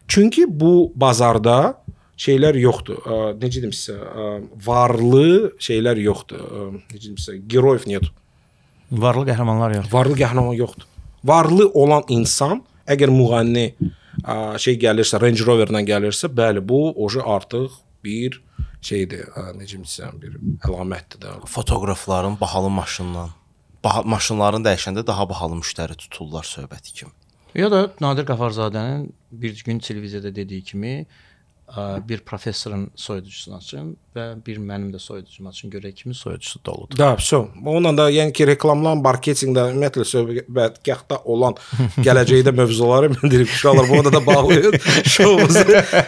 Çünki 0.10 0.46
bu 0.48 0.92
bazarda 0.96 1.82
şeylər 2.18 2.58
yoxdur. 2.60 3.02
Ə, 3.02 3.18
necə 3.42 3.64
deyim 3.64 3.74
sizə, 3.76 3.98
ə, 3.98 4.28
varlı 4.66 5.52
şeylər 5.62 6.00
yoxdur. 6.04 6.42
Ə, 6.46 6.68
necə 6.94 7.04
deyim 7.08 7.20
sizə, 7.20 7.38
geroyev 7.52 7.88
нет. 7.90 8.10
Varlı 8.92 9.26
qəhrəmanlar 9.32 9.80
yox. 9.80 9.92
Varlı 9.94 10.18
qəhrəman 10.22 10.56
yoxdur. 10.60 10.88
Varlı 11.26 11.70
olan 11.74 12.06
insan 12.14 12.62
əgər 12.88 13.12
müğənni 13.14 13.66
ə, 13.76 14.56
şey 14.62 14.78
gəlirsə, 14.84 15.20
Range 15.22 15.48
Rover-la 15.48 15.82
gəlirsə, 15.86 16.30
bəli, 16.32 16.62
bu 16.62 16.92
oje 17.06 17.24
artıq 17.26 17.80
bir 18.06 18.38
şeydir, 18.86 19.26
ə, 19.34 19.48
necə 19.58 19.82
desəm, 19.82 20.22
bir 20.22 20.38
əlamətdir 20.70 21.26
də. 21.26 21.40
Fotoqrafların 21.50 22.38
bahalı 22.40 22.70
maşınla 22.70 23.32
baha, 23.86 24.02
maşınların 24.16 24.66
dəyişəndə 24.66 25.06
daha 25.08 25.28
bahalı 25.30 25.60
müştəri 25.62 25.98
tuturlar 26.00 26.48
söhbəti 26.48 26.94
kimi. 27.00 27.14
Ya 27.56 27.70
da 27.72 27.86
Nadir 28.04 28.26
Qafarzadənin 28.28 29.08
bir 29.33 29.63
gün 29.65 29.79
televiziyada 29.79 30.35
dediyi 30.35 30.63
kimi 30.63 31.07
e, 31.71 32.09
bir 32.09 32.21
professorun 32.21 32.91
soyuducusunu 32.97 33.57
açın 33.57 33.97
və 34.17 34.25
bir 34.47 34.59
mənim 34.59 34.91
də 34.91 34.99
soyuducumu 34.99 35.49
açın 35.49 35.71
görək 35.71 35.95
kimin 36.03 36.15
soyuducusu 36.15 36.59
doludur. 36.65 36.99
Da, 36.99 37.17
so. 37.19 37.49
Onunla 37.67 37.97
da 37.97 38.09
yəni 38.11 38.33
ki, 38.35 38.47
reklamlar, 38.47 38.97
marketinqdə 39.05 39.67
ümumiyyətlə 39.71 40.07
söhbətgahda 40.13 41.21
olan 41.25 41.55
gələcəkdə 42.07 42.55
mövzuları 42.59 43.13
mən 43.15 43.33
deyirəm 43.33 43.53
uşaqlar 43.55 43.89
bu 43.91 43.99
onda 44.01 44.13
da 44.13 44.23
bağlayın. 44.27 44.79
Şoumuzu 45.15 45.65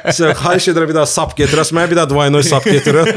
sizə 0.08 0.32
xahiş 0.40 0.68
edirəm 0.72 0.90
bir 0.90 0.98
daha 0.98 1.06
sap 1.06 1.36
gətirəsiz. 1.38 1.76
Mənə 1.78 1.92
bir 1.92 2.00
daha 2.00 2.10
dvaynoy 2.10 2.46
sap 2.48 2.66
gətirin. 2.66 3.12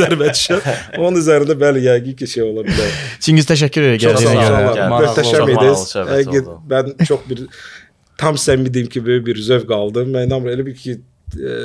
Zərbə 0.00 0.32
düşür. 0.32 0.66
Onun 0.98 1.20
üzərində 1.22 1.58
bəli 1.62 1.86
yəqin 1.86 2.18
ki 2.18 2.30
şey 2.34 2.48
ola 2.48 2.66
bilər. 2.66 2.98
Çingiz 3.22 3.46
təşəkkür 3.52 3.92
edirəm 3.92 4.02
gəldiyinizə 4.08 4.66
görə. 4.66 4.90
Möhtəşəm 4.96 5.54
idiniz. 5.54 5.86
Mən 6.74 6.92
çox 7.06 7.30
bir 7.30 7.46
tam 8.18 8.36
səmimi 8.40 8.74
deyim 8.74 8.88
ki, 8.88 9.06
böyük 9.06 9.26
bir 9.26 9.40
zövq 9.40 9.72
aldım. 9.74 10.12
Mən 10.14 10.26
inanmıram 10.28 10.54
elə 10.56 10.66
bir 10.66 10.76
ki 10.76 10.98
e, 11.38 11.56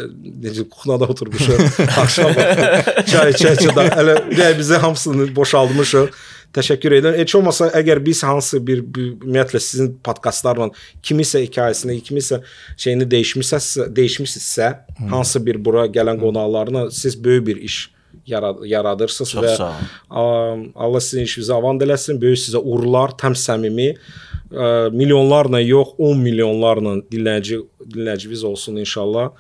necə 0.44 0.66
kuxnada 0.70 1.10
oturmuşuq. 1.12 1.62
Axşam 2.02 2.34
vaxtı 2.38 3.04
çay 3.12 3.36
içə-içə 3.36 3.76
də 3.78 3.86
elə 4.02 4.18
ürəyimizə 4.32 4.82
hamısını 4.84 5.30
boşaltmışıq. 5.36 6.24
Təşəkkür 6.56 6.96
edirəm. 6.98 7.18
Heç 7.20 7.36
olmasa 7.36 7.68
əgər 7.76 8.00
biz 8.06 8.24
hansı 8.24 8.62
bir, 8.68 8.80
bir 8.82 9.10
ümumiyyətlə 9.18 9.60
sizin 9.62 9.92
podkastlarla 10.04 10.70
kimisə 11.06 11.44
hekayəsini, 11.44 12.00
kimisə 12.08 12.40
şeyini 12.80 13.06
dəyişmisinizsə, 13.12 13.90
dəyişmisinizsə, 13.98 14.72
hansı 15.12 15.44
bir 15.46 15.60
bura 15.66 15.86
gələn 15.92 16.22
qonaqlarına 16.24 16.88
siz 16.92 17.20
böyük 17.24 17.48
bir 17.48 17.62
iş 17.68 17.82
yarad 18.28 18.64
yaradırsınız 18.66 19.32
Çox 19.32 19.44
və 19.44 19.56
sağ 19.58 19.70
olun. 19.70 20.72
Allah 20.76 21.00
sizin 21.00 21.24
işinizi 21.24 21.54
avan 21.54 21.80
eləsin. 21.80 22.22
Böyük 22.22 22.42
sizə 22.44 22.62
uğurlar, 22.62 23.16
tam 23.18 23.34
səmimi, 23.38 23.94
ə, 24.52 24.92
milyonlarla 24.92 25.62
yox, 25.64 25.96
10 25.98 26.22
milyonlarla 26.28 26.98
dinləyici 27.12 27.62
dinləyicimiz 27.96 28.46
olsun 28.46 28.80
inşallah. 28.84 29.32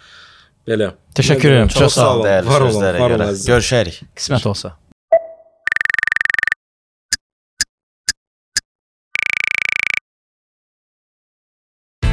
Belə. 0.67 0.91
Təşəkkür 1.15 1.53
edirəm. 1.53 1.71
Çox 1.71 1.93
sağ 1.99 2.09
olun. 2.15 2.25
Var 2.51 2.67
olun, 2.67 2.81
var 2.83 3.15
olun. 3.19 3.39
Görüşərik. 3.47 4.03
Qismət 4.15 4.49
olsa. 4.49 4.75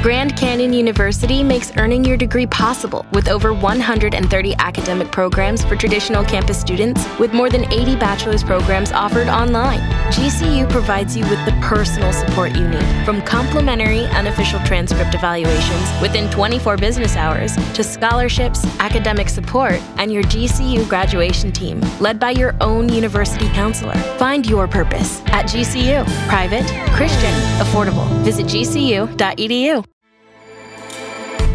Grand 0.04 0.36
Canyon 0.36 0.74
University 0.74 1.42
makes 1.42 1.74
earning 1.78 2.04
your 2.04 2.18
degree 2.18 2.44
possible 2.44 3.06
with 3.14 3.26
over 3.26 3.54
130 3.54 4.54
academic 4.58 5.10
programs 5.10 5.64
for 5.64 5.76
traditional 5.76 6.22
campus 6.22 6.60
students, 6.60 7.00
with 7.18 7.32
more 7.32 7.48
than 7.48 7.64
80 7.72 7.96
bachelor's 7.96 8.44
programs 8.44 8.92
offered 8.92 9.28
online. 9.28 9.80
GCU 10.12 10.68
provides 10.68 11.16
you 11.16 11.22
with 11.30 11.42
the 11.46 11.52
personal 11.62 12.12
support 12.12 12.54
you 12.54 12.68
need, 12.68 12.84
from 13.06 13.22
complimentary 13.22 14.04
unofficial 14.08 14.60
transcript 14.66 15.14
evaluations 15.14 16.02
within 16.02 16.30
24 16.30 16.76
business 16.76 17.16
hours 17.16 17.56
to 17.72 17.82
scholarships, 17.82 18.62
academic 18.80 19.30
support, 19.30 19.80
and 19.96 20.12
your 20.12 20.22
GCU 20.24 20.86
graduation 20.86 21.50
team, 21.50 21.80
led 21.98 22.20
by 22.20 22.32
your 22.32 22.54
own 22.60 22.90
university 22.90 23.48
counselor. 23.54 23.96
Find 24.18 24.44
your 24.44 24.68
purpose 24.68 25.22
at 25.28 25.46
GCU. 25.46 26.04
Private, 26.28 26.66
Christian, 26.90 27.32
affordable. 27.58 28.06
Visit 28.22 28.44
gcu.edu. 28.44 29.93